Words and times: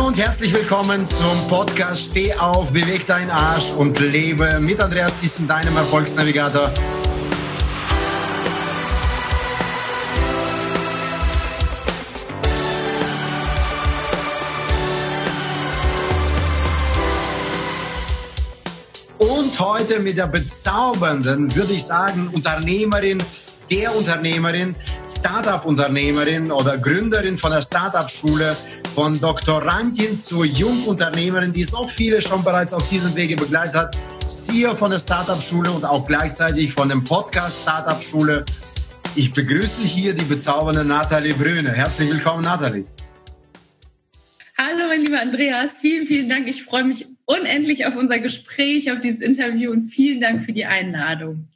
Hallo 0.00 0.08
und 0.08 0.18
herzlich 0.18 0.54
willkommen 0.54 1.06
zum 1.06 1.46
Podcast 1.46 2.12
Steh 2.12 2.32
auf, 2.32 2.72
beweg 2.72 3.06
deinen 3.06 3.28
Arsch 3.28 3.70
und 3.76 4.00
lebe 4.00 4.58
mit 4.58 4.82
Andreas 4.82 5.20
Thyssen, 5.20 5.46
deinem 5.46 5.76
Erfolgsnavigator. 5.76 6.70
Und 19.18 19.60
heute 19.60 20.00
mit 20.00 20.16
der 20.16 20.28
bezaubernden, 20.28 21.54
würde 21.54 21.74
ich 21.74 21.84
sagen, 21.84 22.30
Unternehmerin, 22.32 23.22
der 23.70 23.94
Unternehmerin, 23.94 24.74
Startup-Unternehmerin 25.06 26.50
oder 26.50 26.78
Gründerin 26.78 27.36
von 27.36 27.52
der 27.52 27.60
Startup-Schule, 27.60 28.56
von 28.94 29.18
Doktorandin 29.20 30.18
zur 30.18 30.44
Jungunternehmerin, 30.44 31.52
die 31.52 31.64
so 31.64 31.86
viele 31.86 32.20
schon 32.20 32.42
bereits 32.42 32.74
auf 32.74 32.88
diesem 32.88 33.14
Wege 33.14 33.36
begleitet 33.36 33.74
hat, 33.74 33.96
CEO 34.26 34.74
von 34.74 34.90
der 34.90 34.98
Startup-Schule 34.98 35.70
und 35.70 35.84
auch 35.84 36.06
gleichzeitig 36.06 36.72
von 36.72 36.88
dem 36.88 37.04
Podcast 37.04 37.62
Startup-Schule. 37.62 38.44
Ich 39.14 39.32
begrüße 39.32 39.82
hier 39.82 40.14
die 40.14 40.24
bezaubernde 40.24 40.84
Nathalie 40.84 41.34
Brüne. 41.34 41.72
Herzlich 41.72 42.10
willkommen, 42.10 42.44
Nathalie. 42.44 42.84
Hallo, 44.58 44.88
mein 44.88 45.02
lieber 45.02 45.20
Andreas. 45.20 45.78
Vielen, 45.78 46.06
vielen 46.06 46.28
Dank. 46.28 46.48
Ich 46.48 46.64
freue 46.64 46.84
mich 46.84 47.06
unendlich 47.24 47.86
auf 47.86 47.96
unser 47.96 48.18
Gespräch, 48.18 48.92
auf 48.92 49.00
dieses 49.00 49.20
Interview 49.20 49.70
und 49.70 49.88
vielen 49.88 50.20
Dank 50.20 50.42
für 50.42 50.52
die 50.52 50.66
Einladung. 50.66 51.48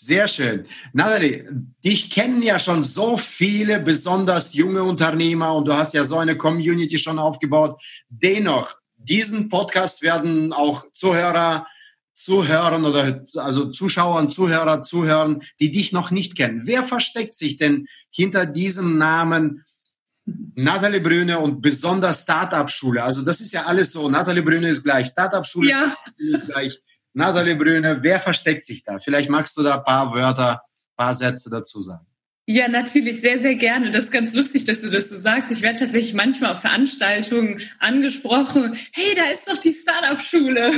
Sehr 0.00 0.28
schön. 0.28 0.62
Nathalie, 0.92 1.48
dich 1.84 2.08
kennen 2.08 2.40
ja 2.40 2.60
schon 2.60 2.84
so 2.84 3.16
viele 3.16 3.80
besonders 3.80 4.54
junge 4.54 4.84
Unternehmer 4.84 5.56
und 5.56 5.66
du 5.66 5.74
hast 5.74 5.92
ja 5.92 6.04
so 6.04 6.18
eine 6.18 6.36
Community 6.36 7.00
schon 7.00 7.18
aufgebaut. 7.18 7.82
Dennoch, 8.08 8.76
diesen 8.96 9.48
Podcast 9.48 10.02
werden 10.02 10.52
auch 10.52 10.84
Zuhörer 10.92 11.66
zuhören 12.14 12.84
oder 12.84 13.24
also 13.34 13.70
Zuschauer 13.72 14.28
Zuhörer 14.28 14.82
zuhören, 14.82 15.42
die 15.58 15.72
dich 15.72 15.92
noch 15.92 16.12
nicht 16.12 16.36
kennen. 16.36 16.62
Wer 16.64 16.84
versteckt 16.84 17.34
sich 17.34 17.56
denn 17.56 17.88
hinter 18.08 18.46
diesem 18.46 18.98
Namen 18.98 19.64
Nathalie 20.54 21.00
Brüne 21.00 21.40
und 21.40 21.60
besonders 21.60 22.22
Startup-Schule? 22.22 23.02
Also 23.02 23.22
das 23.22 23.40
ist 23.40 23.52
ja 23.52 23.64
alles 23.64 23.90
so. 23.90 24.08
Nathalie 24.08 24.44
Brüne 24.44 24.68
ist 24.68 24.84
gleich 24.84 25.08
Startup-Schule, 25.08 25.70
ja. 25.70 25.92
ist 26.18 26.46
gleich 26.46 26.80
Nathalie 27.14 27.56
Brüne, 27.56 27.98
wer 28.02 28.20
versteckt 28.20 28.64
sich 28.64 28.84
da? 28.84 28.98
Vielleicht 28.98 29.30
magst 29.30 29.56
du 29.56 29.62
da 29.62 29.78
ein 29.78 29.84
paar 29.84 30.12
Wörter, 30.12 30.54
ein 30.54 30.96
paar 30.96 31.14
Sätze 31.14 31.50
dazu 31.50 31.80
sagen. 31.80 32.06
Ja, 32.50 32.66
natürlich, 32.66 33.20
sehr, 33.20 33.38
sehr 33.40 33.56
gerne. 33.56 33.90
Das 33.90 34.06
ist 34.06 34.10
ganz 34.10 34.32
lustig, 34.32 34.64
dass 34.64 34.80
du 34.80 34.88
das 34.88 35.10
so 35.10 35.18
sagst. 35.18 35.52
Ich 35.52 35.60
werde 35.60 35.80
tatsächlich 35.80 36.14
manchmal 36.14 36.52
auf 36.52 36.62
Veranstaltungen 36.62 37.60
angesprochen. 37.78 38.74
Hey, 38.94 39.14
da 39.14 39.26
ist 39.26 39.46
doch 39.50 39.58
die 39.58 39.70
Startup-Schule. 39.70 40.70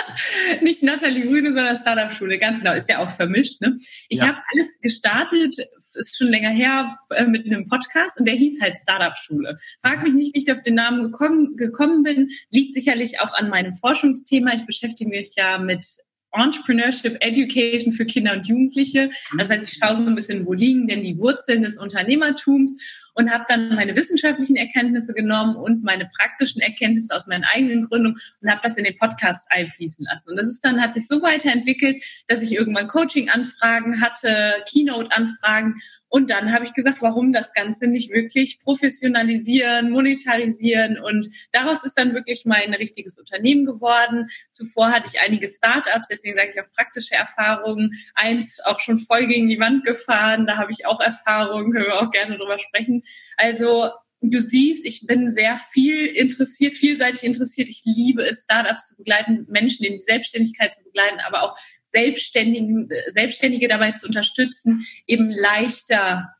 Nicht 0.62 0.84
Nathalie 0.84 1.26
Grüne, 1.26 1.48
sondern 1.52 1.76
Startup-Schule. 1.76 2.38
Ganz 2.38 2.60
genau, 2.60 2.72
ist 2.72 2.88
ja 2.88 3.00
auch 3.00 3.10
vermischt. 3.10 3.60
Ne? 3.60 3.80
Ich 4.08 4.20
ja. 4.20 4.28
habe 4.28 4.38
alles 4.52 4.78
gestartet, 4.80 5.56
ist 5.94 6.16
schon 6.16 6.28
länger 6.28 6.50
her, 6.50 6.96
äh, 7.10 7.26
mit 7.26 7.46
einem 7.46 7.66
Podcast 7.66 8.20
und 8.20 8.28
der 8.28 8.36
hieß 8.36 8.60
halt 8.62 8.78
Startup-Schule. 8.78 9.58
Frag 9.82 10.04
mich 10.04 10.14
nicht, 10.14 10.36
wie 10.36 10.44
ich 10.44 10.52
auf 10.52 10.62
den 10.62 10.76
Namen 10.76 11.02
gekommen, 11.02 11.56
gekommen 11.56 12.04
bin. 12.04 12.28
Liegt 12.50 12.74
sicherlich 12.74 13.18
auch 13.18 13.34
an 13.34 13.48
meinem 13.48 13.74
Forschungsthema. 13.74 14.54
Ich 14.54 14.66
beschäftige 14.66 15.10
mich 15.10 15.34
ja 15.36 15.58
mit 15.58 15.84
Entrepreneurship 16.32 17.16
Education 17.20 17.92
für 17.92 18.04
Kinder 18.04 18.32
und 18.34 18.46
Jugendliche. 18.46 19.10
Das 19.36 19.50
heißt, 19.50 19.66
ich 19.66 19.78
schaue 19.78 19.96
so 19.96 20.06
ein 20.06 20.14
bisschen, 20.14 20.46
wo 20.46 20.52
liegen 20.52 20.86
denn 20.86 21.02
die 21.02 21.18
Wurzeln 21.18 21.62
des 21.62 21.78
Unternehmertums 21.78 23.07
und 23.18 23.32
habe 23.32 23.44
dann 23.48 23.74
meine 23.74 23.96
wissenschaftlichen 23.96 24.54
Erkenntnisse 24.54 25.12
genommen 25.12 25.56
und 25.56 25.82
meine 25.82 26.08
praktischen 26.16 26.62
Erkenntnisse 26.62 27.14
aus 27.14 27.26
meinen 27.26 27.42
eigenen 27.42 27.88
Gründungen 27.88 28.16
und 28.40 28.48
habe 28.48 28.60
das 28.62 28.76
in 28.76 28.84
den 28.84 28.94
Podcast 28.94 29.50
einfließen 29.50 30.06
lassen. 30.08 30.30
Und 30.30 30.36
das 30.36 30.46
ist 30.46 30.64
dann 30.64 30.80
hat 30.80 30.94
sich 30.94 31.08
so 31.08 31.20
weiterentwickelt, 31.20 32.02
dass 32.28 32.42
ich 32.42 32.54
irgendwann 32.54 32.86
Coaching-Anfragen 32.86 34.00
hatte, 34.00 34.54
Keynote-Anfragen 34.70 35.74
und 36.10 36.30
dann 36.30 36.52
habe 36.52 36.64
ich 36.64 36.72
gesagt, 36.72 37.02
warum 37.02 37.32
das 37.32 37.52
Ganze 37.52 37.86
nicht 37.86 38.10
wirklich 38.10 38.58
professionalisieren, 38.60 39.90
monetarisieren 39.90 40.98
und 40.98 41.28
daraus 41.52 41.84
ist 41.84 41.98
dann 41.98 42.14
wirklich 42.14 42.44
mein 42.46 42.72
richtiges 42.72 43.18
Unternehmen 43.18 43.66
geworden. 43.66 44.26
Zuvor 44.50 44.90
hatte 44.90 45.10
ich 45.12 45.20
einige 45.20 45.48
Startups, 45.48 46.08
deswegen 46.08 46.36
sage 46.38 46.50
ich 46.54 46.60
auch 46.60 46.70
praktische 46.70 47.14
Erfahrungen. 47.14 47.92
Eins 48.14 48.60
auch 48.64 48.80
schon 48.80 48.98
voll 48.98 49.26
gegen 49.26 49.48
die 49.48 49.60
Wand 49.60 49.84
gefahren, 49.84 50.46
da 50.46 50.56
habe 50.56 50.70
ich 50.70 50.86
auch 50.86 51.00
Erfahrungen, 51.00 51.72
können 51.72 51.86
wir 51.86 52.00
auch 52.00 52.10
gerne 52.10 52.38
drüber 52.38 52.58
sprechen. 52.58 53.02
Also 53.36 53.90
du 54.20 54.40
siehst, 54.40 54.84
ich 54.84 55.06
bin 55.06 55.30
sehr 55.30 55.56
viel 55.56 56.06
interessiert, 56.06 56.76
vielseitig 56.76 57.24
interessiert. 57.24 57.68
Ich 57.68 57.82
liebe 57.84 58.22
es, 58.22 58.42
Startups 58.42 58.88
zu 58.88 58.96
begleiten, 58.96 59.46
Menschen 59.48 59.84
in 59.84 59.94
die 59.94 59.98
Selbstständigkeit 59.98 60.74
zu 60.74 60.84
begleiten, 60.84 61.20
aber 61.26 61.42
auch 61.42 61.56
Selbstständigen, 61.84 62.88
Selbstständige 63.08 63.68
dabei 63.68 63.92
zu 63.92 64.06
unterstützen, 64.06 64.86
eben 65.06 65.30
leichter 65.30 66.34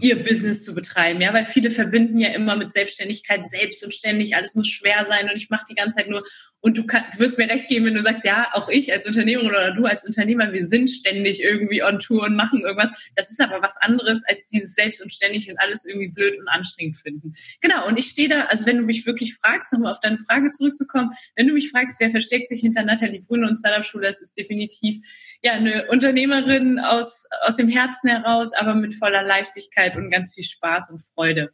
ihr 0.00 0.22
Business 0.22 0.62
zu 0.62 0.74
betreiben, 0.74 1.20
ja, 1.20 1.32
weil 1.32 1.44
viele 1.44 1.70
verbinden 1.70 2.18
ja 2.18 2.30
immer 2.30 2.56
mit 2.56 2.72
Selbstständigkeit 2.72 3.46
selbst 3.46 3.82
und 3.84 3.94
ständig, 3.94 4.36
alles 4.36 4.54
muss 4.54 4.68
schwer 4.68 5.06
sein 5.06 5.30
und 5.30 5.36
ich 5.36 5.50
mache 5.50 5.64
die 5.68 5.74
ganze 5.74 5.96
Zeit 5.96 6.08
nur 6.08 6.22
und 6.62 6.76
du, 6.76 6.84
kann, 6.84 7.04
du 7.12 7.20
wirst 7.20 7.38
mir 7.38 7.48
recht 7.48 7.68
geben, 7.68 7.86
wenn 7.86 7.94
du 7.94 8.02
sagst, 8.02 8.22
ja, 8.24 8.48
auch 8.52 8.68
ich 8.68 8.92
als 8.92 9.06
Unternehmerin 9.06 9.48
oder 9.48 9.70
du 9.70 9.86
als 9.86 10.04
Unternehmer, 10.04 10.52
wir 10.52 10.66
sind 10.66 10.90
ständig 10.90 11.42
irgendwie 11.42 11.82
on 11.82 11.98
Tour 11.98 12.24
und 12.24 12.36
machen 12.36 12.60
irgendwas. 12.60 12.90
Das 13.16 13.30
ist 13.30 13.40
aber 13.40 13.62
was 13.62 13.76
anderes 13.78 14.22
als 14.26 14.48
dieses 14.50 14.74
selbst 14.74 15.02
und 15.02 15.10
ständig 15.10 15.50
und 15.50 15.58
alles 15.58 15.86
irgendwie 15.86 16.08
blöd 16.08 16.38
und 16.38 16.48
anstrengend 16.48 16.98
finden. 16.98 17.34
Genau, 17.62 17.86
und 17.86 17.98
ich 17.98 18.06
stehe 18.06 18.28
da, 18.28 18.42
also 18.44 18.66
wenn 18.66 18.76
du 18.76 18.82
mich 18.82 19.06
wirklich 19.06 19.36
fragst, 19.36 19.72
nochmal 19.72 19.92
auf 19.92 20.00
deine 20.00 20.18
Frage 20.18 20.52
zurückzukommen, 20.52 21.10
wenn 21.34 21.48
du 21.48 21.54
mich 21.54 21.70
fragst, 21.70 21.98
wer 21.98 22.10
versteckt 22.10 22.48
sich 22.48 22.60
hinter 22.60 22.84
Nathalie 22.84 23.22
Brüne 23.22 23.48
und 23.48 23.56
Startup 23.56 23.84
Schule, 23.84 24.06
das 24.06 24.20
ist 24.20 24.36
definitiv 24.36 24.98
ja 25.42 25.52
eine 25.52 25.86
Unternehmerin 25.86 26.78
aus, 26.78 27.24
aus 27.42 27.56
dem 27.56 27.68
Herzen 27.68 28.10
heraus, 28.10 28.52
aber 28.52 28.74
mit 28.74 28.94
voller 28.94 29.22
Leichtigkeit 29.22 29.69
und 29.96 30.10
ganz 30.10 30.34
viel 30.34 30.44
Spaß 30.44 30.90
und 30.90 31.02
Freude. 31.14 31.50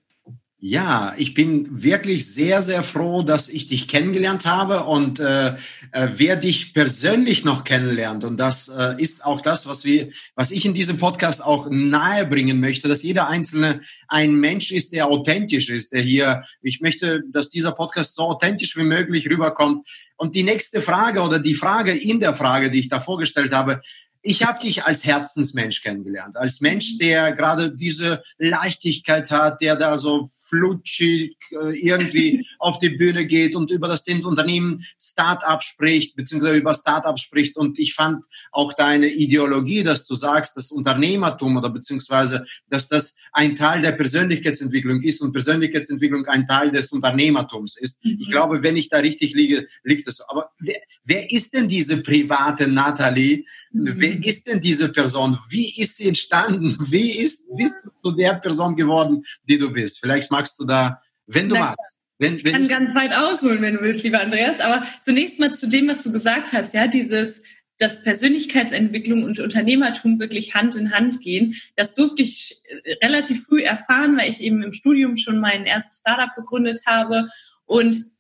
Ja, 0.59 1.15
ich 1.19 1.35
bin 1.35 1.83
wirklich 1.83 2.33
sehr, 2.33 2.63
sehr 2.63 2.83
froh, 2.83 3.23
dass 3.23 3.51
ich 3.51 3.67
dich 3.67 3.89
kennengelernt 3.89 4.47
habe 4.47 4.85
und 4.85 5.21
äh, 5.21 5.49
äh, 5.93 6.09
wer 6.13 6.35
dich 6.35 6.73
persönlich 6.73 7.45
noch 7.45 7.63
kennenlernt. 7.63 8.25
Und 8.25 8.39
das 8.39 8.69
äh, 8.69 8.95
ist 8.97 9.23
auch 9.23 9.43
das, 9.43 9.69
was 9.69 9.85
wir, 9.85 10.09
was 10.35 10.51
ich 10.51 10.65
in 10.65 10.73
diesem 10.73 10.97
Podcast 10.97 11.45
auch 11.45 11.69
nahebringen 11.71 12.59
möchte, 12.59 12.89
dass 12.89 13.03
jeder 13.03 13.29
Einzelne 13.29 13.81
ein 14.09 14.35
Mensch 14.35 14.73
ist, 14.73 14.95
der 14.95 15.09
authentisch 15.09 15.69
ist, 15.69 15.93
der 15.93 16.01
hier, 16.01 16.45
ich 16.63 16.81
möchte, 16.81 17.21
dass 17.31 17.51
dieser 17.51 17.73
Podcast 17.73 18.15
so 18.15 18.23
authentisch 18.23 18.79
wie 18.79 18.85
möglich 18.85 19.29
rüberkommt. 19.29 19.87
Und 20.17 20.35
die 20.35 20.43
nächste 20.43 20.81
Frage 20.81 21.21
oder 21.21 21.39
die 21.39 21.55
Frage 21.55 21.93
in 21.93 22.19
der 22.19 22.33
Frage, 22.33 22.71
die 22.71 22.81
ich 22.81 22.89
da 22.89 23.01
vorgestellt 23.01 23.53
habe, 23.53 23.83
ich 24.27 24.43
habe 24.45 24.59
dich 24.59 24.85
als 24.85 25.05
Herzensmensch 25.05 25.83
kennengelernt, 25.83 26.37
als 26.37 26.61
Mensch, 26.61 26.99
der 26.99 27.33
gerade 27.33 27.75
diese 27.75 28.23
Leichtigkeit 28.39 29.31
hat, 29.31 29.61
der 29.61 29.77
da 29.77 29.97
so 29.97 30.29
flutschig 30.49 31.37
äh, 31.51 31.79
irgendwie 31.79 32.47
auf 32.59 32.79
die 32.79 32.91
Bühne 32.91 33.27
geht 33.27 33.57
und 33.57 33.71
über 33.71 33.89
das 33.89 34.07
Unternehmen 34.07 34.85
Startup 35.01 35.63
spricht, 35.63 36.17
beziehungsweise 36.17 36.57
über 36.57 36.75
Startup 36.75 37.19
spricht. 37.19 37.57
Und 37.57 37.79
ich 37.79 37.95
fand 37.95 38.25
auch 38.53 38.73
deine 38.73 39.09
Ideologie, 39.09 39.83
dass 39.83 40.07
du 40.07 40.15
sagst, 40.15 40.57
dass 40.57 40.71
Unternehmertum 40.71 41.57
oder 41.57 41.71
beziehungsweise, 41.71 42.45
dass 42.69 42.89
das 42.89 43.17
ein 43.33 43.55
Teil 43.55 43.83
der 43.83 43.93
Persönlichkeitsentwicklung 43.93 45.03
ist 45.03 45.21
und 45.21 45.33
Persönlichkeitsentwicklung 45.33 46.27
ein 46.27 46.47
Teil 46.47 46.71
des 46.71 46.93
Unternehmertums 46.93 47.77
ist. 47.77 48.05
Mhm. 48.05 48.19
Ich 48.21 48.31
glaube, 48.31 48.63
wenn 48.63 48.77
ich 48.77 48.89
da 48.89 48.99
richtig 48.99 49.35
liege, 49.35 49.67
liegt 49.85 50.09
es. 50.09 50.21
Aber 50.29 50.51
wer, 50.59 50.77
wer 51.05 51.31
ist 51.31 51.55
denn 51.55 51.69
diese 51.69 52.03
private 52.03 52.69
Nathalie? 52.69 53.45
Mhm. 53.73 53.93
Wer 53.97 54.27
ist 54.27 54.47
denn 54.47 54.61
diese 54.61 54.91
Person? 54.91 55.39
Wie 55.49 55.81
ist 55.81 55.97
sie 55.97 56.09
entstanden? 56.09 56.77
Wie 56.91 57.13
ist, 57.13 57.49
bist 57.57 57.77
du 57.85 57.91
zu 58.03 58.17
der 58.17 58.35
Person 58.35 58.77
geworden, 58.77 59.25
die 59.49 59.59
du 59.59 59.73
bist? 59.73 60.01
Vielleicht 60.01 60.31
magst 60.31 60.59
du 60.59 60.65
da, 60.65 61.01
wenn 61.27 61.49
du 61.49 61.55
Na, 61.55 61.77
magst. 61.77 62.03
Wenn, 62.19 62.33
wenn 62.33 62.37
ich 62.37 62.53
kann 62.53 62.63
ich 62.63 62.71
ganz 62.71 62.95
weit 62.95 63.15
ausholen, 63.15 63.61
wenn 63.61 63.75
du 63.75 63.83
willst, 63.83 64.03
lieber 64.03 64.21
Andreas. 64.21 64.61
Aber 64.61 64.83
zunächst 65.03 65.39
mal 65.39 65.53
zu 65.53 65.69
dem, 65.69 65.89
was 65.89 66.03
du 66.03 66.13
gesagt 66.13 66.53
hast, 66.53 66.73
ja, 66.73 66.87
dieses, 66.87 67.43
dass 67.79 68.03
Persönlichkeitsentwicklung 68.03 69.25
und 69.25 69.39
Unternehmertum 69.39 70.19
wirklich 70.19 70.55
Hand 70.55 70.75
in 70.77 70.93
Hand 70.93 71.21
gehen. 71.21 71.55
Das 71.77 71.95
durfte 71.95 72.23
ich 72.23 72.63
äh, 72.85 72.95
relativ 73.05 73.45
früh 73.45 73.63
erfahren, 73.63 74.17
weil 74.17 74.29
ich 74.29 74.41
eben 74.41 74.63
im 74.63 74.73
Studium 74.73 75.17
schon 75.17 75.39
mein 75.39 75.67
erstes 75.67 76.01
Startup 76.01 76.35
gegründet 76.35 76.81
habe 76.87 77.27
und 77.67 78.16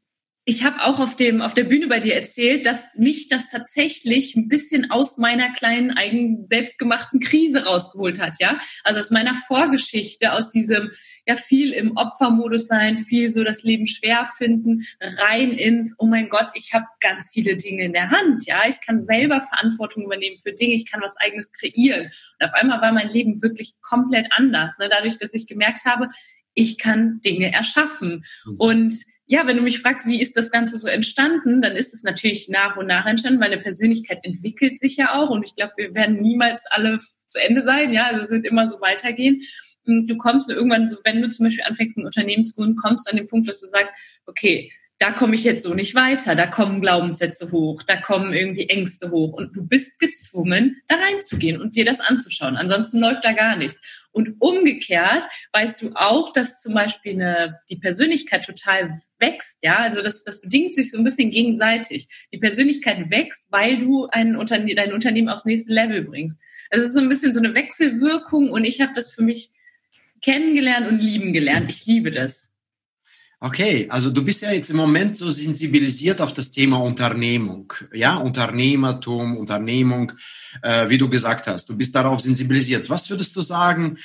ich 0.49 0.63
habe 0.63 0.85
auch 0.85 1.01
auf 1.01 1.17
dem 1.17 1.43
auf 1.43 1.55
der 1.55 1.65
Bühne 1.65 1.89
bei 1.89 1.99
dir 1.99 2.15
erzählt, 2.15 2.67
dass 2.67 2.95
mich 2.97 3.29
das 3.29 3.51
tatsächlich 3.51 4.37
ein 4.37 4.47
bisschen 4.47 4.93
aus 4.93 5.19
meiner 5.19 5.53
kleinen 5.53 5.91
eigenen 5.91 6.47
selbstgemachten 6.47 7.19
Krise 7.19 7.65
rausgeholt 7.65 8.21
hat, 8.21 8.37
ja? 8.39 8.61
Also 8.85 9.01
aus 9.01 9.11
meiner 9.11 9.35
Vorgeschichte, 9.35 10.33
aus 10.33 10.53
diesem 10.53 10.93
ja 11.27 11.35
viel 11.35 11.73
im 11.73 11.97
Opfermodus 11.97 12.69
sein, 12.69 12.97
viel 12.97 13.29
so 13.29 13.43
das 13.43 13.65
Leben 13.65 13.89
schwer 13.89 14.25
finden, 14.39 14.87
rein 15.01 15.51
ins 15.51 15.97
oh 15.99 16.07
mein 16.07 16.29
Gott, 16.29 16.47
ich 16.55 16.73
habe 16.73 16.87
ganz 17.01 17.31
viele 17.33 17.57
Dinge 17.57 17.85
in 17.85 17.93
der 17.93 18.11
Hand, 18.11 18.47
ja? 18.47 18.69
Ich 18.69 18.81
kann 18.81 19.03
selber 19.03 19.41
Verantwortung 19.41 20.05
übernehmen 20.05 20.39
für 20.39 20.53
Dinge, 20.53 20.77
ich 20.77 20.89
kann 20.89 21.03
was 21.03 21.17
eigenes 21.17 21.51
kreieren. 21.51 22.07
Und 22.07 22.47
auf 22.47 22.55
einmal 22.55 22.81
war 22.81 22.93
mein 22.93 23.11
Leben 23.11 23.43
wirklich 23.43 23.75
komplett 23.83 24.29
anders, 24.31 24.79
ne? 24.79 24.89
dadurch, 24.89 25.19
dass 25.19 25.35
ich 25.35 25.49
gemerkt 25.49 25.87
habe, 25.87 26.09
ich 26.55 26.79
kann 26.79 27.21
Dinge 27.25 27.53
erschaffen. 27.53 28.25
Mhm. 28.45 28.57
Und 28.59 28.95
ja, 29.29 29.47
wenn 29.47 29.57
du 29.57 29.63
mich 29.63 29.81
fragst, 29.81 30.07
wie 30.07 30.21
ist 30.21 30.37
das 30.37 30.51
Ganze 30.51 30.79
so 30.79 30.87
entstanden, 30.87 31.61
dann 31.61 31.73
ist 31.73 31.93
es 31.93 32.05
natürlich 32.05 32.49
nach 32.49 32.77
und 32.77 32.87
nach 32.87 33.07
entstanden, 33.07 33.41
weil 33.41 33.53
eine 33.53 33.61
Persönlichkeit 33.61 34.21
entwickelt 34.23 34.79
sich 34.79 34.97
ja 34.97 35.15
auch 35.15 35.31
und 35.31 35.43
ich 35.43 35.57
glaube, 35.57 35.73
wir 35.77 35.95
werden 35.95 36.17
niemals 36.17 36.67
alle 36.71 36.99
zu 36.99 37.41
Ende 37.41 37.65
sein, 37.65 37.93
ja, 37.93 38.07
also 38.07 38.23
es 38.23 38.31
wird 38.31 38.47
immer 38.47 38.67
so 38.67 38.81
weitergehen. 38.81 39.43
Und 39.85 40.09
du 40.09 40.17
kommst 40.17 40.51
irgendwann 40.51 40.87
so, 40.87 40.97
wenn 41.05 41.21
du 41.21 41.29
zum 41.29 41.45
Beispiel 41.45 41.65
anfängst, 41.65 41.97
ein 41.97 42.07
Unternehmen 42.07 42.45
zu 42.45 42.55
gründen, 42.55 42.77
kommst 42.77 43.07
du 43.07 43.11
an 43.11 43.17
den 43.17 43.29
Punkt, 43.29 43.49
dass 43.49 43.61
du 43.61 43.67
sagst, 43.67 43.95
okay, 44.27 44.73
da 44.99 45.13
komme 45.13 45.35
ich 45.35 45.45
jetzt 45.45 45.63
so 45.63 45.75
nicht 45.75 45.95
weiter, 45.95 46.35
da 46.35 46.47
kommen 46.47 46.81
Glaubenssätze 46.81 47.53
hoch, 47.53 47.83
da 47.83 47.97
kommen 47.97 48.33
irgendwie 48.33 48.69
Ängste 48.69 49.11
hoch 49.11 49.35
und 49.35 49.55
du 49.55 49.67
bist 49.67 50.01
gezwungen, 50.01 50.81
da 50.89 50.97
reinzugehen 50.97 51.61
und 51.61 51.77
dir 51.77 51.85
das 51.85 52.01
anzuschauen. 52.01 52.57
Ansonsten 52.57 52.99
läuft 53.01 53.25
da 53.25 53.33
gar 53.33 53.57
nichts. 53.57 54.07
Und 54.11 54.37
umgekehrt 54.39 55.25
weißt 55.53 55.83
du 55.83 55.93
auch, 55.95 56.33
dass 56.33 56.63
zum 56.63 56.73
Beispiel 56.73 57.13
eine, 57.13 57.61
die 57.69 57.77
Persönlichkeit 57.77 58.47
total 58.47 58.91
wächst, 59.19 59.63
ja, 59.63 59.77
also 59.77 60.01
das, 60.01 60.25
das 60.25 60.41
bedingt 60.41 60.75
sich 60.75 60.91
so 60.91 60.97
ein 60.97 61.05
bisschen 61.05 61.31
gegenseitig. 61.31 62.09
Die 62.33 62.39
Persönlichkeit 62.39 63.11
wächst, 63.11 63.53
weil 63.53 63.79
du 63.79 64.07
ein 64.07 64.35
Unterne 64.35 64.75
dein 64.75 64.95
Unternehmen 64.95 65.29
aufs 65.29 65.45
nächste 65.45 65.75
Level 65.75 66.03
bringst. 66.03 66.43
Also 66.71 66.83
es 66.83 66.89
ist 66.89 66.95
so 66.95 67.01
ein 67.01 67.11
bisschen 67.11 67.35
so 67.35 67.41
eine 67.41 67.55
Wechselwirkung 67.55 68.51
und 68.51 68.65
ich 68.65 68.81
habe 68.81 68.93
das 68.95 69.13
für 69.13 69.23
mich 69.23 69.51
kennengelernt 70.23 70.89
und 70.89 71.01
lieben 71.01 71.35
gelernt. 71.35 71.69
Ich 71.69 71.85
liebe 71.85 72.11
das. 72.11 72.56
Okay, 73.39 73.87
also 73.91 74.11
du 74.11 74.25
bist 74.25 74.41
ja 74.41 74.51
jetzt 74.51 74.71
im 74.71 74.77
Moment 74.77 75.15
so 75.17 75.31
sensibilisiert 75.31 76.23
auf 76.23 76.33
das 76.33 76.51
Thema 76.51 76.79
Unternehmung, 76.79 77.71
ja, 77.93 78.17
Unternehmertum, 78.17 79.37
Unternehmung, 79.37 80.13
äh, 80.63 80.89
wie 80.89 80.97
du 80.97 81.11
gesagt 81.11 81.47
hast. 81.47 81.69
Du 81.69 81.77
bist 81.77 81.95
darauf 81.95 82.21
sensibilisiert. 82.21 82.89
Was 82.89 83.11
würdest 83.11 83.37
du 83.37 83.43
sagen, 83.43 83.99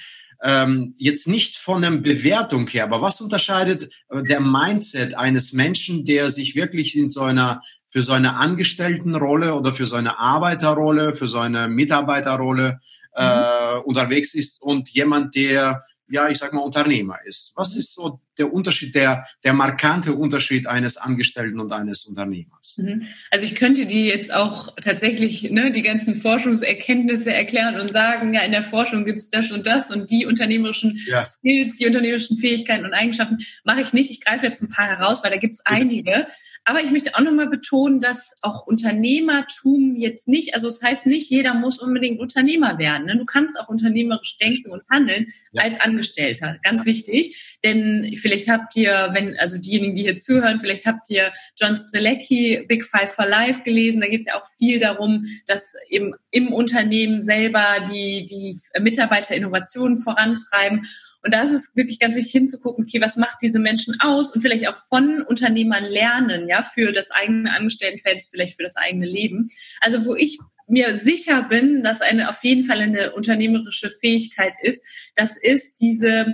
ähm, 0.43 0.95
jetzt 0.97 1.29
nicht 1.29 1.55
von 1.55 1.81
der 1.81 1.91
Bewertung 1.91 2.67
her, 2.67 2.83
aber 2.83 3.01
was 3.01 3.21
unterscheidet 3.21 3.89
äh, 4.09 4.21
der 4.21 4.41
Mindset 4.41 5.17
eines 5.17 5.53
Menschen, 5.53 6.03
der 6.03 6.29
sich 6.29 6.55
wirklich 6.55 6.97
in 6.97 7.07
so 7.07 7.21
einer 7.21 7.61
für 7.89 8.01
so 8.01 8.13
eine 8.13 8.35
Angestelltenrolle 8.35 9.53
oder 9.53 9.73
für 9.73 9.85
so 9.85 9.95
eine 9.95 10.17
Arbeiterrolle, 10.17 11.13
für 11.13 11.27
so 11.27 11.39
eine 11.39 11.67
Mitarbeiterrolle 11.67 12.79
äh, 13.15 13.75
mhm. 13.75 13.81
unterwegs 13.83 14.33
ist 14.33 14.61
und 14.61 14.89
jemand, 14.89 15.35
der 15.35 15.83
ja, 16.11 16.27
ich 16.27 16.37
sag 16.37 16.53
mal, 16.53 16.61
Unternehmer 16.61 17.17
ist. 17.25 17.53
Was 17.55 17.75
ist 17.75 17.93
so 17.93 18.19
der 18.41 18.53
Unterschied, 18.53 18.93
der, 18.93 19.25
der 19.43 19.53
markante 19.53 20.13
Unterschied 20.13 20.67
eines 20.67 20.97
Angestellten 20.97 21.59
und 21.59 21.71
eines 21.71 22.03
Unternehmers? 22.05 22.75
Mhm. 22.77 23.03
Also 23.29 23.45
ich 23.45 23.55
könnte 23.55 23.85
die 23.85 24.05
jetzt 24.05 24.33
auch 24.33 24.75
tatsächlich 24.81 25.49
ne, 25.51 25.71
die 25.71 25.81
ganzen 25.81 26.15
Forschungserkenntnisse 26.15 27.33
erklären 27.33 27.79
und 27.79 27.89
sagen, 27.89 28.33
ja, 28.33 28.41
in 28.41 28.51
der 28.51 28.63
Forschung 28.63 29.05
gibt's 29.05 29.29
das 29.29 29.51
und 29.51 29.65
das 29.65 29.91
und 29.91 30.11
die 30.11 30.25
unternehmerischen 30.25 30.99
ja. 31.07 31.23
Skills, 31.23 31.75
die 31.75 31.85
unternehmerischen 31.85 32.37
Fähigkeiten 32.37 32.85
und 32.85 32.93
Eigenschaften 32.93 33.37
mache 33.63 33.81
ich 33.81 33.93
nicht. 33.93 34.11
Ich 34.11 34.21
greife 34.21 34.45
jetzt 34.45 34.61
ein 34.61 34.69
paar 34.69 34.87
heraus, 34.87 35.23
weil 35.23 35.31
da 35.31 35.37
gibt's 35.37 35.61
einige. 35.63 36.25
Aber 36.65 36.81
ich 36.81 36.91
möchte 36.91 37.15
auch 37.15 37.21
nochmal 37.21 37.49
betonen, 37.49 38.01
dass 38.01 38.33
auch 38.41 38.67
Unternehmertum 38.67 39.95
jetzt 39.95 40.27
nicht, 40.27 40.53
also 40.53 40.67
es 40.67 40.79
das 40.79 40.89
heißt 40.89 41.05
nicht, 41.05 41.29
jeder 41.29 41.53
muss 41.53 41.79
unbedingt 41.79 42.19
Unternehmer 42.19 42.77
werden. 42.77 43.05
Ne? 43.05 43.17
Du 43.17 43.25
kannst 43.25 43.59
auch 43.59 43.67
unternehmerisch 43.67 44.37
denken 44.37 44.71
und 44.71 44.83
handeln 44.89 45.27
ja. 45.51 45.63
als 45.63 45.79
Angestellter. 45.79 46.57
Ganz 46.63 46.85
wichtig, 46.85 47.59
denn 47.63 48.15
vielleicht 48.15 48.30
habt 48.49 48.75
ihr, 48.75 49.09
wenn, 49.13 49.37
also 49.37 49.57
diejenigen, 49.57 49.95
die 49.95 50.03
hier 50.03 50.15
zuhören, 50.15 50.59
vielleicht 50.59 50.85
habt 50.85 51.09
ihr 51.09 51.31
John 51.59 51.75
Strelecki, 51.75 52.65
Big 52.67 52.85
Five 52.85 53.13
for 53.13 53.25
Life 53.25 53.63
gelesen. 53.63 54.01
Da 54.01 54.07
geht 54.07 54.21
es 54.21 54.25
ja 54.25 54.39
auch 54.39 54.45
viel 54.57 54.79
darum, 54.79 55.25
dass 55.47 55.75
eben 55.89 56.13
im 56.31 56.53
Unternehmen 56.53 57.21
selber 57.21 57.85
die, 57.89 58.25
die 58.25 58.57
Mitarbeiter 58.79 59.35
Innovationen 59.35 59.97
vorantreiben. 59.97 60.81
Und 61.23 61.33
da 61.33 61.43
ist 61.43 61.53
es 61.53 61.75
wirklich 61.75 61.99
ganz 61.99 62.15
wichtig 62.15 62.31
hinzugucken, 62.31 62.85
okay, 62.85 63.01
was 63.01 63.15
macht 63.15 63.37
diese 63.41 63.59
Menschen 63.59 63.95
aus 63.99 64.33
und 64.33 64.41
vielleicht 64.41 64.67
auch 64.67 64.77
von 64.77 65.21
Unternehmern 65.21 65.83
lernen, 65.83 66.47
ja, 66.47 66.63
für 66.63 66.91
das 66.91 67.11
eigene 67.11 67.51
Angestelltenfeld, 67.51 68.21
vielleicht 68.29 68.55
für 68.55 68.63
das 68.63 68.75
eigene 68.75 69.05
Leben. 69.05 69.49
Also 69.81 70.05
wo 70.05 70.15
ich 70.15 70.39
mir 70.67 70.95
sicher 70.95 71.43
bin, 71.43 71.83
dass 71.83 72.01
eine 72.01 72.29
auf 72.29 72.43
jeden 72.43 72.63
Fall 72.63 72.79
eine 72.79 73.11
unternehmerische 73.13 73.89
Fähigkeit 73.91 74.53
ist, 74.61 74.83
das 75.15 75.37
ist 75.37 75.79
diese 75.81 76.33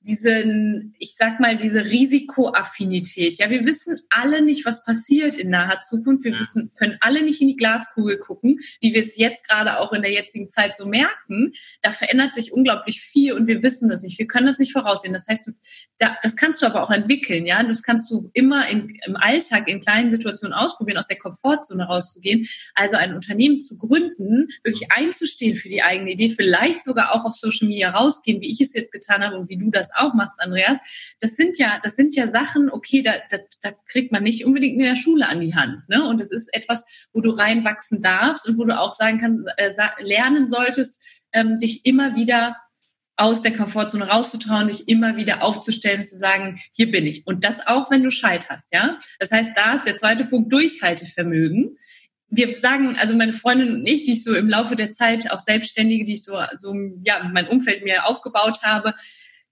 diesen, 0.00 0.94
ich 0.98 1.16
sag 1.16 1.40
mal, 1.40 1.56
diese 1.56 1.84
Risikoaffinität. 1.84 3.38
Ja, 3.38 3.50
wir 3.50 3.66
wissen 3.66 3.98
alle 4.10 4.42
nicht, 4.42 4.64
was 4.64 4.84
passiert 4.84 5.36
in 5.36 5.50
naher 5.50 5.80
Zukunft. 5.80 6.24
Wir 6.24 6.38
wissen, 6.38 6.72
können 6.78 6.96
alle 7.00 7.22
nicht 7.22 7.40
in 7.40 7.48
die 7.48 7.56
Glaskugel 7.56 8.18
gucken, 8.18 8.58
wie 8.80 8.94
wir 8.94 9.00
es 9.00 9.16
jetzt 9.16 9.46
gerade 9.46 9.80
auch 9.80 9.92
in 9.92 10.02
der 10.02 10.12
jetzigen 10.12 10.48
Zeit 10.48 10.76
so 10.76 10.86
merken. 10.86 11.52
Da 11.82 11.90
verändert 11.90 12.32
sich 12.34 12.52
unglaublich 12.52 13.00
viel 13.00 13.32
und 13.32 13.48
wir 13.48 13.62
wissen 13.62 13.88
das 13.88 14.02
nicht. 14.02 14.18
Wir 14.18 14.26
können 14.26 14.46
das 14.46 14.58
nicht 14.58 14.72
voraussehen. 14.72 15.12
Das 15.12 15.26
heißt, 15.26 15.46
du, 15.46 15.52
da, 15.98 16.16
das 16.22 16.36
kannst 16.36 16.62
du 16.62 16.66
aber 16.66 16.84
auch 16.84 16.90
entwickeln. 16.90 17.44
Ja, 17.44 17.62
das 17.62 17.82
kannst 17.82 18.10
du 18.10 18.30
immer 18.34 18.68
in, 18.68 18.98
im 19.04 19.16
Alltag 19.16 19.68
in 19.68 19.80
kleinen 19.80 20.10
Situationen 20.10 20.54
ausprobieren, 20.54 20.98
aus 20.98 21.08
der 21.08 21.18
Komfortzone 21.18 21.84
rauszugehen. 21.84 22.46
Also 22.74 22.96
ein 22.96 23.14
Unternehmen 23.14 23.58
zu 23.58 23.76
gründen, 23.76 24.48
wirklich 24.62 24.90
einzustehen 24.92 25.56
für 25.56 25.68
die 25.68 25.82
eigene 25.82 26.12
Idee, 26.12 26.28
vielleicht 26.28 26.84
sogar 26.84 27.14
auch 27.14 27.24
auf 27.24 27.34
Social 27.34 27.68
Media 27.68 27.90
rausgehen, 27.90 28.40
wie 28.40 28.50
ich 28.50 28.60
es 28.60 28.74
jetzt 28.74 28.92
getan 28.92 29.22
habe 29.22 29.36
und 29.36 29.48
wie 29.48 29.58
du 29.58 29.70
das 29.70 29.87
auch 29.96 30.14
machst, 30.14 30.40
Andreas, 30.40 30.78
das 31.20 31.36
sind 31.36 31.58
ja, 31.58 31.78
das 31.82 31.96
sind 31.96 32.14
ja 32.14 32.28
Sachen, 32.28 32.70
okay, 32.70 33.02
da, 33.02 33.14
da, 33.30 33.38
da 33.62 33.72
kriegt 33.86 34.12
man 34.12 34.22
nicht 34.22 34.44
unbedingt 34.44 34.74
in 34.74 34.86
der 34.86 34.96
Schule 34.96 35.28
an 35.28 35.40
die 35.40 35.54
Hand. 35.54 35.88
Ne? 35.88 36.04
Und 36.04 36.20
das 36.20 36.30
ist 36.30 36.52
etwas, 36.54 36.84
wo 37.12 37.20
du 37.20 37.30
reinwachsen 37.30 38.02
darfst 38.02 38.48
und 38.48 38.58
wo 38.58 38.64
du 38.64 38.78
auch 38.78 38.92
sagen 38.92 39.18
kannst, 39.18 39.48
äh, 39.56 39.70
lernen 39.98 40.48
solltest, 40.48 41.02
ähm, 41.32 41.58
dich 41.58 41.84
immer 41.84 42.16
wieder 42.16 42.56
aus 43.16 43.42
der 43.42 43.52
Komfortzone 43.52 44.06
rauszutrauen, 44.06 44.68
dich 44.68 44.88
immer 44.88 45.16
wieder 45.16 45.42
aufzustellen, 45.42 46.02
zu 46.02 46.16
sagen, 46.16 46.60
hier 46.72 46.90
bin 46.90 47.04
ich. 47.04 47.26
Und 47.26 47.42
das 47.42 47.66
auch, 47.66 47.90
wenn 47.90 48.04
du 48.04 48.10
scheiterst, 48.10 48.72
ja. 48.72 48.98
Das 49.18 49.32
heißt, 49.32 49.56
da 49.56 49.72
ist 49.72 49.86
der 49.86 49.96
zweite 49.96 50.24
Punkt 50.24 50.52
Durchhaltevermögen 50.52 51.76
wir 52.30 52.56
sagen, 52.56 52.96
also 52.96 53.16
meine 53.16 53.32
Freundin 53.32 53.74
und 53.74 53.86
ich, 53.86 54.04
die 54.04 54.12
ich 54.12 54.24
so 54.24 54.34
im 54.34 54.48
Laufe 54.48 54.76
der 54.76 54.90
Zeit, 54.90 55.30
auch 55.30 55.40
Selbstständige, 55.40 56.04
die 56.04 56.14
ich 56.14 56.24
so, 56.24 56.38
so 56.54 56.74
ja, 57.02 57.28
mein 57.32 57.48
Umfeld 57.48 57.84
mir 57.84 58.06
aufgebaut 58.06 58.62
habe, 58.62 58.94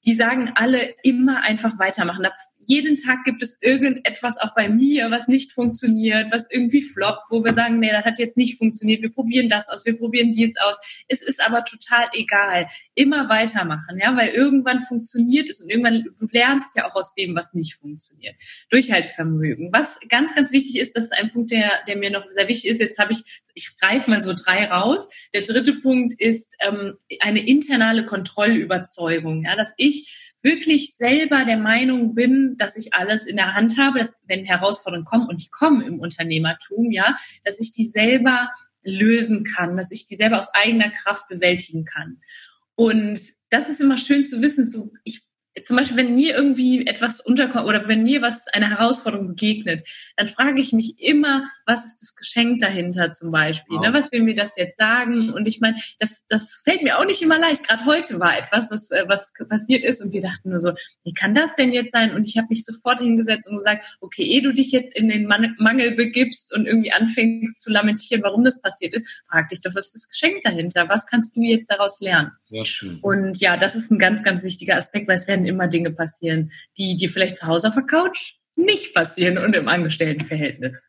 die 0.06 0.14
sagen 0.14 0.53
alle 0.55 0.94
immer 1.03 1.43
einfach 1.43 1.79
weitermachen. 1.79 2.23
Da 2.23 2.32
jeden 2.66 2.96
Tag 2.96 3.24
gibt 3.24 3.42
es 3.42 3.58
irgendetwas 3.60 4.38
auch 4.38 4.54
bei 4.54 4.68
mir, 4.68 5.10
was 5.10 5.28
nicht 5.28 5.52
funktioniert, 5.52 6.30
was 6.30 6.50
irgendwie 6.50 6.82
floppt, 6.82 7.30
wo 7.30 7.44
wir 7.44 7.52
sagen, 7.52 7.78
nee, 7.78 7.90
das 7.90 8.04
hat 8.04 8.18
jetzt 8.18 8.36
nicht 8.36 8.58
funktioniert. 8.58 9.02
Wir 9.02 9.12
probieren 9.12 9.48
das 9.48 9.68
aus, 9.68 9.86
wir 9.86 9.96
probieren 9.96 10.32
dies 10.32 10.56
aus. 10.58 10.76
Es 11.08 11.22
ist 11.22 11.44
aber 11.44 11.64
total 11.64 12.06
egal. 12.12 12.68
Immer 12.94 13.28
weitermachen, 13.28 13.98
ja, 13.98 14.16
weil 14.16 14.30
irgendwann 14.30 14.80
funktioniert 14.80 15.48
es 15.48 15.60
und 15.60 15.70
irgendwann, 15.70 16.04
du 16.18 16.26
lernst 16.30 16.76
ja 16.76 16.90
auch 16.90 16.94
aus 16.94 17.14
dem, 17.14 17.34
was 17.34 17.54
nicht 17.54 17.74
funktioniert. 17.74 18.34
Durchhaltevermögen. 18.70 19.72
Was 19.72 19.98
ganz, 20.08 20.34
ganz 20.34 20.52
wichtig 20.52 20.79
ist, 20.79 20.96
das 20.96 21.05
ist 21.05 21.12
ein 21.14 21.31
Punkt, 21.31 21.50
der, 21.50 21.70
der 21.86 21.96
mir 21.96 22.10
noch 22.10 22.24
sehr 22.31 22.48
wichtig 22.48 22.70
ist. 22.70 22.81
Jetzt 22.81 22.98
habe 22.98 23.12
ich, 23.12 23.22
ich 23.55 23.76
greife 23.76 24.10
mal 24.10 24.22
so 24.22 24.32
drei 24.32 24.67
raus. 24.67 25.08
Der 25.34 25.43
dritte 25.43 25.74
Punkt 25.74 26.14
ist 26.19 26.56
ähm, 26.60 26.94
eine 27.20 27.46
internale 27.46 28.06
Kontrollüberzeugung, 28.06 29.44
ja, 29.44 29.56
dass 29.56 29.74
ich 29.76 30.25
wirklich 30.46 30.94
selber 30.94 31.44
der 31.44 31.58
Meinung 31.58 32.15
bin, 32.15 32.56
dass 32.56 32.76
ich 32.76 32.94
alles 32.94 33.26
in 33.26 33.36
der 33.36 33.55
Hand 33.55 33.79
habe, 33.79 33.98
dass 33.98 34.15
wenn 34.26 34.44
Herausforderungen 34.44 35.05
kommen 35.05 35.29
und 35.29 35.44
die 35.44 35.50
kommen 35.50 35.82
im 35.82 35.98
Unternehmertum, 35.98 36.93
ja, 36.93 37.17
dass 37.44 37.58
ich 37.58 37.72
die 37.72 37.84
selber 37.84 38.48
lösen 38.84 39.44
kann, 39.44 39.76
dass 39.76 39.91
ich 39.91 40.06
die 40.06 40.15
selber 40.15 40.38
aus 40.38 40.55
eigener 40.55 40.91
Kraft 40.91 41.29
bewältigen 41.29 41.84
kann. 41.84 42.20
Und 42.76 43.20
das 43.50 43.69
ist 43.69 43.81
immer 43.81 43.98
schön 43.98 44.22
zu 44.22 44.41
wissen. 44.41 44.65
So, 44.65 44.93
ich 45.03 45.25
zum 45.65 45.77
Beispiel, 45.77 45.96
wenn 45.96 46.15
mir 46.15 46.34
irgendwie 46.34 46.86
etwas 46.86 47.20
unterkommt 47.20 47.67
oder 47.67 47.89
wenn 47.89 48.03
mir 48.03 48.22
was 48.22 48.46
eine 48.48 48.70
Herausforderung 48.70 49.29
begegnet, 49.29 49.89
dann 50.17 50.27
frage 50.27 50.60
ich 50.60 50.72
mich 50.72 50.96
immer, 50.98 51.44
was 51.65 51.86
ist 51.86 52.03
das 52.03 52.15
Geschenk 52.15 52.60
dahinter 52.60 53.10
zum 53.10 53.31
Beispiel? 53.31 53.79
Ne? 53.79 53.93
Was 53.93 54.13
will 54.13 54.22
mir 54.22 54.34
das 54.34 54.56
jetzt 54.56 54.77
sagen? 54.77 55.32
Und 55.32 55.48
ich 55.48 55.60
meine, 55.60 55.77
das, 55.98 56.25
das 56.29 56.60
fällt 56.63 56.82
mir 56.82 56.98
auch 56.98 57.06
nicht 57.06 57.22
immer 57.22 57.39
leicht. 57.39 57.67
Gerade 57.67 57.86
heute 57.86 58.20
war 58.20 58.39
etwas, 58.39 58.70
was, 58.70 58.91
äh, 58.91 59.05
was 59.06 59.32
passiert 59.48 59.84
ist 59.84 60.03
und 60.03 60.13
wir 60.13 60.20
dachten 60.20 60.51
nur 60.51 60.60
so, 60.60 60.72
wie 61.05 61.15
kann 61.15 61.34
das 61.34 61.55
denn 61.55 61.72
jetzt 61.72 61.93
sein? 61.93 62.15
Und 62.15 62.27
ich 62.27 62.36
habe 62.36 62.48
mich 62.51 62.65
sofort 62.65 63.01
hingesetzt 63.01 63.48
und 63.48 63.56
gesagt, 63.56 63.96
okay, 64.01 64.25
ehe 64.25 64.43
du 64.43 64.53
dich 64.53 64.72
jetzt 64.72 64.94
in 64.94 65.08
den 65.08 65.27
Mangel 65.27 65.93
begibst 65.93 66.55
und 66.55 66.67
irgendwie 66.67 66.93
anfängst 66.93 67.63
zu 67.63 67.70
lamentieren, 67.70 68.22
warum 68.22 68.44
das 68.44 68.60
passiert 68.60 68.94
ist, 68.94 69.22
frag 69.29 69.48
dich 69.48 69.60
doch, 69.63 69.75
was 69.75 69.86
ist 69.86 69.94
das 69.94 70.08
Geschenk 70.08 70.43
dahinter? 70.43 70.89
Was 70.89 71.06
kannst 71.06 71.36
du 71.36 71.43
jetzt 71.43 71.70
daraus 71.70 72.01
lernen? 72.01 72.32
Schön. 72.65 72.98
Und 73.00 73.41
ja, 73.41 73.56
das 73.56 73.74
ist 73.74 73.91
ein 73.91 73.98
ganz, 73.98 74.22
ganz 74.22 74.43
wichtiger 74.44 74.76
Aspekt, 74.76 75.08
weil 75.08 75.17
es 75.17 75.26
werden 75.26 75.46
immer 75.46 75.67
Dinge 75.67 75.91
passieren, 75.91 76.53
die 76.79 76.96
dir 76.96 77.10
vielleicht 77.10 77.38
zu 77.38 77.46
Hause 77.46 77.69
auf 77.69 77.74
der 77.74 77.82
Couch 77.84 78.34
nicht 78.55 78.94
passieren 78.94 79.38
und 79.38 79.55
im 79.55 79.69
Angestelltenverhältnis. 79.69 80.84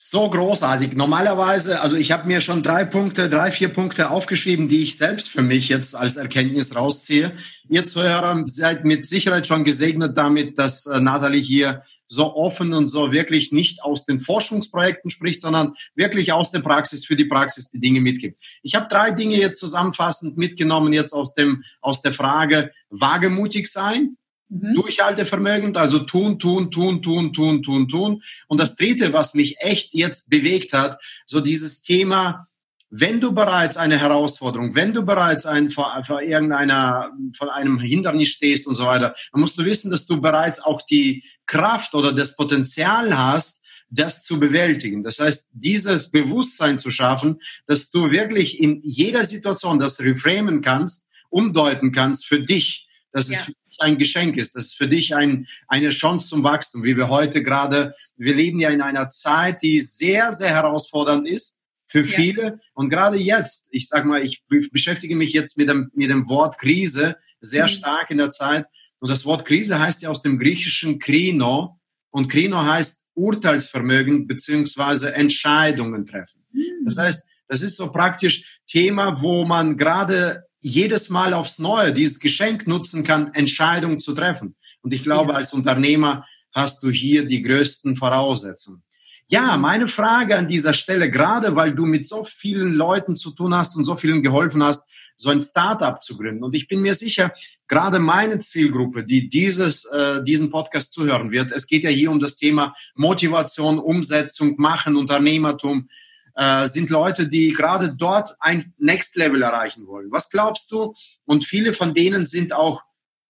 So 0.00 0.30
großartig. 0.30 0.94
Normalerweise, 0.94 1.80
also 1.80 1.96
ich 1.96 2.12
habe 2.12 2.28
mir 2.28 2.40
schon 2.40 2.62
drei 2.62 2.84
Punkte, 2.84 3.28
drei, 3.28 3.50
vier 3.50 3.68
Punkte 3.68 4.10
aufgeschrieben, 4.10 4.68
die 4.68 4.84
ich 4.84 4.96
selbst 4.96 5.28
für 5.28 5.42
mich 5.42 5.68
jetzt 5.68 5.96
als 5.96 6.16
Erkenntnis 6.16 6.76
rausziehe. 6.76 7.32
Ihr 7.68 7.84
Zuhörer 7.84 8.44
seid 8.46 8.84
mit 8.84 9.06
Sicherheit 9.06 9.48
schon 9.48 9.64
gesegnet 9.64 10.16
damit, 10.16 10.56
dass 10.56 10.86
äh, 10.86 11.00
Nathalie 11.00 11.40
hier 11.40 11.82
so 12.08 12.34
offen 12.34 12.72
und 12.72 12.86
so 12.86 13.12
wirklich 13.12 13.52
nicht 13.52 13.82
aus 13.82 14.04
den 14.04 14.18
Forschungsprojekten 14.18 15.10
spricht, 15.10 15.40
sondern 15.40 15.74
wirklich 15.94 16.32
aus 16.32 16.50
der 16.50 16.60
Praxis 16.60 17.04
für 17.04 17.16
die 17.16 17.26
Praxis 17.26 17.68
die 17.68 17.80
Dinge 17.80 18.00
mitgibt. 18.00 18.42
Ich 18.62 18.74
habe 18.74 18.88
drei 18.88 19.10
Dinge 19.10 19.36
jetzt 19.36 19.60
zusammenfassend 19.60 20.36
mitgenommen 20.36 20.92
jetzt 20.92 21.12
aus 21.12 21.34
dem 21.34 21.62
aus 21.80 22.02
der 22.02 22.12
Frage 22.12 22.72
wagemutig 22.88 23.68
sein, 23.70 24.16
mhm. 24.48 24.74
Durchhaltevermögen, 24.74 25.76
also 25.76 26.00
tun, 26.00 26.38
tun, 26.38 26.70
tun, 26.70 27.02
tun, 27.02 27.32
tun, 27.32 27.62
tun, 27.62 27.88
tun. 27.88 28.22
Und 28.46 28.58
das 28.58 28.76
Dritte, 28.76 29.12
was 29.12 29.34
mich 29.34 29.56
echt 29.60 29.94
jetzt 29.94 30.30
bewegt 30.30 30.72
hat, 30.72 30.98
so 31.26 31.40
dieses 31.40 31.82
Thema, 31.82 32.47
wenn 32.90 33.20
du 33.20 33.32
bereits 33.32 33.76
eine 33.76 33.98
Herausforderung, 33.98 34.74
wenn 34.74 34.94
du 34.94 35.02
bereits 35.02 35.44
ein, 35.44 35.68
vor, 35.68 36.02
vor 36.04 36.22
irgendeiner, 36.22 37.10
vor 37.36 37.54
einem 37.54 37.78
Hindernis 37.78 38.30
stehst 38.30 38.66
und 38.66 38.74
so 38.74 38.86
weiter, 38.86 39.14
dann 39.32 39.40
musst 39.40 39.58
du 39.58 39.64
wissen, 39.64 39.90
dass 39.90 40.06
du 40.06 40.20
bereits 40.20 40.60
auch 40.60 40.82
die 40.82 41.24
Kraft 41.46 41.94
oder 41.94 42.12
das 42.12 42.36
Potenzial 42.36 43.16
hast, 43.16 43.64
das 43.90 44.24
zu 44.24 44.38
bewältigen. 44.38 45.02
Das 45.02 45.18
heißt, 45.18 45.50
dieses 45.52 46.10
Bewusstsein 46.10 46.78
zu 46.78 46.90
schaffen, 46.90 47.40
dass 47.66 47.90
du 47.90 48.10
wirklich 48.10 48.60
in 48.60 48.80
jeder 48.82 49.24
Situation 49.24 49.78
das 49.78 50.00
reframen 50.00 50.60
kannst, 50.60 51.08
umdeuten 51.30 51.92
kannst 51.92 52.26
für 52.26 52.40
dich, 52.40 52.88
dass 53.12 53.28
ja. 53.28 53.38
es 53.38 53.44
für 53.44 53.52
dich 53.52 53.80
ein 53.80 53.98
Geschenk 53.98 54.36
ist, 54.36 54.56
dass 54.56 54.66
es 54.66 54.72
für 54.74 54.88
dich 54.88 55.14
ein, 55.14 55.46
eine 55.68 55.90
Chance 55.90 56.28
zum 56.28 56.42
Wachstum, 56.42 56.84
wie 56.84 56.96
wir 56.96 57.08
heute 57.08 57.42
gerade, 57.42 57.94
wir 58.16 58.34
leben 58.34 58.60
ja 58.60 58.70
in 58.70 58.82
einer 58.82 59.08
Zeit, 59.08 59.62
die 59.62 59.80
sehr, 59.80 60.32
sehr 60.32 60.50
herausfordernd 60.50 61.26
ist 61.26 61.57
für 61.88 62.04
viele. 62.04 62.42
Ja. 62.42 62.58
Und 62.74 62.90
gerade 62.90 63.16
jetzt, 63.16 63.68
ich 63.72 63.88
sag 63.88 64.04
mal, 64.04 64.22
ich 64.22 64.44
beschäftige 64.46 65.16
mich 65.16 65.32
jetzt 65.32 65.58
mit 65.58 65.68
dem, 65.68 65.90
mit 65.94 66.10
dem 66.10 66.28
Wort 66.28 66.58
Krise 66.58 67.16
sehr 67.40 67.64
mhm. 67.64 67.70
stark 67.70 68.10
in 68.10 68.18
der 68.18 68.30
Zeit. 68.30 68.66
Und 69.00 69.08
das 69.08 69.24
Wort 69.24 69.44
Krise 69.44 69.78
heißt 69.78 70.02
ja 70.02 70.10
aus 70.10 70.22
dem 70.22 70.38
griechischen 70.38 70.98
Krino. 70.98 71.80
Und 72.10 72.28
Krino 72.28 72.64
heißt 72.64 73.08
Urteilsvermögen 73.14 74.26
beziehungsweise 74.26 75.14
Entscheidungen 75.14 76.06
treffen. 76.06 76.44
Mhm. 76.52 76.84
Das 76.84 76.98
heißt, 76.98 77.28
das 77.48 77.62
ist 77.62 77.76
so 77.76 77.90
praktisch 77.90 78.60
Thema, 78.66 79.22
wo 79.22 79.44
man 79.44 79.76
gerade 79.76 80.44
jedes 80.60 81.08
Mal 81.08 81.32
aufs 81.34 81.58
Neue 81.58 81.92
dieses 81.92 82.20
Geschenk 82.20 82.66
nutzen 82.66 83.04
kann, 83.04 83.32
Entscheidungen 83.32 83.98
zu 83.98 84.12
treffen. 84.12 84.56
Und 84.82 84.92
ich 84.92 85.02
glaube, 85.02 85.32
ja. 85.32 85.38
als 85.38 85.52
Unternehmer 85.54 86.26
hast 86.52 86.82
du 86.82 86.90
hier 86.90 87.24
die 87.24 87.42
größten 87.42 87.96
Voraussetzungen. 87.96 88.82
Ja, 89.30 89.56
mhm. 89.56 89.62
meine 89.62 89.88
Frage 89.88 90.36
an 90.36 90.48
dieser 90.48 90.72
Stelle, 90.72 91.10
gerade 91.10 91.54
weil 91.54 91.74
du 91.74 91.84
mit 91.84 92.06
so 92.06 92.24
vielen 92.24 92.72
Leuten 92.72 93.14
zu 93.14 93.30
tun 93.30 93.54
hast 93.54 93.76
und 93.76 93.84
so 93.84 93.94
vielen 93.94 94.22
geholfen 94.22 94.62
hast, 94.62 94.88
so 95.16 95.30
ein 95.30 95.42
Startup 95.42 96.00
zu 96.00 96.16
gründen. 96.16 96.44
Und 96.44 96.54
ich 96.54 96.68
bin 96.68 96.80
mir 96.80 96.94
sicher, 96.94 97.32
gerade 97.66 97.98
meine 97.98 98.38
Zielgruppe, 98.38 99.04
die 99.04 99.28
dieses, 99.28 99.84
äh, 99.86 100.22
diesen 100.22 100.48
Podcast 100.48 100.92
zuhören 100.92 101.30
wird, 101.30 101.50
es 101.50 101.66
geht 101.66 101.82
ja 101.82 101.90
hier 101.90 102.10
um 102.10 102.20
das 102.20 102.36
Thema 102.36 102.72
Motivation, 102.94 103.80
Umsetzung, 103.80 104.54
Machen, 104.58 104.96
Unternehmertum, 104.96 105.88
äh, 106.36 106.68
sind 106.68 106.88
Leute, 106.88 107.26
die 107.26 107.52
gerade 107.52 107.94
dort 107.94 108.36
ein 108.38 108.72
Next 108.78 109.16
Level 109.16 109.42
erreichen 109.42 109.88
wollen. 109.88 110.10
Was 110.12 110.30
glaubst 110.30 110.70
du? 110.70 110.94
Und 111.24 111.44
viele 111.44 111.72
von 111.72 111.94
denen 111.94 112.24
sind 112.24 112.52
auch 112.52 112.84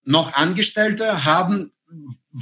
noch 0.04 0.34
Angestellte, 0.34 1.24
haben 1.24 1.70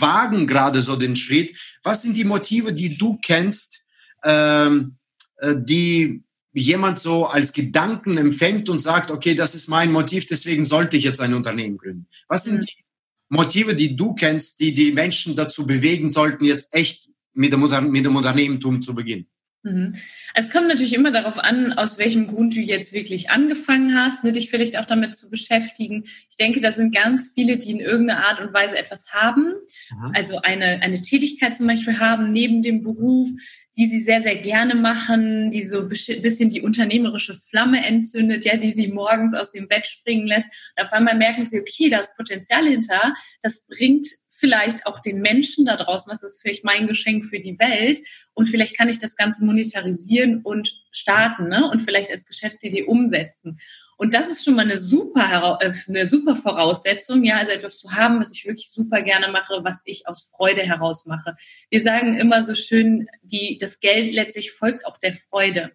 wagen 0.01 0.47
gerade 0.47 0.83
so 0.83 0.97
den 0.97 1.17
Schritt. 1.17 1.57
Was 1.83 2.03
sind 2.03 2.17
die 2.17 2.25
Motive, 2.25 2.73
die 2.73 2.97
du 2.97 3.19
kennst, 3.23 3.85
ähm, 4.25 4.97
äh, 5.39 5.55
die 5.59 6.23
jemand 6.53 6.99
so 6.99 7.27
als 7.27 7.53
Gedanken 7.53 8.17
empfängt 8.17 8.69
und 8.71 8.79
sagt, 8.79 9.11
okay, 9.11 9.35
das 9.35 9.55
ist 9.55 9.69
mein 9.69 9.93
Motiv, 9.93 10.27
deswegen 10.27 10.65
sollte 10.65 10.97
ich 10.97 11.05
jetzt 11.05 11.21
ein 11.21 11.35
Unternehmen 11.35 11.77
gründen? 11.77 12.07
Was 12.29 12.45
sind 12.45 12.57
mhm. 12.57 12.67
die 12.67 12.85
Motive, 13.29 13.75
die 13.75 13.95
du 13.97 14.15
kennst, 14.15 14.61
die 14.61 14.73
die 14.73 14.93
Menschen 14.93 15.37
dazu 15.37 15.67
bewegen 15.67 16.11
sollten, 16.11 16.45
jetzt 16.45 16.73
echt 16.73 17.11
mit 17.35 17.53
dem, 17.53 17.61
mit 17.91 18.05
dem 18.05 18.17
Unternehmertum 18.17 18.81
zu 18.81 18.95
beginnen? 18.95 19.27
Mhm. 19.67 19.95
Es 20.35 20.51
kommt 20.51 20.69
natürlich 20.69 20.95
immer 20.95 21.11
darauf 21.11 21.39
an, 21.39 21.73
aus 21.73 21.99
welchem 21.99 22.29
Grund 22.29 22.55
du 22.55 22.61
jetzt 22.61 22.93
wirklich 22.93 23.31
angefangen 23.31 23.95
hast, 23.95 24.23
ne, 24.23 24.31
dich 24.31 24.49
vielleicht 24.49 24.79
auch 24.79 24.85
damit 24.85 25.17
zu 25.17 25.29
beschäftigen. 25.29 26.05
Ich 26.31 26.37
denke, 26.39 26.61
da 26.61 26.73
sind 26.73 26.95
ganz 26.95 27.33
viele, 27.35 27.57
die 27.57 27.73
in 27.73 27.81
irgendeiner 27.81 28.25
Art 28.25 28.41
und 28.41 28.55
Weise 28.55 28.79
etwas 28.79 29.13
haben, 29.13 29.55
Aha. 29.91 30.13
also 30.15 30.41
eine, 30.41 30.83
eine 30.83 31.01
Tätigkeit 31.01 31.57
zum 31.57 31.67
Beispiel 31.67 31.99
haben 31.99 32.33
neben 32.33 32.63
dem 32.63 32.83
Beruf, 32.83 33.29
die 33.77 33.87
sie 33.87 34.01
sehr, 34.01 34.23
sehr 34.23 34.37
gerne 34.37 34.75
machen, 34.75 35.51
die 35.51 35.63
so 35.63 35.81
ein 35.81 35.89
bisschen 35.89 36.49
die 36.49 36.63
unternehmerische 36.63 37.35
Flamme 37.35 37.85
entzündet, 37.85 38.45
ja, 38.45 38.57
die 38.57 38.73
sie 38.73 38.89
morgens 38.89 39.35
aus 39.35 39.51
dem 39.51 39.69
Bett 39.69 39.87
springen 39.87 40.27
lässt. 40.27 40.49
Und 40.77 40.85
auf 40.85 40.93
einmal 40.93 41.17
merken 41.17 41.45
sie, 41.45 41.61
okay, 41.61 41.91
da 41.91 41.99
ist 41.99 42.17
Potenzial 42.17 42.67
hinter, 42.67 43.13
das 43.43 43.67
bringt 43.67 44.09
vielleicht 44.39 44.87
auch 44.87 45.01
den 45.01 45.21
Menschen 45.21 45.65
da 45.65 45.77
draußen, 45.77 46.13
was 46.13 46.23
ist 46.23 46.43
vielleicht 46.43 46.65
mein 46.65 46.87
Geschenk 46.87 47.27
für 47.27 47.41
die 47.41 47.59
Welt 47.59 48.01
und 48.35 48.47
vielleicht 48.47 48.77
kann 48.77 48.89
ich 48.89 48.99
das 48.99 49.17
Ganze 49.17 49.45
monetarisieren 49.45 50.43
und 50.43 50.85
starten 50.91 51.49
ne? 51.49 51.69
und 51.71 51.81
vielleicht 51.81 52.11
als 52.11 52.27
Geschäftsidee 52.27 52.85
umsetzen. 52.85 53.59
Und 53.97 54.13
das 54.13 54.29
ist 54.29 54.45
schon 54.45 54.55
mal 54.55 54.67
eine 54.67 54.79
super, 54.79 55.59
äh, 55.61 55.73
eine 55.89 56.05
super 56.05 56.37
Voraussetzung, 56.37 57.25
ja, 57.25 57.39
also 57.39 57.53
etwas 57.53 57.79
zu 57.79 57.93
haben, 57.93 58.21
was 58.21 58.33
ich 58.33 58.45
wirklich 58.45 58.71
super 58.71 59.01
gerne 59.01 59.29
mache, 59.29 59.61
was 59.63 59.81
ich 59.87 60.07
aus 60.07 60.31
Freude 60.37 60.63
heraus 60.63 61.07
mache. 61.07 61.35
Wir 61.71 61.81
sagen 61.81 62.19
immer 62.19 62.43
so 62.43 62.55
schön, 62.55 63.07
die, 63.23 63.57
das 63.59 63.81
Geld 63.81 64.13
letztlich 64.13 64.53
folgt 64.53 64.85
auch 64.85 64.99
der 64.99 65.15
Freude. 65.15 65.73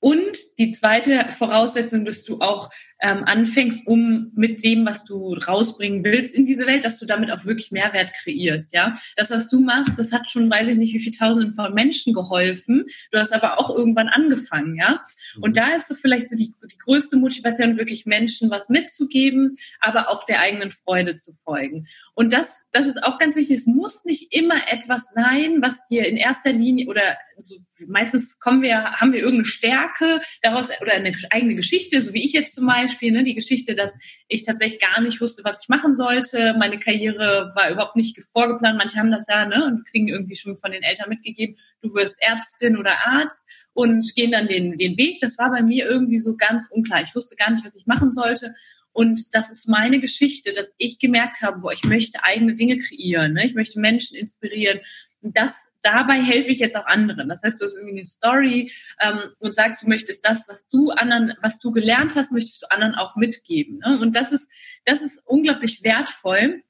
Und 0.00 0.38
die 0.58 0.72
zweite 0.72 1.32
Voraussetzung, 1.32 2.04
dass 2.04 2.22
du 2.24 2.40
auch 2.40 2.70
ähm, 3.00 3.24
anfängst, 3.24 3.86
um 3.86 4.32
mit 4.34 4.64
dem, 4.64 4.86
was 4.86 5.04
du 5.04 5.34
rausbringen 5.34 6.02
willst 6.04 6.34
in 6.34 6.46
diese 6.46 6.66
Welt, 6.66 6.84
dass 6.84 6.98
du 6.98 7.06
damit 7.06 7.30
auch 7.30 7.44
wirklich 7.44 7.70
Mehrwert 7.70 8.12
kreierst. 8.14 8.72
Ja, 8.72 8.94
das, 9.16 9.30
was 9.30 9.48
du 9.48 9.60
machst, 9.60 9.98
das 9.98 10.12
hat 10.12 10.30
schon, 10.30 10.50
weiß 10.50 10.68
ich 10.68 10.76
nicht, 10.76 10.94
wie 10.94 11.00
viele 11.00 11.16
Tausenden 11.16 11.52
von 11.52 11.74
Menschen 11.74 12.14
geholfen. 12.14 12.86
Du 13.10 13.18
hast 13.18 13.34
aber 13.34 13.58
auch 13.58 13.70
irgendwann 13.70 14.08
angefangen, 14.08 14.76
ja. 14.76 15.04
Und 15.40 15.56
da 15.56 15.74
ist 15.76 15.88
so 15.88 15.94
vielleicht 15.94 16.28
so 16.28 16.36
die, 16.36 16.54
die 16.70 16.78
größte 16.78 17.16
Motivation, 17.16 17.76
wirklich 17.76 18.06
Menschen 18.06 18.50
was 18.50 18.68
mitzugeben, 18.68 19.56
aber 19.80 20.08
auch 20.08 20.24
der 20.24 20.40
eigenen 20.40 20.72
Freude 20.72 21.16
zu 21.16 21.32
folgen. 21.32 21.86
Und 22.14 22.32
das, 22.32 22.62
das 22.72 22.86
ist 22.86 23.02
auch 23.02 23.18
ganz 23.18 23.36
wichtig. 23.36 23.58
Es 23.58 23.66
muss 23.66 24.04
nicht 24.04 24.32
immer 24.32 24.70
etwas 24.70 25.12
sein, 25.12 25.60
was 25.60 25.86
dir 25.86 26.06
in 26.06 26.16
erster 26.16 26.52
Linie 26.52 26.86
oder 26.86 27.16
so, 27.38 27.56
meistens 27.86 28.40
kommen 28.40 28.62
wir, 28.62 28.92
haben 28.92 29.12
wir 29.12 29.20
irgendeine 29.20 29.44
Stärke 29.44 30.20
daraus 30.42 30.70
oder 30.80 30.94
eine 30.94 31.14
eigene 31.30 31.54
Geschichte, 31.54 32.00
so 32.00 32.14
wie 32.14 32.24
ich 32.24 32.32
jetzt 32.32 32.54
zum 32.54 32.66
Beispiel, 32.66 32.85
ne, 33.02 33.24
die 33.24 33.34
Geschichte, 33.34 33.74
dass 33.74 33.96
ich 34.28 34.42
tatsächlich 34.42 34.80
gar 34.80 35.00
nicht 35.00 35.20
wusste, 35.20 35.44
was 35.44 35.62
ich 35.62 35.68
machen 35.68 35.94
sollte. 35.94 36.54
Meine 36.58 36.78
Karriere 36.78 37.52
war 37.54 37.70
überhaupt 37.70 37.96
nicht 37.96 38.20
vorgeplant. 38.22 38.78
Manche 38.78 38.98
haben 38.98 39.10
das 39.10 39.26
ja, 39.28 39.46
ne, 39.46 39.64
und 39.66 39.86
kriegen 39.86 40.08
irgendwie 40.08 40.36
schon 40.36 40.56
von 40.56 40.72
den 40.72 40.82
Eltern 40.82 41.08
mitgegeben, 41.08 41.56
du 41.82 41.94
wirst 41.94 42.22
Ärztin 42.22 42.76
oder 42.76 43.06
Arzt 43.06 43.44
und 43.72 44.14
gehen 44.14 44.32
dann 44.32 44.48
den, 44.48 44.78
den 44.78 44.96
Weg. 44.96 45.20
Das 45.20 45.38
war 45.38 45.50
bei 45.50 45.62
mir 45.62 45.86
irgendwie 45.86 46.18
so 46.18 46.36
ganz 46.36 46.68
unklar. 46.70 47.02
Ich 47.02 47.14
wusste 47.14 47.36
gar 47.36 47.50
nicht, 47.50 47.64
was 47.64 47.76
ich 47.76 47.86
machen 47.86 48.12
sollte. 48.12 48.52
Und 48.96 49.34
das 49.34 49.50
ist 49.50 49.68
meine 49.68 50.00
Geschichte, 50.00 50.54
dass 50.54 50.72
ich 50.78 50.98
gemerkt 50.98 51.42
habe, 51.42 51.58
boah, 51.58 51.70
ich 51.70 51.84
möchte 51.84 52.24
eigene 52.24 52.54
Dinge 52.54 52.78
kreieren, 52.78 53.34
ne? 53.34 53.44
ich 53.44 53.52
möchte 53.52 53.78
Menschen 53.78 54.16
inspirieren. 54.16 54.80
Das, 55.22 55.72
dabei 55.82 56.20
helfe 56.20 56.50
ich 56.50 56.58
jetzt 56.58 56.76
auch 56.76 56.86
anderen. 56.86 57.28
Das 57.28 57.42
heißt, 57.42 57.60
du 57.60 57.64
hast 57.64 57.74
irgendwie 57.74 57.96
eine 57.96 58.04
Story 58.04 58.72
ähm, 59.00 59.18
und 59.38 59.54
sagst, 59.54 59.82
du 59.82 59.88
möchtest 59.88 60.24
das, 60.24 60.48
was 60.48 60.68
du 60.68 60.90
anderen, 60.90 61.34
was 61.42 61.58
du 61.58 61.72
gelernt 61.72 62.14
hast, 62.14 62.32
möchtest 62.32 62.62
du 62.62 62.70
anderen 62.70 62.94
auch 62.94 63.16
mitgeben. 63.16 63.78
Ne? 63.78 63.98
Und 64.00 64.14
das 64.14 64.32
ist, 64.32 64.50
das 64.84 65.02
ist 65.02 65.22
unglaublich 65.26 65.82
wertvoll 65.82 66.62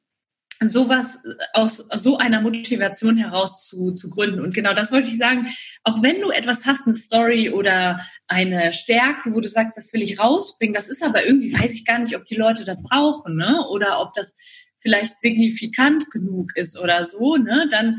sowas 0.60 1.18
aus 1.52 1.76
so 1.76 2.16
einer 2.16 2.40
Motivation 2.40 3.16
heraus 3.16 3.66
zu, 3.66 3.92
zu 3.92 4.08
gründen. 4.08 4.40
Und 4.40 4.54
genau 4.54 4.72
das 4.72 4.90
wollte 4.90 5.08
ich 5.08 5.18
sagen. 5.18 5.46
Auch 5.84 6.02
wenn 6.02 6.20
du 6.20 6.30
etwas 6.30 6.64
hast, 6.64 6.86
eine 6.86 6.96
Story 6.96 7.50
oder 7.50 8.00
eine 8.26 8.72
Stärke, 8.72 9.34
wo 9.34 9.40
du 9.40 9.48
sagst, 9.48 9.76
das 9.76 9.92
will 9.92 10.02
ich 10.02 10.18
rausbringen, 10.18 10.74
das 10.74 10.88
ist 10.88 11.02
aber 11.02 11.26
irgendwie, 11.26 11.52
weiß 11.52 11.74
ich 11.74 11.84
gar 11.84 11.98
nicht, 11.98 12.16
ob 12.16 12.24
die 12.26 12.36
Leute 12.36 12.64
das 12.64 12.78
brauchen, 12.82 13.36
ne? 13.36 13.66
Oder 13.68 14.00
ob 14.00 14.14
das 14.14 14.34
vielleicht 14.78 15.20
signifikant 15.20 16.10
genug 16.10 16.56
ist 16.56 16.78
oder 16.78 17.04
so, 17.04 17.36
ne, 17.36 17.66
dann 17.70 17.96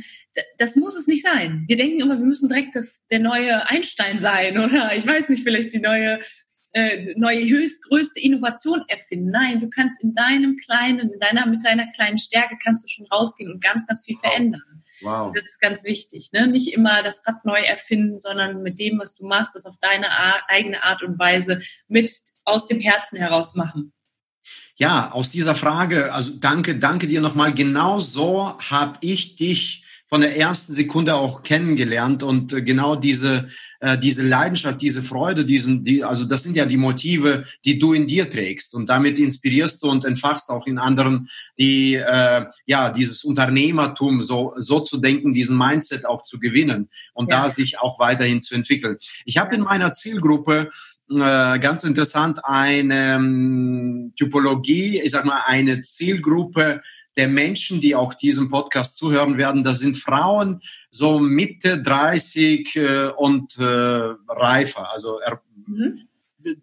das 0.58 0.76
muss 0.76 0.96
es 0.96 1.08
nicht 1.08 1.24
sein. 1.24 1.66
Wir 1.68 1.76
denken 1.76 2.00
immer, 2.00 2.18
wir 2.18 2.26
müssen 2.26 2.50
direkt 2.50 2.76
das, 2.76 3.08
der 3.08 3.20
neue 3.20 3.68
Einstein 3.68 4.20
sein 4.20 4.58
oder 4.64 4.96
ich 4.96 5.06
weiß 5.06 5.30
nicht, 5.30 5.44
vielleicht 5.44 5.74
die 5.74 5.80
neue 5.80 6.20
äh, 6.74 7.16
neue 7.16 7.48
höchst 7.48 7.84
größte 7.86 8.20
Innovation 8.20 8.84
erfinden. 8.88 9.32
Nein, 9.32 9.60
du 9.60 9.70
kannst 9.70 10.04
in 10.04 10.14
deinem 10.14 10.58
kleinen, 10.58 11.12
in 11.12 11.20
deiner 11.20 11.48
mit 11.48 11.66
deiner 11.66 11.88
kleinen 11.88 12.18
Stärke 12.18 12.58
kannst 12.64 12.84
du 12.84 12.90
schon 12.90 13.08
rausgehen 13.08 13.52
und 13.52 13.64
ganz, 13.64 13.88
ganz 13.88 14.04
viel 14.04 14.16
wow. 14.16 14.22
verändern. 14.22 14.84
Wow. 15.02 15.34
Das 15.34 15.48
ist 15.48 15.60
ganz 15.60 15.84
wichtig. 15.84 16.30
Ne? 16.34 16.48
Nicht 16.48 16.74
immer 16.74 17.02
das 17.04 17.26
Rad 17.26 17.46
neu 17.46 17.60
erfinden, 17.60 18.18
sondern 18.20 18.62
mit 18.62 18.80
dem, 18.80 19.00
was 19.00 19.16
du 19.16 19.26
machst, 19.26 19.56
das 19.56 19.66
auf 19.66 19.78
deine 19.82 20.12
Art, 20.12 20.44
eigene 20.48 20.84
Art 20.84 21.02
und 21.04 21.18
Weise 21.18 21.60
mit 21.88 22.12
aus 22.46 22.68
dem 22.68 22.80
Herzen 22.80 23.18
heraus 23.18 23.56
machen. 23.56 23.94
Ja, 24.76 25.12
aus 25.12 25.32
dieser 25.32 25.56
Frage, 25.56 26.14
also 26.14 26.34
danke, 26.36 26.78
danke 26.78 27.08
dir 27.08 27.22
nochmal. 27.22 27.54
Genau 27.54 27.98
so 27.98 28.58
habe 28.60 28.98
ich 29.02 29.36
dich 29.36 29.84
von 30.08 30.22
der 30.22 30.38
ersten 30.38 30.74
Sekunde 30.74 31.16
auch 31.16 31.44
kennengelernt 31.44 32.24
und 32.24 32.54
äh, 32.54 32.62
genau 32.62 32.96
diese 32.96 33.50
äh, 33.80 33.98
diese 33.98 34.24
Leidenschaft, 34.24 34.82
diese 34.82 35.04
Freude, 35.04 35.46
diesen 35.46 35.84
die 35.84 36.04
also 36.04 36.26
das 36.26 36.44
sind 36.44 36.56
ja 36.56 36.66
die 36.66 36.78
Motive, 36.78 37.46
die 37.66 37.78
du 37.78 37.94
in 37.94 38.08
dir 38.08 38.30
trägst 38.30 38.74
und 38.74 38.90
damit 38.90 39.20
inspirierst 39.20 39.84
du 39.84 39.90
und 39.90 40.06
entfachst 40.06 40.50
auch 40.50 40.66
in 40.66 40.78
anderen 40.78 41.30
die 41.58 41.96
äh, 41.96 42.46
ja 42.66 42.90
dieses 42.90 43.24
Unternehmertum 43.24 44.24
so 44.24 44.54
so 44.58 44.80
zu 44.80 44.98
denken, 44.98 45.34
diesen 45.34 45.58
Mindset 45.58 46.06
auch 46.06 46.24
zu 46.24 46.40
gewinnen 46.40 46.90
und 47.14 47.30
ja. 47.30 47.44
da 47.44 47.50
sich 47.50 47.80
auch 47.80 48.00
weiterhin 48.00 48.42
zu 48.42 48.56
entwickeln. 48.56 48.98
Ich 49.26 49.38
habe 49.38 49.56
in 49.56 49.62
meiner 49.62 49.92
Zielgruppe 49.92 50.70
äh, 51.10 51.60
ganz 51.60 51.84
interessant 51.84 52.40
eine 52.44 53.16
ähm, 53.16 54.14
Typologie, 54.18 55.02
ich 55.02 55.12
sag 55.12 55.26
mal 55.26 55.42
eine 55.46 55.82
Zielgruppe, 55.82 56.82
der 57.18 57.28
Menschen, 57.28 57.82
die 57.82 57.96
auch 57.96 58.14
diesem 58.14 58.50
Podcast 58.50 58.98
zuhören 58.98 59.38
werden, 59.38 59.64
das 59.64 59.80
sind 59.80 59.98
Frauen 59.98 60.62
so 60.92 61.20
Mitte 61.20 61.82
30 61.82 62.76
äh, 62.76 63.08
und 63.18 63.58
äh, 63.58 63.64
reifer. 63.64 64.92
Also 64.92 65.20
er, 65.20 65.42
mhm. 65.66 66.08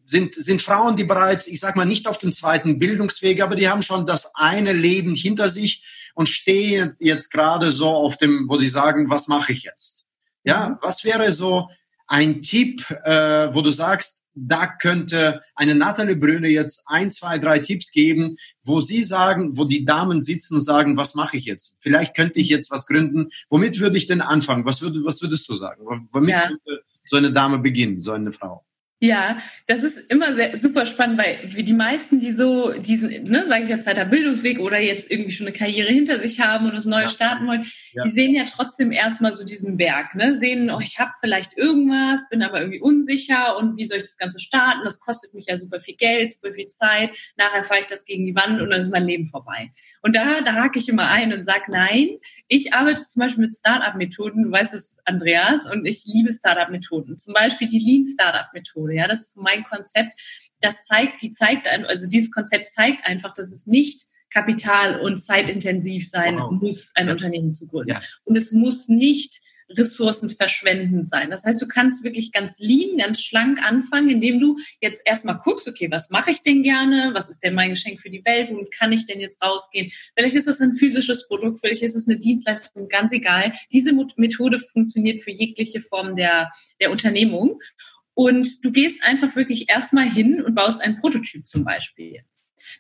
sind, 0.05 0.33
sind 0.33 0.63
Frauen, 0.63 0.97
die 0.97 1.05
bereits, 1.05 1.47
ich 1.47 1.61
sag 1.61 1.77
mal, 1.77 1.85
nicht 1.85 2.07
auf 2.07 2.19
dem 2.19 2.33
zweiten 2.33 2.79
Bildungsweg, 2.79 3.43
aber 3.43 3.57
die 3.57 3.69
haben 3.69 3.83
schon 3.83 4.07
das 4.07 4.35
eine 4.35 4.73
Leben 4.73 5.15
hinter 5.15 5.49
sich 5.49 5.85
und 6.15 6.29
stehen 6.29 6.95
jetzt 7.01 7.31
gerade 7.31 7.73
so 7.73 7.89
auf 7.89 8.17
dem, 8.17 8.49
wo 8.49 8.59
sie 8.59 8.69
sagen, 8.69 9.11
was 9.11 9.27
mache 9.29 9.53
ich 9.53 9.65
jetzt? 9.65 10.07
Ja, 10.45 10.71
mhm. 10.71 10.77
was 10.81 11.05
wäre 11.05 11.33
so 11.33 11.69
ein 12.07 12.43
Tipp, 12.43 12.89
äh, 13.05 13.53
wo 13.53 13.61
du 13.63 13.71
sagst, 13.71 14.24
da 14.35 14.67
könnte 14.67 15.43
eine 15.55 15.75
Nathalie 15.75 16.17
Brüne 16.17 16.49
jetzt 16.49 16.85
ein, 16.87 17.11
zwei, 17.11 17.39
drei 17.39 17.59
Tipps 17.61 17.93
geben, 17.93 18.37
wo 18.65 18.81
sie 18.81 19.03
sagen, 19.03 19.57
wo 19.57 19.65
die 19.65 19.85
Damen 19.85 20.21
sitzen 20.21 20.57
und 20.57 20.63
sagen, 20.63 20.97
was 20.97 21.15
mache 21.15 21.37
ich 21.37 21.45
jetzt? 21.45 21.77
Vielleicht 21.81 22.15
könnte 22.15 22.41
ich 22.41 22.49
jetzt 22.49 22.71
was 22.71 22.87
gründen. 22.87 23.31
Womit 23.49 23.81
würde 23.81 23.97
ich 23.97 24.07
denn 24.07 24.21
anfangen? 24.21 24.65
Was, 24.65 24.83
würde, 24.83 25.05
was 25.05 25.23
würdest 25.23 25.49
du 25.49 25.55
sagen? 25.55 25.85
Womit 26.11 26.31
ja. 26.31 26.49
könnte 26.49 26.83
so 27.05 27.17
eine 27.17 27.33
Dame 27.33 27.59
beginnen, 27.59 28.01
so 28.01 28.13
eine 28.13 28.33
Frau? 28.33 28.65
Ja, 29.05 29.37
das 29.67 29.83
ist 29.83 29.99
immer 30.11 30.35
sehr, 30.35 30.57
super 30.57 30.87
spannend, 30.87 31.19
weil 31.19 31.49
die 31.63 31.75
meisten, 31.75 32.21
die 32.21 32.33
so 32.33 32.73
diesen, 32.73 33.25
ne, 33.25 33.47
sage 33.47 33.65
ich 33.65 33.69
jetzt 33.69 33.85
zweiter 33.85 34.07
Bildungsweg 34.07 34.59
oder 34.59 34.81
jetzt 34.81 35.11
irgendwie 35.11 35.31
schon 35.31 35.47
eine 35.47 35.55
Karriere 35.55 35.93
hinter 35.93 36.19
sich 36.19 36.41
haben 36.41 36.65
oder 36.65 36.77
das 36.77 36.87
Neue 36.87 37.03
ja. 37.03 37.09
starten 37.09 37.47
wollen, 37.47 37.67
ja. 37.93 38.03
die 38.03 38.09
sehen 38.09 38.35
ja 38.35 38.45
trotzdem 38.45 38.93
erstmal 38.93 39.35
so 39.35 39.45
diesen 39.45 39.77
Berg, 39.77 40.15
ne, 40.15 40.37
sehen, 40.37 40.71
oh, 40.71 40.81
ich 40.81 40.99
habe 40.99 41.11
vielleicht 41.21 41.55
irgendwas, 41.59 42.31
bin 42.31 42.43
aber 42.43 42.61
irgendwie 42.61 42.81
unsicher 42.81 43.59
und 43.59 43.77
wie 43.77 43.85
soll 43.85 43.99
ich 43.99 44.05
das 44.05 44.17
Ganze 44.17 44.41
starten? 44.41 44.81
Das 44.85 45.01
kostet 45.01 45.35
mich 45.35 45.45
ja 45.49 45.59
super 45.59 45.83
viel 45.83 45.97
Geld, 45.97 46.33
super 46.33 46.55
viel 46.55 46.71
Zeit. 46.71 47.11
Nachher 47.37 47.63
fahre 47.63 47.81
ich 47.81 47.87
das 47.87 48.07
gegen 48.07 48.25
die 48.25 48.35
Wand 48.35 48.63
und 48.63 48.71
dann 48.71 48.81
ist 48.81 48.91
mein 48.91 49.07
Leben 49.07 49.27
vorbei. 49.27 49.71
Und 50.01 50.17
da, 50.17 50.41
da 50.41 50.55
hake 50.55 50.79
ich 50.79 50.89
immer 50.89 51.11
ein 51.11 51.31
und 51.35 51.45
sag, 51.45 51.69
nein, 51.69 52.09
ich 52.49 52.73
arbeite 52.73 53.03
zum 53.03 53.21
Beispiel 53.21 53.45
mit 53.45 53.55
Startup-Methoden, 53.55 54.45
du 54.45 54.51
weißt 54.51 54.73
es, 54.73 55.01
Andreas, 55.05 55.71
und 55.71 55.85
ich 55.85 56.07
liebe 56.07 56.33
Startup-Methoden. 56.33 57.19
Zum 57.19 57.35
Beispiel 57.35 57.69
die 57.69 57.81
Lean 57.81 58.07
Startup-Methode. 58.11 58.94
Ja, 58.97 59.09
das 59.09 59.21
ist 59.21 59.37
mein 59.37 59.65
Konzept. 59.65 60.21
Das 60.61 60.85
zeigt, 60.85 61.23
die 61.23 61.31
zeigt, 61.31 61.69
also 61.69 62.09
dieses 62.09 62.31
Konzept 62.31 62.71
zeigt 62.71 63.07
einfach, 63.07 63.35
dass 63.35 63.53
es 63.53 63.67
nicht 63.67 64.07
kapital- 64.31 65.01
und 65.01 65.19
zeitintensiv 65.19 66.09
sein 66.09 66.39
wow. 66.39 66.51
muss, 66.51 66.91
ein 66.95 67.09
Unternehmen 67.09 67.53
zu 67.53 67.69
gründen. 67.69 67.91
Ja. 67.91 68.01
Und 68.25 68.37
es 68.37 68.53
muss 68.53 68.89
nicht 68.89 69.41
Ressourcen 69.71 70.31
verschwenden 70.31 71.05
sein. 71.05 71.31
Das 71.31 71.45
heißt, 71.45 71.61
du 71.61 71.67
kannst 71.67 72.05
wirklich 72.05 72.33
ganz 72.33 72.59
lean, 72.59 72.99
ganz 72.99 73.23
schlank 73.23 73.63
anfangen, 73.63 74.11
indem 74.11 74.41
du 74.41 74.59
jetzt 74.81 75.03
erstmal 75.05 75.39
guckst, 75.39 75.67
okay, 75.67 75.91
was 75.91 76.11
mache 76.11 76.31
ich 76.31 76.43
denn 76.43 76.63
gerne? 76.63 77.11
Was 77.15 77.29
ist 77.29 77.43
denn 77.43 77.55
mein 77.55 77.71
Geschenk 77.71 78.01
für 78.01 78.11
die 78.11 78.25
Welt? 78.25 78.51
Womit 78.51 78.71
kann 78.73 78.93
ich 78.93 79.07
denn 79.07 79.21
jetzt 79.21 79.43
rausgehen? 79.43 79.91
Vielleicht 80.15 80.37
ist 80.37 80.47
das 80.47 80.61
ein 80.61 80.75
physisches 80.75 81.27
Produkt, 81.29 81.61
vielleicht 81.61 81.83
ist 81.83 81.97
es 81.97 82.07
eine 82.07 82.19
Dienstleistung, 82.19 82.89
ganz 82.89 83.13
egal. 83.13 83.53
Diese 83.73 83.93
Methode 84.17 84.59
funktioniert 84.59 85.21
für 85.21 85.31
jegliche 85.31 85.81
Form 85.81 86.17
der, 86.17 86.51
der 86.81 86.91
Unternehmung. 86.91 87.61
Und 88.15 88.65
du 88.65 88.71
gehst 88.71 89.03
einfach 89.03 89.35
wirklich 89.35 89.69
erstmal 89.69 90.09
hin 90.09 90.43
und 90.43 90.55
baust 90.55 90.83
einen 90.83 90.95
Prototyp 90.95 91.47
zum 91.47 91.65
Beispiel. 91.65 92.25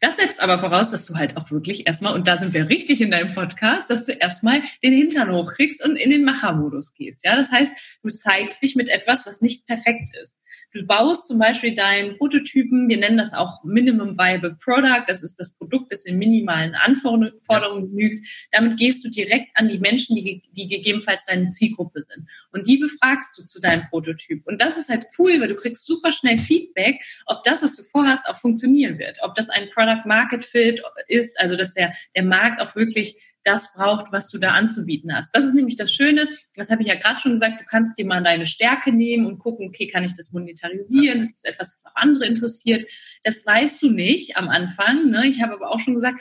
Das 0.00 0.16
setzt 0.16 0.40
aber 0.40 0.58
voraus, 0.58 0.90
dass 0.90 1.06
du 1.06 1.16
halt 1.16 1.36
auch 1.36 1.50
wirklich 1.50 1.86
erstmal, 1.86 2.14
und 2.14 2.26
da 2.26 2.36
sind 2.36 2.52
wir 2.52 2.68
richtig 2.68 3.00
in 3.00 3.10
deinem 3.10 3.34
Podcast, 3.34 3.90
dass 3.90 4.06
du 4.06 4.12
erstmal 4.12 4.62
den 4.82 4.92
Hintern 4.92 5.32
hochkriegst 5.32 5.84
und 5.84 5.96
in 5.96 6.10
den 6.10 6.24
Machermodus 6.24 6.94
gehst. 6.94 7.24
Ja, 7.24 7.36
das 7.36 7.52
heißt, 7.52 7.98
du 8.02 8.10
zeigst 8.10 8.62
dich 8.62 8.76
mit 8.76 8.88
etwas, 8.88 9.26
was 9.26 9.40
nicht 9.40 9.66
perfekt 9.66 10.10
ist. 10.22 10.40
Du 10.72 10.84
baust 10.84 11.28
zum 11.28 11.38
Beispiel 11.38 11.74
deinen 11.74 12.16
Prototypen, 12.18 12.88
wir 12.88 12.96
nennen 12.96 13.18
das 13.18 13.32
auch 13.32 13.62
Minimum 13.64 14.18
Viable 14.18 14.56
Product, 14.62 15.04
das 15.06 15.22
ist 15.22 15.38
das 15.38 15.54
Produkt, 15.54 15.92
das 15.92 16.04
in 16.04 16.18
minimalen 16.18 16.74
Anforderungen 16.74 17.90
genügt. 17.90 18.20
Damit 18.50 18.78
gehst 18.78 19.04
du 19.04 19.10
direkt 19.10 19.50
an 19.54 19.68
die 19.68 19.78
Menschen, 19.78 20.16
die, 20.16 20.42
die 20.50 20.68
gegebenenfalls 20.68 21.26
deine 21.26 21.48
Zielgruppe 21.48 22.02
sind. 22.02 22.28
Und 22.52 22.66
die 22.66 22.78
befragst 22.78 23.38
du 23.38 23.44
zu 23.44 23.60
deinem 23.60 23.88
Prototyp. 23.88 24.46
Und 24.46 24.60
das 24.60 24.76
ist 24.76 24.88
halt 24.88 25.06
cool, 25.18 25.40
weil 25.40 25.48
du 25.48 25.54
kriegst 25.54 25.86
super 25.86 26.12
schnell 26.12 26.38
Feedback, 26.38 27.04
ob 27.26 27.42
das, 27.44 27.62
was 27.62 27.76
du 27.76 27.82
vorhast, 27.82 28.28
auch 28.28 28.36
funktionieren 28.36 28.98
wird. 28.98 29.18
Ob 29.22 29.34
das 29.34 29.48
ein 29.50 29.63
Product 29.66 30.06
Market 30.06 30.44
Fit 30.44 30.82
ist, 31.08 31.40
also 31.40 31.56
dass 31.56 31.74
der, 31.74 31.92
der 32.14 32.24
Markt 32.24 32.60
auch 32.60 32.74
wirklich 32.76 33.20
das 33.44 33.74
braucht, 33.74 34.10
was 34.10 34.30
du 34.30 34.38
da 34.38 34.52
anzubieten 34.52 35.14
hast. 35.14 35.34
Das 35.34 35.44
ist 35.44 35.54
nämlich 35.54 35.76
das 35.76 35.92
Schöne, 35.92 36.28
das 36.56 36.70
habe 36.70 36.82
ich 36.82 36.88
ja 36.88 36.94
gerade 36.94 37.20
schon 37.20 37.32
gesagt, 37.32 37.60
du 37.60 37.64
kannst 37.66 37.96
dir 37.98 38.06
mal 38.06 38.22
deine 38.22 38.46
Stärke 38.46 38.90
nehmen 38.90 39.26
und 39.26 39.38
gucken, 39.38 39.68
okay, 39.68 39.86
kann 39.86 40.02
ich 40.02 40.14
das 40.14 40.32
monetarisieren? 40.32 41.18
Das 41.18 41.30
ist 41.30 41.44
etwas, 41.44 41.72
das 41.72 41.86
auch 41.86 41.96
andere 41.96 42.26
interessiert. 42.26 42.84
Das 43.22 43.44
weißt 43.44 43.82
du 43.82 43.90
nicht 43.90 44.36
am 44.36 44.48
Anfang. 44.48 45.10
Ne? 45.10 45.26
Ich 45.26 45.42
habe 45.42 45.52
aber 45.52 45.70
auch 45.70 45.80
schon 45.80 45.94
gesagt, 45.94 46.20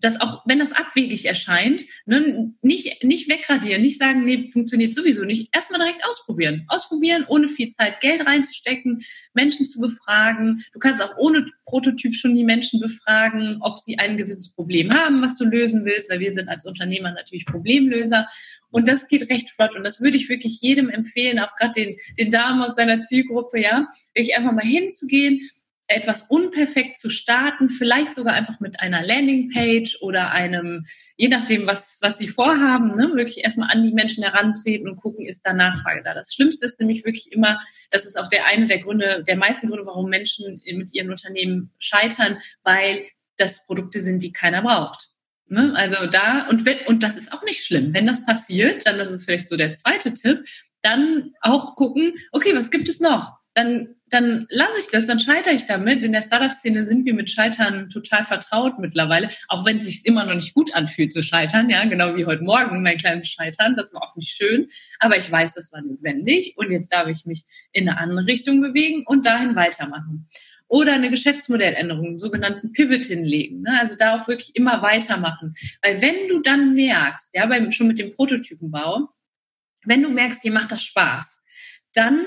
dass 0.00 0.20
auch 0.20 0.42
wenn 0.46 0.58
das 0.58 0.72
abwegig 0.72 1.24
erscheint, 1.26 1.84
ne, 2.06 2.52
nicht, 2.62 3.02
nicht 3.02 3.28
wegradieren, 3.28 3.82
nicht 3.82 3.98
sagen, 3.98 4.24
nee, 4.24 4.46
funktioniert 4.48 4.94
sowieso 4.94 5.24
nicht. 5.24 5.48
Erstmal 5.54 5.80
direkt 5.80 6.04
ausprobieren. 6.04 6.64
Ausprobieren, 6.68 7.24
ohne 7.28 7.48
viel 7.48 7.68
Zeit 7.68 8.00
Geld 8.00 8.24
reinzustecken, 8.24 9.00
Menschen 9.34 9.66
zu 9.66 9.80
befragen. 9.80 10.62
Du 10.72 10.78
kannst 10.78 11.02
auch 11.02 11.16
ohne 11.16 11.46
Prototyp 11.64 12.14
schon 12.14 12.34
die 12.34 12.44
Menschen 12.44 12.80
befragen, 12.80 13.58
ob 13.60 13.78
sie 13.78 13.98
ein 13.98 14.16
gewisses 14.16 14.54
Problem 14.54 14.92
haben, 14.92 15.20
was 15.22 15.36
du 15.36 15.44
lösen 15.44 15.84
willst, 15.84 16.10
weil 16.10 16.20
wir 16.20 16.32
sind 16.32 16.48
als 16.48 16.64
Unternehmer 16.64 17.12
natürlich 17.12 17.46
Problemlöser. 17.46 18.28
Und 18.70 18.86
das 18.86 19.08
geht 19.08 19.30
recht 19.30 19.50
flott. 19.50 19.76
Und 19.76 19.84
das 19.84 20.00
würde 20.00 20.16
ich 20.16 20.28
wirklich 20.28 20.60
jedem 20.60 20.90
empfehlen, 20.90 21.38
auch 21.38 21.56
gerade 21.56 21.72
den, 21.72 21.96
den 22.18 22.30
Damen 22.30 22.62
aus 22.62 22.74
deiner 22.74 23.00
Zielgruppe, 23.00 23.60
ja, 23.60 23.88
wirklich 24.14 24.36
einfach 24.36 24.52
mal 24.52 24.64
hinzugehen 24.64 25.40
etwas 25.88 26.22
unperfekt 26.22 26.98
zu 26.98 27.08
starten, 27.08 27.70
vielleicht 27.70 28.14
sogar 28.14 28.34
einfach 28.34 28.60
mit 28.60 28.80
einer 28.80 29.02
Landingpage 29.02 29.98
oder 30.02 30.30
einem, 30.30 30.84
je 31.16 31.28
nachdem, 31.28 31.66
was, 31.66 31.98
was 32.02 32.18
sie 32.18 32.28
vorhaben, 32.28 32.88
ne, 32.94 33.10
wirklich 33.14 33.42
erstmal 33.42 33.70
an 33.70 33.82
die 33.82 33.92
Menschen 33.92 34.22
herantreten 34.22 34.88
und 34.88 34.96
gucken, 34.96 35.26
ist 35.26 35.46
da 35.46 35.54
Nachfrage 35.54 36.02
da. 36.04 36.14
Das 36.14 36.34
Schlimmste 36.34 36.66
ist 36.66 36.78
nämlich 36.78 37.04
wirklich 37.04 37.32
immer, 37.32 37.58
das 37.90 38.04
ist 38.04 38.18
auch 38.18 38.28
der 38.28 38.46
eine 38.46 38.66
der 38.66 38.80
Gründe, 38.80 39.24
der 39.26 39.36
meisten 39.36 39.68
Gründe, 39.68 39.86
warum 39.86 40.10
Menschen 40.10 40.60
mit 40.64 40.94
ihren 40.94 41.10
Unternehmen 41.10 41.72
scheitern, 41.78 42.38
weil 42.62 43.06
das 43.38 43.64
Produkte 43.66 44.00
sind, 44.00 44.22
die 44.22 44.32
keiner 44.32 44.62
braucht. 44.62 45.08
Ne? 45.46 45.72
Also 45.74 46.06
da, 46.06 46.46
und, 46.48 46.66
wenn, 46.66 46.78
und 46.86 47.02
das 47.02 47.16
ist 47.16 47.32
auch 47.32 47.44
nicht 47.44 47.64
schlimm. 47.64 47.94
Wenn 47.94 48.06
das 48.06 48.26
passiert, 48.26 48.86
dann 48.86 48.98
das 48.98 49.10
ist 49.10 49.24
vielleicht 49.24 49.48
so 49.48 49.56
der 49.56 49.72
zweite 49.72 50.12
Tipp, 50.12 50.44
dann 50.82 51.32
auch 51.40 51.74
gucken, 51.74 52.14
okay, 52.32 52.54
was 52.54 52.70
gibt 52.70 52.88
es 52.88 53.00
noch? 53.00 53.38
Dann 53.58 53.98
dann 54.10 54.46
lasse 54.50 54.78
ich 54.78 54.88
das, 54.88 55.06
dann 55.06 55.18
scheitere 55.18 55.54
ich 55.54 55.66
damit. 55.66 56.02
In 56.02 56.12
der 56.12 56.22
Startup-Szene 56.22 56.84
sind 56.84 57.04
wir 57.04 57.14
mit 57.14 57.30
Scheitern 57.30 57.88
total 57.88 58.24
vertraut 58.24 58.78
mittlerweile, 58.78 59.28
auch 59.48 59.64
wenn 59.64 59.76
es 59.76 59.84
sich 59.84 60.06
immer 60.06 60.24
noch 60.24 60.34
nicht 60.34 60.54
gut 60.54 60.74
anfühlt 60.74 61.12
zu 61.12 61.22
scheitern, 61.22 61.70
ja, 61.70 61.84
genau 61.84 62.16
wie 62.16 62.26
heute 62.26 62.42
Morgen 62.42 62.82
mein 62.82 62.96
kleines 62.96 63.28
Scheitern, 63.28 63.76
das 63.76 63.92
war 63.92 64.02
auch 64.02 64.16
nicht 64.16 64.30
schön, 64.30 64.68
aber 64.98 65.16
ich 65.16 65.30
weiß, 65.30 65.54
das 65.54 65.72
war 65.72 65.82
notwendig 65.82 66.54
und 66.56 66.70
jetzt 66.70 66.92
darf 66.92 67.06
ich 67.08 67.24
mich 67.26 67.44
in 67.72 67.88
eine 67.88 67.98
andere 67.98 68.26
Richtung 68.26 68.60
bewegen 68.60 69.04
und 69.06 69.26
dahin 69.26 69.56
weitermachen. 69.56 70.28
Oder 70.70 70.92
eine 70.92 71.08
Geschäftsmodelländerung, 71.08 72.06
einen 72.08 72.18
sogenannten 72.18 72.72
Pivot 72.72 73.04
hinlegen. 73.04 73.62
Ne? 73.62 73.78
Also 73.80 73.94
da 73.96 74.20
auch 74.20 74.28
wirklich 74.28 74.54
immer 74.54 74.82
weitermachen. 74.82 75.54
Weil 75.80 76.02
wenn 76.02 76.28
du 76.28 76.40
dann 76.40 76.74
merkst, 76.74 77.34
ja, 77.34 77.46
beim, 77.46 77.70
schon 77.70 77.86
mit 77.86 77.98
dem 77.98 78.10
Prototypenbau, 78.10 79.08
wenn 79.86 80.02
du 80.02 80.10
merkst, 80.10 80.44
dir 80.44 80.52
macht 80.52 80.70
das 80.70 80.82
Spaß, 80.82 81.42
dann 81.94 82.26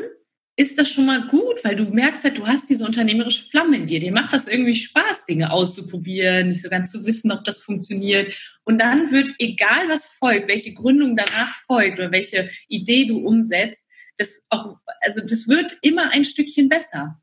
ist 0.62 0.78
das 0.78 0.89
schon 0.89 1.08
mal 1.08 1.28
gut, 1.28 1.63
weil 1.63 1.76
du 1.76 1.86
merkst 1.86 2.24
halt, 2.24 2.38
du 2.38 2.45
hast 2.45 2.69
diese 2.69 2.86
unternehmerische 2.86 3.41
Flamme 3.41 3.78
in 3.78 3.88
dir. 3.88 4.00
Dir 4.00 4.12
macht 4.12 4.32
das 4.32 4.47
irgendwie 4.47 4.76
Spaß, 4.76 5.26
Dinge 5.26 5.52
auszuprobieren, 5.52 6.50
nicht 6.50 6.62
so 6.62 6.69
ganz 6.69 6.91
zu 6.91 7.04
wissen, 7.04 7.32
ob 7.32 7.43
das 7.43 7.63
funktioniert. 7.63 8.32
Und 8.63 8.78
dann 8.78 9.12
wird, 9.12 9.34
egal 9.39 9.89
was 9.89 10.06
folgt, 10.06 10.47
welche 10.47 10.74
Gründung 10.74 11.15
danach 11.17 11.56
folgt 11.65 11.97
oder 11.97 12.12
welche 12.12 12.47
Idee 12.67 13.06
du 13.06 13.17
umsetzt, 13.17 13.89
das 14.17 14.45
auch, 14.52 14.76
also 15.02 15.21
das 15.21 15.47
wird 15.47 15.78
immer 15.82 16.12
ein 16.12 16.26
Stückchen 16.26 16.69
besser. 16.69 17.19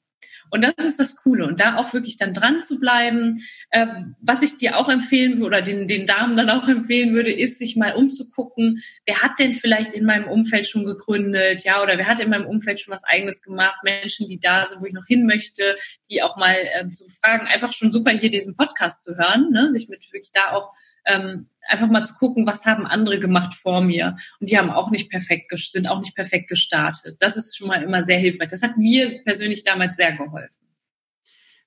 Und 0.51 0.63
das 0.63 0.85
ist 0.85 0.99
das 0.99 1.17
Coole. 1.17 1.47
Und 1.47 1.61
da 1.61 1.77
auch 1.77 1.93
wirklich 1.93 2.17
dann 2.17 2.35
dran 2.35 2.61
zu 2.61 2.79
bleiben. 2.79 3.43
Äh, 3.71 3.87
was 4.21 4.43
ich 4.43 4.57
dir 4.57 4.77
auch 4.77 4.89
empfehlen 4.89 5.37
würde 5.37 5.47
oder 5.47 5.63
den, 5.63 5.87
den 5.87 6.07
Damen 6.07 6.37
dann 6.37 6.51
auch 6.51 6.69
empfehlen 6.69 7.15
würde, 7.15 7.33
ist, 7.33 7.59
sich 7.59 7.77
mal 7.77 7.95
umzugucken, 7.95 8.79
wer 9.07 9.23
hat 9.23 9.39
denn 9.39 9.55
vielleicht 9.55 9.95
in 9.95 10.05
meinem 10.05 10.29
Umfeld 10.29 10.67
schon 10.67 10.85
gegründet, 10.85 11.65
ja, 11.65 11.83
oder 11.83 11.99
wer 11.99 12.07
hat 12.07 12.21
in 12.21 12.31
meinem 12.31 12.47
Umfeld 12.47 12.81
schon 12.81 12.93
was 12.93 13.05
eigenes 13.05 13.43
gemacht, 13.43 13.83
Menschen, 13.83 14.29
die 14.29 14.41
da 14.41 14.65
sind, 14.65 14.81
wo 14.81 14.87
ich 14.87 14.93
noch 14.93 15.07
hin 15.07 15.27
möchte, 15.27 15.77
die 16.11 16.23
auch 16.23 16.37
mal 16.37 16.57
ähm, 16.79 16.91
zu 16.91 17.07
fragen, 17.09 17.47
einfach 17.47 17.73
schon 17.73 17.91
super 17.91 18.11
hier 18.11 18.31
diesen 18.31 18.57
Podcast 18.57 19.03
zu 19.03 19.17
hören, 19.17 19.51
ne? 19.51 19.71
sich 19.73 19.89
mit 19.89 20.01
wirklich 20.13 20.33
da 20.33 20.53
auch 20.53 20.73
ähm, 21.09 21.49
einfach 21.69 21.89
mal 21.89 22.05
zu 22.05 22.15
gucken, 22.15 22.47
was 22.47 22.65
haben 22.65 22.87
andere 22.87 23.19
gemacht 23.19 23.55
vor 23.55 23.81
mir. 23.81 24.17
Und 24.41 24.51
die 24.51 24.59
haben 24.59 24.71
auch 24.71 24.91
nicht 24.91 25.11
perfekt, 25.11 25.53
sind 25.57 25.89
auch 25.89 26.01
nicht 26.01 26.15
perfekt 26.15 26.49
gestartet. 26.49 27.17
Das 27.21 27.37
ist 27.37 27.57
schon 27.57 27.69
mal 27.69 27.83
immer 27.83 28.03
sehr 28.03 28.19
hilfreich. 28.19 28.49
Das 28.49 28.63
hat 28.63 28.77
mir 28.77 29.11
persönlich 29.25 29.65
damals 29.65 29.97
sehr 29.97 30.13
geholfen. 30.13 30.69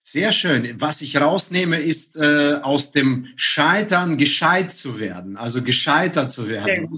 Sehr 0.03 0.31
schön. 0.31 0.81
Was 0.81 1.03
ich 1.03 1.21
rausnehme, 1.21 1.79
ist 1.79 2.17
äh, 2.17 2.55
aus 2.55 2.91
dem 2.91 3.27
Scheitern 3.35 4.17
gescheit 4.17 4.71
zu 4.71 4.99
werden, 4.99 5.37
also 5.37 5.61
gescheitert 5.61 6.31
zu 6.31 6.49
werden. 6.49 6.89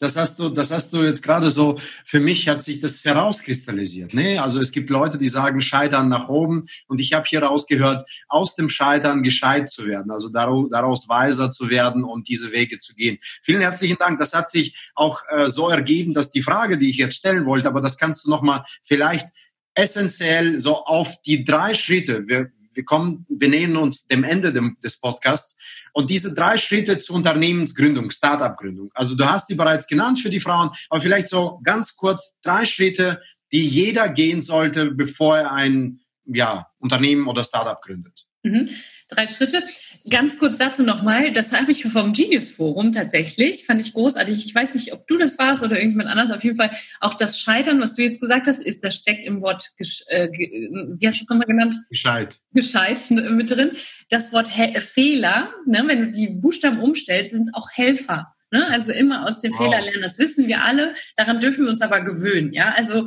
Das 0.00 0.16
hast 0.16 0.38
du, 0.38 0.48
das 0.48 0.70
hast 0.70 0.92
du 0.92 1.02
jetzt 1.02 1.22
gerade 1.22 1.50
so, 1.50 1.78
für 2.04 2.20
mich 2.20 2.48
hat 2.48 2.62
sich 2.62 2.80
das 2.80 3.04
herauskristallisiert. 3.04 4.14
Ne? 4.14 4.42
Also 4.42 4.58
es 4.58 4.72
gibt 4.72 4.88
Leute, 4.90 5.18
die 5.18 5.28
sagen 5.28 5.60
Scheitern 5.60 6.08
nach 6.08 6.28
oben 6.28 6.66
und 6.88 7.00
ich 7.00 7.12
habe 7.12 7.26
hier 7.28 7.42
rausgehört, 7.42 8.02
aus 8.26 8.56
dem 8.56 8.70
Scheitern 8.70 9.22
gescheit 9.22 9.68
zu 9.68 9.86
werden, 9.86 10.10
also 10.10 10.30
daraus 10.30 11.08
weiser 11.08 11.50
zu 11.50 11.68
werden 11.68 12.02
und 12.02 12.28
diese 12.28 12.50
Wege 12.50 12.78
zu 12.78 12.94
gehen. 12.94 13.18
Vielen 13.42 13.60
herzlichen 13.60 13.98
Dank. 13.98 14.18
Das 14.18 14.32
hat 14.32 14.48
sich 14.48 14.74
auch 14.94 15.20
äh, 15.28 15.48
so 15.48 15.68
ergeben, 15.68 16.14
dass 16.14 16.30
die 16.30 16.42
Frage, 16.42 16.78
die 16.78 16.88
ich 16.88 16.96
jetzt 16.96 17.16
stellen 17.16 17.44
wollte, 17.44 17.68
aber 17.68 17.82
das 17.82 17.98
kannst 17.98 18.24
du 18.24 18.30
nochmal 18.30 18.64
vielleicht 18.82 19.28
essentiell 19.74 20.58
so 20.58 20.76
auf 20.76 21.20
die 21.22 21.44
drei 21.44 21.74
Schritte. 21.74 22.26
Wir, 22.26 22.50
wir 22.80 22.86
kommen, 22.86 23.26
wir 23.28 23.48
nähern 23.48 23.76
uns 23.76 24.06
dem 24.06 24.24
Ende 24.24 24.52
des 24.82 24.98
Podcasts. 24.98 25.58
Und 25.92 26.08
diese 26.08 26.34
drei 26.34 26.56
Schritte 26.56 26.96
zur 26.98 27.16
Unternehmensgründung, 27.16 28.10
Startup-Gründung. 28.10 28.90
Also 28.94 29.16
du 29.16 29.26
hast 29.26 29.50
die 29.50 29.54
bereits 29.54 29.86
genannt 29.86 30.18
für 30.18 30.30
die 30.30 30.40
Frauen, 30.40 30.70
aber 30.88 31.02
vielleicht 31.02 31.28
so 31.28 31.60
ganz 31.62 31.96
kurz 31.96 32.40
drei 32.40 32.64
Schritte, 32.64 33.20
die 33.52 33.68
jeder 33.68 34.08
gehen 34.08 34.40
sollte, 34.40 34.92
bevor 34.92 35.36
er 35.36 35.52
ein 35.52 36.00
ja, 36.24 36.68
Unternehmen 36.78 37.28
oder 37.28 37.44
Startup 37.44 37.80
gründet. 37.82 38.26
Mhm. 38.42 38.70
Drei 39.08 39.26
Schritte. 39.26 39.62
Ganz 40.08 40.38
kurz 40.38 40.56
dazu 40.56 40.82
nochmal, 40.82 41.30
das 41.32 41.52
habe 41.52 41.70
ich 41.70 41.84
vom 41.84 42.12
Genius 42.12 42.48
Forum 42.48 42.90
tatsächlich, 42.90 43.66
fand 43.66 43.84
ich 43.84 43.92
großartig. 43.92 44.46
Ich 44.46 44.54
weiß 44.54 44.74
nicht, 44.74 44.94
ob 44.94 45.06
du 45.06 45.18
das 45.18 45.38
warst 45.38 45.62
oder 45.62 45.76
irgendjemand 45.76 46.08
anders. 46.08 46.30
Auf 46.30 46.42
jeden 46.42 46.56
Fall 46.56 46.70
auch 47.00 47.14
das 47.14 47.38
Scheitern, 47.38 47.80
was 47.80 47.94
du 47.94 48.02
jetzt 48.02 48.20
gesagt 48.20 48.46
hast, 48.46 48.62
ist, 48.62 48.82
das 48.82 48.96
steckt 48.96 49.26
im 49.26 49.42
Wort, 49.42 49.68
äh, 50.06 50.28
wie 50.30 51.06
hast 51.06 51.18
du 51.18 51.22
es 51.22 51.28
nochmal 51.28 51.46
genannt? 51.46 51.76
Gescheit. 51.90 52.38
Gescheit 52.52 53.10
mit 53.10 53.50
drin. 53.50 53.72
Das 54.08 54.32
Wort 54.32 54.48
He 54.48 54.80
Fehler, 54.80 55.52
ne, 55.66 55.82
wenn 55.86 56.00
du 56.06 56.10
die 56.10 56.28
Buchstaben 56.28 56.80
umstellst, 56.80 57.32
sind 57.32 57.42
es 57.42 57.54
auch 57.54 57.68
Helfer. 57.74 58.34
Ne? 58.50 58.66
Also 58.68 58.92
immer 58.92 59.26
aus 59.26 59.40
dem 59.40 59.52
wow. 59.52 59.58
Fehler 59.58 59.82
lernen. 59.82 60.02
Das 60.02 60.18
wissen 60.18 60.48
wir 60.48 60.64
alle. 60.64 60.94
Daran 61.16 61.40
dürfen 61.40 61.64
wir 61.64 61.70
uns 61.70 61.82
aber 61.82 62.00
gewöhnen. 62.00 62.52
Ja, 62.52 62.72
also 62.72 63.06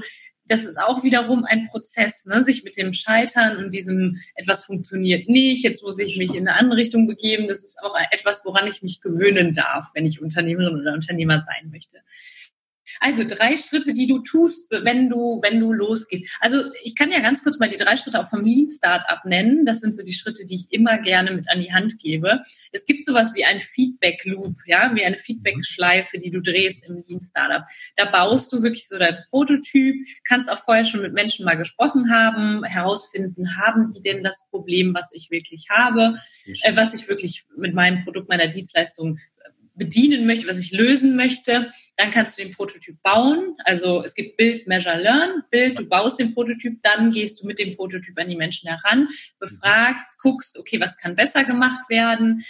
das 0.53 0.65
ist 0.65 0.79
auch 0.79 1.03
wiederum 1.03 1.45
ein 1.45 1.67
Prozess, 1.67 2.27
ne? 2.27 2.43
sich 2.43 2.63
mit 2.63 2.77
dem 2.77 2.93
Scheitern 2.93 3.57
und 3.57 3.73
diesem 3.73 4.17
etwas 4.35 4.63
funktioniert 4.63 5.27
nicht, 5.27 5.63
jetzt 5.63 5.81
muss 5.81 5.97
ich 5.97 6.15
mich 6.15 6.35
in 6.35 6.47
eine 6.47 6.57
andere 6.57 6.77
Richtung 6.77 7.07
begeben. 7.07 7.47
Das 7.47 7.63
ist 7.63 7.81
auch 7.81 7.95
etwas, 8.11 8.45
woran 8.45 8.67
ich 8.67 8.83
mich 8.83 9.01
gewöhnen 9.01 9.53
darf, 9.53 9.89
wenn 9.95 10.05
ich 10.05 10.21
Unternehmerin 10.21 10.79
oder 10.79 10.93
Unternehmer 10.93 11.41
sein 11.41 11.71
möchte. 11.71 11.97
Also 12.99 13.23
drei 13.23 13.55
Schritte, 13.57 13.93
die 13.93 14.07
du 14.07 14.19
tust, 14.19 14.71
wenn 14.71 15.09
du, 15.09 15.39
wenn 15.41 15.59
du 15.59 15.71
losgehst. 15.73 16.37
Also 16.39 16.63
ich 16.83 16.95
kann 16.95 17.11
ja 17.11 17.19
ganz 17.19 17.43
kurz 17.43 17.59
mal 17.59 17.69
die 17.69 17.77
drei 17.77 17.97
Schritte 17.97 18.19
auch 18.19 18.29
vom 18.29 18.43
Lean 18.43 18.67
Startup 18.67 19.23
nennen. 19.25 19.65
Das 19.65 19.79
sind 19.79 19.95
so 19.95 20.03
die 20.03 20.13
Schritte, 20.13 20.45
die 20.45 20.55
ich 20.55 20.67
immer 20.71 20.97
gerne 20.97 21.31
mit 21.31 21.49
an 21.49 21.61
die 21.61 21.73
Hand 21.73 21.99
gebe. 21.99 22.41
Es 22.71 22.85
gibt 22.85 23.03
sowas 23.03 23.33
wie 23.35 23.45
ein 23.45 23.59
Feedback 23.59 24.23
Loop, 24.25 24.55
ja, 24.65 24.91
wie 24.95 25.03
eine 25.03 25.17
Feedback 25.17 25.55
Schleife, 25.65 26.19
die 26.19 26.31
du 26.31 26.41
drehst 26.41 26.83
im 26.85 27.03
Lean 27.07 27.21
Startup. 27.21 27.63
Da 27.95 28.05
baust 28.05 28.51
du 28.53 28.63
wirklich 28.63 28.87
so 28.87 28.97
dein 28.97 29.17
Prototyp, 29.29 29.95
kannst 30.27 30.49
auch 30.49 30.57
vorher 30.57 30.85
schon 30.85 31.01
mit 31.01 31.13
Menschen 31.13 31.45
mal 31.45 31.55
gesprochen 31.55 32.11
haben, 32.11 32.63
herausfinden, 32.63 33.57
haben 33.57 33.91
die 33.93 34.01
denn 34.01 34.23
das 34.23 34.47
Problem, 34.49 34.93
was 34.93 35.11
ich 35.13 35.29
wirklich 35.31 35.67
habe, 35.69 36.15
äh, 36.61 36.75
was 36.75 36.93
ich 36.93 37.07
wirklich 37.07 37.45
mit 37.57 37.73
meinem 37.73 38.03
Produkt, 38.03 38.29
meiner 38.29 38.47
Dienstleistung 38.47 39.19
bedienen 39.75 40.25
möchte, 40.25 40.47
was 40.47 40.59
ich 40.59 40.71
lösen 40.71 41.15
möchte, 41.15 41.69
dann 41.97 42.11
kannst 42.11 42.37
du 42.37 42.43
den 42.43 42.53
Prototyp 42.53 43.01
bauen. 43.01 43.55
Also 43.65 44.03
es 44.03 44.13
gibt 44.13 44.37
Build, 44.37 44.67
Measure, 44.67 45.01
Learn. 45.01 45.43
Bild, 45.49 45.79
du 45.79 45.87
baust 45.87 46.19
den 46.19 46.33
Prototyp, 46.33 46.81
dann 46.81 47.11
gehst 47.11 47.41
du 47.41 47.47
mit 47.47 47.59
dem 47.59 47.75
Prototyp 47.75 48.17
an 48.19 48.29
die 48.29 48.35
Menschen 48.35 48.69
heran, 48.69 49.07
befragst, 49.39 50.19
guckst, 50.19 50.57
okay, 50.59 50.79
was 50.79 50.97
kann 50.97 51.15
besser 51.15 51.43
gemacht 51.43 51.89
werden, 51.89 52.43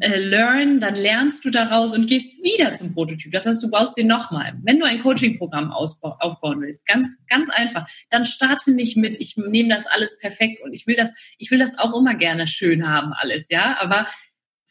äh, 0.00 0.18
Learn, 0.18 0.80
dann 0.80 0.96
lernst 0.96 1.44
du 1.44 1.50
daraus 1.50 1.94
und 1.94 2.06
gehst 2.06 2.42
wieder 2.42 2.74
zum 2.74 2.92
Prototyp. 2.92 3.30
Das 3.30 3.46
heißt, 3.46 3.62
du 3.62 3.70
baust 3.70 3.96
den 3.96 4.08
nochmal. 4.08 4.54
Wenn 4.62 4.80
du 4.80 4.86
ein 4.86 5.00
Coaching-Programm 5.00 5.70
aufbauen 5.72 6.60
willst, 6.60 6.86
ganz, 6.86 7.24
ganz 7.28 7.50
einfach, 7.50 7.88
dann 8.10 8.26
starte 8.26 8.72
nicht 8.72 8.96
mit, 8.96 9.20
ich 9.20 9.36
nehme 9.36 9.68
das 9.68 9.86
alles 9.86 10.18
perfekt 10.18 10.60
und 10.62 10.72
ich 10.72 10.86
will 10.88 10.96
das, 10.96 11.12
ich 11.38 11.50
will 11.52 11.58
das 11.58 11.78
auch 11.78 11.96
immer 11.96 12.14
gerne 12.16 12.48
schön 12.48 12.88
haben 12.88 13.12
alles, 13.12 13.48
ja, 13.48 13.76
aber 13.80 14.06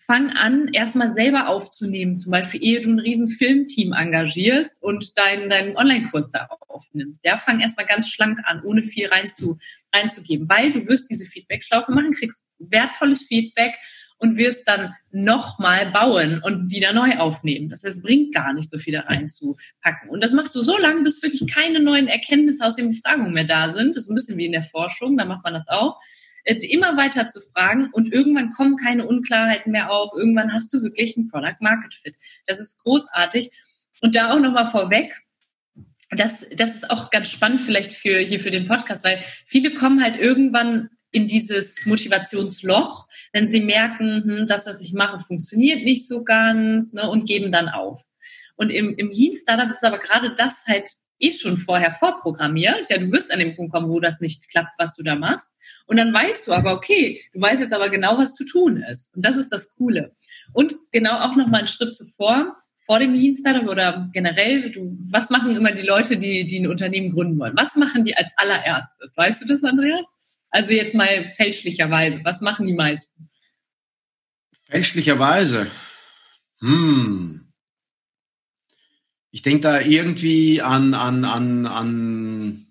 fang 0.06 0.32
an, 0.32 0.70
erstmal 0.72 1.12
selber 1.12 1.50
aufzunehmen, 1.50 2.16
zum 2.16 2.32
Beispiel, 2.32 2.64
ehe 2.64 2.82
du 2.82 2.90
ein 2.90 3.00
riesen 3.00 3.28
Filmteam 3.28 3.94
engagierst 3.94 4.82
und 4.82 5.18
deinen, 5.18 5.50
deinen 5.50 5.76
Online-Kurs 5.76 6.30
da 6.30 6.48
aufnimmst. 6.68 7.26
Ja, 7.26 7.38
fang 7.38 7.60
erstmal 7.60 7.86
ganz 7.86 8.10
schlank 8.10 8.40
an, 8.44 8.62
ohne 8.64 8.84
viel 8.84 9.08
rein 9.08 9.28
zu, 9.28 9.58
reinzugeben, 9.94 10.48
weil 10.50 10.74
du 10.74 10.88
wirst 10.88 11.10
diese 11.10 11.26
Feedback-Schlaufe 11.26 11.92
machen, 11.92 12.12
kriegst 12.12 12.46
wertvolles 12.60 13.24
Feedback 13.24 13.76
und 14.18 14.38
wirst 14.38 14.68
dann 14.68 14.94
nochmal 15.12 15.92
bauen 15.92 16.42
und 16.42 16.70
wieder 16.70 16.94
neu 16.94 17.18
aufnehmen. 17.18 17.70
Das 17.70 17.84
heißt, 17.84 17.98
es 17.98 18.04
bringt 18.04 18.34
gar 18.34 18.54
nicht 18.54 18.70
so 18.70 18.78
viel 18.78 18.94
da 18.94 19.02
reinzupacken. 19.02 20.10
Und 20.10 20.24
das 20.24 20.32
machst 20.32 20.56
du 20.56 20.62
so 20.62 20.78
lange, 20.78 21.04
bis 21.04 21.22
wirklich 21.22 21.48
keine 21.54 21.80
neuen 21.80 22.08
Erkenntnisse 22.08 22.66
aus 22.66 22.76
den 22.76 22.90
Befragungen 22.90 23.34
mehr 23.34 23.44
da 23.44 23.70
sind. 23.72 23.96
Das 23.96 24.04
ist 24.04 24.10
ein 24.10 24.16
bisschen 24.16 24.38
wie 24.38 24.46
in 24.46 24.52
der 24.52 24.64
Forschung, 24.64 25.18
da 25.18 25.26
macht 25.26 25.44
man 25.44 25.54
das 25.54 25.68
auch 25.68 26.00
immer 26.46 26.96
weiter 26.98 27.28
zu 27.28 27.42
fragen 27.42 27.90
und 27.92 28.14
irgendwann 28.14 28.52
kommen 28.52 28.78
keine 28.78 29.06
Unklarheiten 29.06 29.72
mehr 29.72 29.92
auf. 29.92 30.12
Irgendwann 30.16 30.54
hast 30.54 30.74
du 30.74 30.82
wirklich 30.82 31.18
ein 31.18 31.28
Product 31.28 31.58
Market 31.60 31.96
Fit. 31.96 32.16
Das 32.46 32.60
ist 32.60 32.80
großartig. 32.80 33.52
Und 34.02 34.16
da 34.16 34.32
auch 34.32 34.40
nochmal 34.40 34.66
vorweg, 34.66 35.14
das, 36.12 36.46
das 36.56 36.76
ist 36.76 36.90
auch 36.90 37.10
ganz 37.10 37.30
spannend 37.30 37.62
vielleicht 37.62 37.94
für 37.94 38.20
hier 38.20 38.40
für 38.40 38.52
den 38.52 38.68
Podcast, 38.68 39.04
weil 39.04 39.24
viele 39.46 39.74
kommen 39.74 40.04
halt 40.04 40.18
irgendwann 40.18 40.90
in 41.12 41.28
dieses 41.28 41.86
Motivationsloch, 41.86 43.08
wenn 43.32 43.50
sie 43.50 43.62
merken, 43.62 44.24
hm, 44.24 44.48
das, 44.48 44.68
was 44.68 44.82
ich 44.82 44.94
mache, 44.94 45.20
funktioniert 45.20 45.84
nicht 45.84 46.08
so 46.08 46.24
ganz 46.24 46.94
ne, 46.94 47.10
und 47.10 47.26
geben 47.26 47.52
dann 47.52 47.70
auf. 47.70 48.04
Und 48.56 48.70
im, 48.70 48.96
im 48.98 49.12
Lean 49.12 49.34
Startup 49.34 49.70
ist 49.70 49.84
aber 49.84 49.98
gerade 49.98 50.36
das 50.36 50.66
halt 50.68 50.90
eh 51.20 51.32
schon 51.32 51.58
vorher 51.58 51.92
vorprogrammiert. 51.92 52.90
Ja, 52.90 52.98
du 52.98 53.12
wirst 53.12 53.32
an 53.32 53.40
dem 53.40 53.56
Punkt 53.56 53.74
kommen, 53.74 53.90
wo 53.90 54.00
das 54.00 54.20
nicht 54.20 54.50
klappt, 54.50 54.76
was 54.78 54.96
du 54.96 55.04
da 55.04 55.16
machst. 55.16 55.52
Und 55.88 55.98
dann 55.98 56.14
weißt 56.14 56.48
du 56.48 56.54
aber, 56.54 56.74
okay, 56.74 57.22
du 57.34 57.42
weißt 57.42 57.62
jetzt 57.62 57.74
aber 57.74 57.90
genau, 57.90 58.18
was 58.18 58.36
zu 58.36 58.46
tun 58.46 58.78
ist. 58.78 59.16
Und 59.16 59.26
das 59.26 59.38
ist 59.38 59.52
das 59.52 59.74
Coole. 59.76 60.16
Und 60.54 60.76
genau 60.92 61.20
auch 61.20 61.36
noch 61.36 61.48
mal 61.48 61.60
einen 61.60 61.68
Schritt 61.68 61.96
zuvor, 61.96 62.54
vor 62.86 63.00
dem 63.00 63.14
Lean 63.14 63.34
Startup 63.34 63.68
oder 63.68 64.10
generell, 64.14 64.70
du, 64.70 64.82
was 65.12 65.32
machen 65.32 65.56
immer 65.56 65.72
die 65.72 65.86
Leute, 65.86 66.18
die, 66.18 66.46
die 66.46 66.60
ein 66.60 66.68
Unternehmen 66.68 67.10
gründen 67.10 67.40
wollen? 67.40 67.58
Was 67.58 67.76
machen 67.76 68.06
die 68.06 68.16
als 68.16 68.34
allererstes? 68.38 69.18
Weißt 69.18 69.42
du 69.42 69.46
das, 69.46 69.64
Andreas? 69.64 70.06
Also 70.52 70.74
jetzt 70.74 70.94
mal 70.94 71.26
fälschlicherweise. 71.28 72.22
Was 72.24 72.42
machen 72.42 72.68
die 72.68 72.74
meisten? 72.74 73.28
Fälschlicherweise? 74.68 75.68
Hm. 76.60 77.45
Ich 79.36 79.42
denke 79.42 79.60
da 79.60 79.82
irgendwie 79.82 80.62
an, 80.62 80.94
an, 80.94 81.26
an, 81.26 81.66
an 81.66 82.68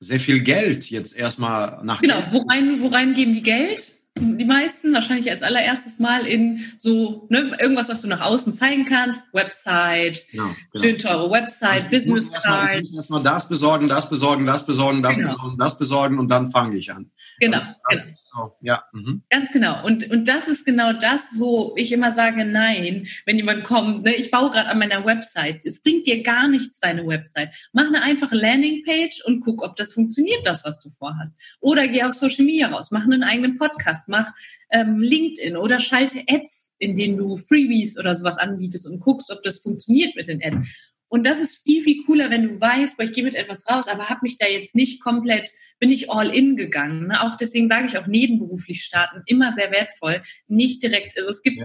sehr 0.00 0.18
viel 0.18 0.40
Geld 0.40 0.90
jetzt 0.90 1.16
erstmal 1.16 1.78
nach. 1.84 2.00
Genau, 2.00 2.20
worein, 2.32 2.80
worein 2.80 3.14
geben 3.14 3.34
die 3.34 3.44
Geld? 3.44 3.92
Die 4.16 4.44
meisten 4.44 4.92
wahrscheinlich 4.92 5.28
als 5.30 5.42
allererstes 5.42 5.98
Mal 5.98 6.24
in 6.24 6.60
so 6.78 7.26
ne, 7.30 7.50
irgendwas, 7.58 7.88
was 7.88 8.00
du 8.00 8.06
nach 8.06 8.20
außen 8.20 8.52
zeigen 8.52 8.84
kannst, 8.84 9.24
Website, 9.32 10.26
genau, 10.30 10.50
genau. 10.72 10.96
teure 10.98 11.30
Website, 11.32 11.90
Business 11.90 12.30
Card. 12.30 12.82
Ich 12.82 12.92
muss 12.92 12.94
erstmal 12.94 13.22
das 13.24 13.48
besorgen, 13.48 13.88
das 13.88 14.08
besorgen, 14.08 14.46
das 14.46 14.66
besorgen, 14.66 15.02
das 15.02 15.16
genau. 15.16 15.28
besorgen, 15.30 15.58
das 15.58 15.78
besorgen 15.78 16.18
und 16.20 16.28
dann 16.28 16.46
fange 16.46 16.76
ich 16.76 16.92
an. 16.92 17.10
Genau. 17.40 17.58
Also 17.82 18.04
genau. 18.04 18.14
So, 18.14 18.52
ja. 18.60 18.84
Mhm. 18.92 19.22
Ganz 19.30 19.50
genau. 19.50 19.84
Und, 19.84 20.08
und 20.08 20.28
das 20.28 20.46
ist 20.46 20.64
genau 20.64 20.92
das, 20.92 21.28
wo 21.34 21.74
ich 21.76 21.90
immer 21.90 22.12
sage, 22.12 22.44
nein, 22.44 23.08
wenn 23.26 23.36
jemand 23.36 23.64
kommt, 23.64 24.04
ne, 24.04 24.14
ich 24.14 24.30
baue 24.30 24.50
gerade 24.50 24.68
an 24.68 24.78
meiner 24.78 25.04
Website, 25.04 25.66
es 25.66 25.82
bringt 25.82 26.06
dir 26.06 26.22
gar 26.22 26.46
nichts, 26.46 26.78
deine 26.78 27.04
Website. 27.04 27.52
Mach 27.72 27.88
eine 27.88 28.02
einfache 28.02 28.36
Landingpage 28.36 29.22
und 29.24 29.40
guck, 29.40 29.64
ob 29.64 29.74
das 29.74 29.92
funktioniert, 29.92 30.46
das, 30.46 30.64
was 30.64 30.78
du 30.78 30.88
vorhast. 30.88 31.36
Oder 31.58 31.88
geh 31.88 32.04
auf 32.04 32.12
Social 32.12 32.44
Media 32.44 32.68
raus, 32.68 32.92
mach 32.92 33.02
einen 33.02 33.24
eigenen 33.24 33.56
Podcast 33.56 34.03
Podcast, 34.04 34.08
mach 34.08 34.32
ähm, 34.70 35.00
LinkedIn 35.00 35.56
oder 35.56 35.80
schalte 35.80 36.22
Ads, 36.28 36.74
in 36.78 36.94
denen 36.94 37.16
du 37.16 37.36
Freebies 37.36 37.98
oder 37.98 38.14
sowas 38.14 38.38
anbietest 38.38 38.86
und 38.86 39.00
guckst, 39.00 39.30
ob 39.30 39.42
das 39.42 39.58
funktioniert 39.58 40.14
mit 40.16 40.28
den 40.28 40.42
Ads. 40.42 40.58
Und 41.08 41.26
das 41.26 41.38
ist 41.38 41.62
viel, 41.62 41.82
viel 41.82 42.02
cooler, 42.04 42.30
wenn 42.30 42.42
du 42.42 42.60
weißt, 42.60 42.96
boah, 42.96 43.04
ich 43.04 43.12
gehe 43.12 43.22
mit 43.22 43.36
etwas 43.36 43.68
raus, 43.70 43.86
aber 43.86 44.08
habe 44.08 44.20
mich 44.22 44.36
da 44.36 44.48
jetzt 44.48 44.74
nicht 44.74 45.00
komplett, 45.00 45.48
bin 45.78 45.92
ich 45.92 46.10
all 46.10 46.34
in 46.34 46.56
gegangen. 46.56 47.06
Ne? 47.08 47.22
Auch 47.22 47.36
deswegen 47.36 47.68
sage 47.68 47.86
ich 47.86 47.98
auch 47.98 48.08
nebenberuflich 48.08 48.82
starten, 48.82 49.22
immer 49.26 49.52
sehr 49.52 49.70
wertvoll. 49.70 50.22
Nicht 50.48 50.82
direkt, 50.82 51.16
also 51.16 51.30
es 51.30 51.42
gibt, 51.42 51.62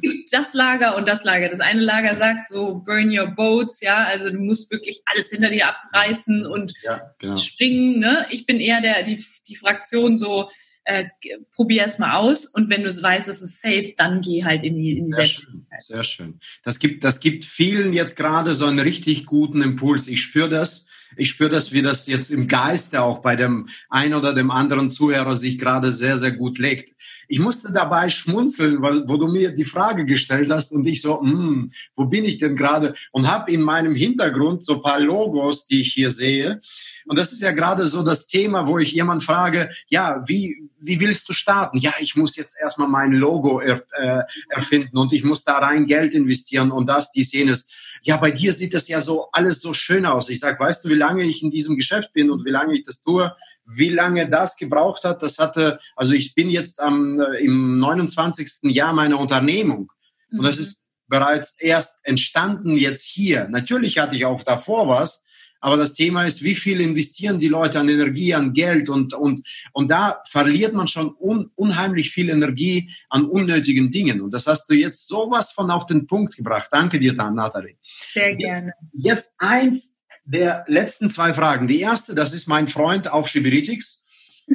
gibt 0.00 0.32
das 0.32 0.52
Lager 0.52 0.96
und 0.96 1.06
das 1.06 1.22
Lager. 1.22 1.48
Das 1.48 1.60
eine 1.60 1.80
Lager 1.80 2.16
sagt 2.16 2.48
so, 2.48 2.82
burn 2.84 3.16
your 3.16 3.28
boats, 3.28 3.80
ja, 3.82 4.02
also 4.04 4.30
du 4.30 4.38
musst 4.40 4.72
wirklich 4.72 5.02
alles 5.04 5.28
hinter 5.28 5.50
dir 5.50 5.68
abreißen 5.68 6.44
und 6.44 6.72
ja, 6.82 7.00
genau. 7.20 7.36
springen. 7.36 8.00
Ne? 8.00 8.26
Ich 8.30 8.46
bin 8.46 8.58
eher 8.58 8.80
der, 8.80 9.04
die, 9.04 9.22
die 9.46 9.56
Fraktion 9.56 10.18
so, 10.18 10.48
äh, 10.88 11.04
probier 11.52 11.84
es 11.86 11.98
mal 11.98 12.16
aus 12.16 12.46
und 12.46 12.70
wenn 12.70 12.82
du 12.82 12.88
weißt, 13.02 13.28
es 13.28 13.42
ist 13.42 13.60
safe, 13.60 13.92
dann 13.96 14.22
geh 14.22 14.44
halt 14.44 14.62
in 14.64 14.76
die, 14.76 14.98
in 14.98 15.04
die 15.04 15.12
sehr 15.12 15.24
Selbstständigkeit. 15.26 15.82
Schön, 15.82 15.96
sehr 15.96 16.04
schön. 16.04 16.40
Das 16.62 16.78
gibt, 16.78 17.04
das 17.04 17.20
gibt 17.20 17.44
vielen 17.44 17.92
jetzt 17.92 18.16
gerade 18.16 18.54
so 18.54 18.64
einen 18.64 18.78
richtig 18.78 19.26
guten 19.26 19.60
Impuls. 19.60 20.08
Ich 20.08 20.22
spüre 20.22 20.48
das. 20.48 20.87
Ich 21.16 21.30
spüre 21.30 21.50
das, 21.50 21.72
wie 21.72 21.82
das 21.82 22.06
jetzt 22.06 22.30
im 22.30 22.48
Geiste 22.48 23.02
auch 23.02 23.20
bei 23.20 23.36
dem 23.36 23.68
ein 23.88 24.14
oder 24.14 24.34
dem 24.34 24.50
anderen 24.50 24.90
Zuhörer 24.90 25.36
sich 25.36 25.58
gerade 25.58 25.92
sehr, 25.92 26.18
sehr 26.18 26.32
gut 26.32 26.58
legt. 26.58 26.94
Ich 27.28 27.38
musste 27.38 27.70
dabei 27.72 28.08
schmunzeln, 28.08 28.82
wo 28.82 29.16
du 29.16 29.28
mir 29.28 29.50
die 29.50 29.64
Frage 29.64 30.04
gestellt 30.04 30.50
hast 30.50 30.72
und 30.72 30.86
ich 30.86 31.02
so, 31.02 31.20
hm, 31.20 31.70
wo 31.94 32.06
bin 32.06 32.24
ich 32.24 32.38
denn 32.38 32.56
gerade? 32.56 32.94
Und 33.12 33.30
habe 33.30 33.52
in 33.52 33.62
meinem 33.62 33.94
Hintergrund 33.94 34.64
so 34.64 34.80
paar 34.80 35.00
Logos, 35.00 35.66
die 35.66 35.80
ich 35.82 35.92
hier 35.92 36.10
sehe. 36.10 36.60
Und 37.06 37.18
das 37.18 37.32
ist 37.32 37.40
ja 37.40 37.52
gerade 37.52 37.86
so 37.86 38.02
das 38.02 38.26
Thema, 38.26 38.66
wo 38.66 38.78
ich 38.78 38.92
jemand 38.92 39.24
frage, 39.24 39.70
ja, 39.88 40.22
wie, 40.26 40.68
wie 40.78 41.00
willst 41.00 41.28
du 41.28 41.32
starten? 41.32 41.78
Ja, 41.78 41.94
ich 41.98 42.16
muss 42.16 42.36
jetzt 42.36 42.56
erstmal 42.60 42.88
mein 42.88 43.12
Logo 43.12 43.60
erf 43.60 43.82
äh, 43.98 44.22
erfinden 44.50 44.98
und 44.98 45.12
ich 45.12 45.24
muss 45.24 45.42
da 45.42 45.58
rein 45.58 45.86
Geld 45.86 46.14
investieren 46.14 46.70
und 46.70 46.86
das, 46.86 47.10
dies, 47.10 47.32
jenes. 47.32 47.68
Ja, 48.02 48.16
bei 48.16 48.30
dir 48.30 48.52
sieht 48.52 48.74
das 48.74 48.88
ja 48.88 49.00
so 49.00 49.30
alles 49.32 49.60
so 49.60 49.72
schön 49.72 50.06
aus. 50.06 50.28
Ich 50.28 50.40
sag, 50.40 50.60
weißt 50.60 50.84
du, 50.84 50.88
lange 50.98 51.24
ich 51.24 51.42
in 51.42 51.50
diesem 51.50 51.76
Geschäft 51.76 52.12
bin 52.12 52.30
und 52.30 52.44
wie 52.44 52.50
lange 52.50 52.74
ich 52.74 52.82
das 52.82 53.00
tue? 53.00 53.34
Wie 53.64 53.88
lange 53.88 54.28
das 54.28 54.56
gebraucht 54.56 55.04
hat, 55.04 55.22
das 55.22 55.38
hatte, 55.38 55.78
also 55.96 56.12
ich 56.12 56.34
bin 56.34 56.50
jetzt 56.50 56.80
am, 56.80 57.20
äh, 57.20 57.38
im 57.38 57.78
29. 57.78 58.70
Jahr 58.74 58.92
meiner 58.92 59.18
Unternehmung. 59.18 59.90
Und 60.30 60.42
das 60.42 60.56
mhm. 60.56 60.62
ist 60.62 60.86
bereits 61.06 61.58
erst 61.58 62.00
entstanden 62.04 62.76
jetzt 62.76 63.04
hier. 63.04 63.48
Natürlich 63.48 63.98
hatte 63.98 64.16
ich 64.16 64.26
auch 64.26 64.42
davor 64.42 64.88
was, 64.88 65.24
aber 65.60 65.76
das 65.76 65.94
Thema 65.94 66.24
ist, 66.24 66.42
wie 66.42 66.54
viel 66.54 66.80
investieren 66.80 67.38
die 67.38 67.48
Leute 67.48 67.80
an 67.80 67.88
Energie, 67.88 68.34
an 68.34 68.52
Geld 68.52 68.88
und, 68.88 69.14
und, 69.14 69.46
und 69.72 69.90
da 69.90 70.22
verliert 70.28 70.72
man 70.72 70.86
schon 70.86 71.14
un, 71.18 71.50
unheimlich 71.56 72.10
viel 72.10 72.28
Energie 72.28 72.90
an 73.08 73.24
unnötigen 73.24 73.90
Dingen. 73.90 74.20
Und 74.20 74.32
das 74.32 74.46
hast 74.46 74.70
du 74.70 74.74
jetzt 74.74 75.08
sowas 75.08 75.52
von 75.52 75.70
auf 75.70 75.86
den 75.86 76.06
Punkt 76.06 76.36
gebracht. 76.36 76.68
Danke 76.70 76.98
dir, 77.00 77.12
Nathalie. 77.14 77.76
Sehr 78.12 78.36
gerne. 78.36 78.72
Jetzt, 78.92 79.06
jetzt 79.06 79.34
eins 79.38 79.97
der 80.28 80.64
letzten 80.68 81.10
zwei 81.10 81.32
Fragen. 81.32 81.68
Die 81.68 81.80
erste, 81.80 82.14
das 82.14 82.32
ist 82.32 82.46
mein 82.46 82.68
Freund 82.68 83.10
auf 83.10 83.28
Schibiritix. 83.28 84.04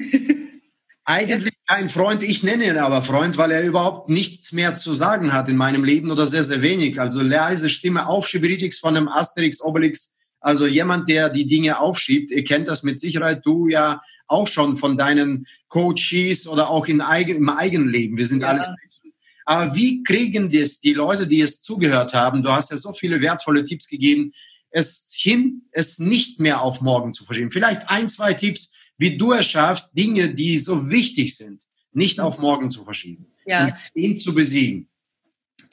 Eigentlich 1.06 1.54
kein 1.68 1.90
Freund, 1.90 2.24
ich 2.24 2.44
nenne 2.44 2.66
ihn 2.66 2.78
aber 2.78 3.04
Freund, 3.04 3.38
weil 3.38 3.52
er 3.52 3.64
überhaupt 3.64 4.10
nichts 4.10 4.54
mehr 4.54 4.76
zu 4.76 4.94
sagen 4.94 5.34
hat 5.34 5.50
in 5.50 5.58
meinem 5.58 5.84
Leben 5.84 6.12
oder 6.12 6.28
sehr, 6.28 6.46
sehr 6.46 6.62
wenig. 6.62 7.02
Also 7.02 7.22
leise 7.22 7.68
Stimme 7.70 8.08
auf 8.08 8.28
Schibiritix 8.28 8.80
von 8.80 8.96
einem 8.96 9.10
Asterix 9.10 9.62
Obelix 9.62 10.18
also 10.44 10.68
jemand, 10.68 11.08
der 11.08 11.30
die 11.30 11.46
Dinge 11.46 11.80
aufschiebt, 11.80 12.30
ihr 12.30 12.44
kennt 12.44 12.68
das 12.68 12.84
mit 12.84 13.00
Sicherheit, 13.00 13.46
du 13.46 13.70
ja 13.70 14.02
auch 14.28 14.48
schon 14.48 14.76
von 14.76 14.98
deinen 14.98 15.48
Coaches 15.70 16.48
oder 16.48 16.70
auch 16.70 16.86
in 16.88 17.00
eigen, 17.00 17.38
im 17.38 17.50
eigenen 17.50 17.88
Leben. 17.88 18.18
Wir 18.18 18.26
sind 18.26 18.42
ja. 18.42 18.50
alles 18.50 18.68
Menschen. 18.68 19.14
Aber 19.46 19.74
wie 19.74 20.04
kriegen 20.04 20.52
das 20.52 20.82
die 20.82 20.94
Leute, 20.94 21.28
die 21.28 21.40
es 21.40 21.62
zugehört 21.62 22.14
haben? 22.14 22.44
Du 22.44 22.50
hast 22.50 22.72
ja 22.72 22.78
so 22.78 22.92
viele 22.92 23.22
wertvolle 23.22 23.64
Tipps 23.64 23.88
gegeben, 23.88 24.34
es 24.74 25.14
hin, 25.16 25.62
es 25.72 26.00
nicht 26.00 26.40
mehr 26.40 26.62
auf 26.62 26.82
morgen 26.82 27.14
zu 27.14 27.24
verschieben. 27.24 27.52
Vielleicht 27.52 27.90
ein, 27.90 28.10
zwei 28.10 28.34
Tipps, 28.34 28.74
wie 28.98 29.18
du 29.18 29.32
es 29.34 29.46
schaffst, 29.46 29.98
Dinge, 29.98 30.34
die 30.34 30.58
so 30.58 30.90
wichtig 30.90 31.38
sind, 31.38 31.64
nicht 31.94 32.20
auf 32.20 32.40
morgen 32.40 32.70
zu 32.70 32.84
verschieben. 32.84 33.28
Ja. 33.46 33.66
Und 33.66 33.76
ihn 33.94 34.18
zu 34.18 34.34
besiegen. 34.34 34.90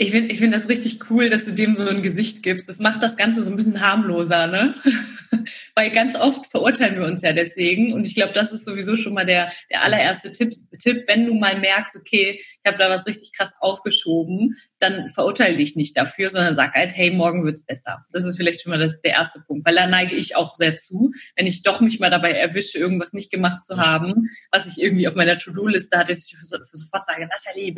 Ich 0.03 0.13
finde 0.13 0.33
ich 0.33 0.39
finde 0.39 0.57
das 0.57 0.71
richtig 0.71 1.11
cool, 1.11 1.29
dass 1.29 1.45
du 1.45 1.53
dem 1.53 1.77
so 1.77 1.87
ein 1.87 2.01
Gesicht 2.01 2.43
gibst. 2.43 2.71
Das 2.71 2.79
macht 2.79 3.03
das 3.03 3.19
Ganze 3.19 3.43
so 3.43 3.51
ein 3.51 3.57
bisschen 3.57 3.83
harmloser, 3.83 4.47
ne? 4.47 4.75
Weil 5.75 5.91
ganz 5.91 6.17
oft 6.17 6.47
verurteilen 6.47 6.99
wir 6.99 7.07
uns 7.07 7.21
ja 7.21 7.35
deswegen. 7.35 7.93
Und 7.93 8.07
ich 8.07 8.15
glaube, 8.15 8.33
das 8.33 8.51
ist 8.51 8.65
sowieso 8.65 8.97
schon 8.97 9.13
mal 9.13 9.27
der, 9.27 9.53
der 9.71 9.83
allererste 9.83 10.33
Tipp, 10.33 10.55
Tipp, 10.79 11.03
wenn 11.07 11.27
du 11.27 11.35
mal 11.35 11.61
merkst, 11.61 11.97
okay, 11.97 12.41
ich 12.41 12.61
habe 12.67 12.79
da 12.79 12.89
was 12.89 13.07
richtig 13.07 13.33
krass 13.37 13.53
aufgeschoben, 13.61 14.55
dann 14.79 15.11
verurteile 15.11 15.59
dich 15.59 15.77
nicht 15.77 15.95
dafür, 15.99 16.31
sondern 16.31 16.55
sag 16.55 16.73
halt, 16.73 16.97
hey, 16.97 17.11
morgen 17.11 17.45
wird's 17.45 17.67
besser. 17.67 18.07
Das 18.11 18.25
ist 18.25 18.39
vielleicht 18.39 18.63
schon 18.63 18.71
mal 18.71 18.79
das 18.79 19.03
der 19.03 19.13
erste 19.13 19.41
Punkt. 19.47 19.67
Weil 19.67 19.75
da 19.75 19.87
neige 19.87 20.17
ich 20.17 20.35
auch 20.35 20.55
sehr 20.55 20.77
zu, 20.77 21.11
wenn 21.37 21.47
ich 21.47 21.63
doch 21.63 21.83
mich 21.83 22.01
mal 22.01 22.09
dabei 22.09 22.33
erwische, 22.33 22.79
irgendwas 22.79 23.13
nicht 23.13 23.31
gemacht 23.31 23.63
zu 23.63 23.77
haben, 23.77 24.25
was 24.51 24.67
ich 24.67 24.83
irgendwie 24.83 25.09
auf 25.09 25.15
meiner 25.15 25.37
To-Do-Liste 25.37 25.99
hatte, 25.99 26.15
dass 26.15 26.31
ich 26.31 26.39
sofort 26.73 27.05
sage, 27.05 27.29
Nathalie, 27.31 27.75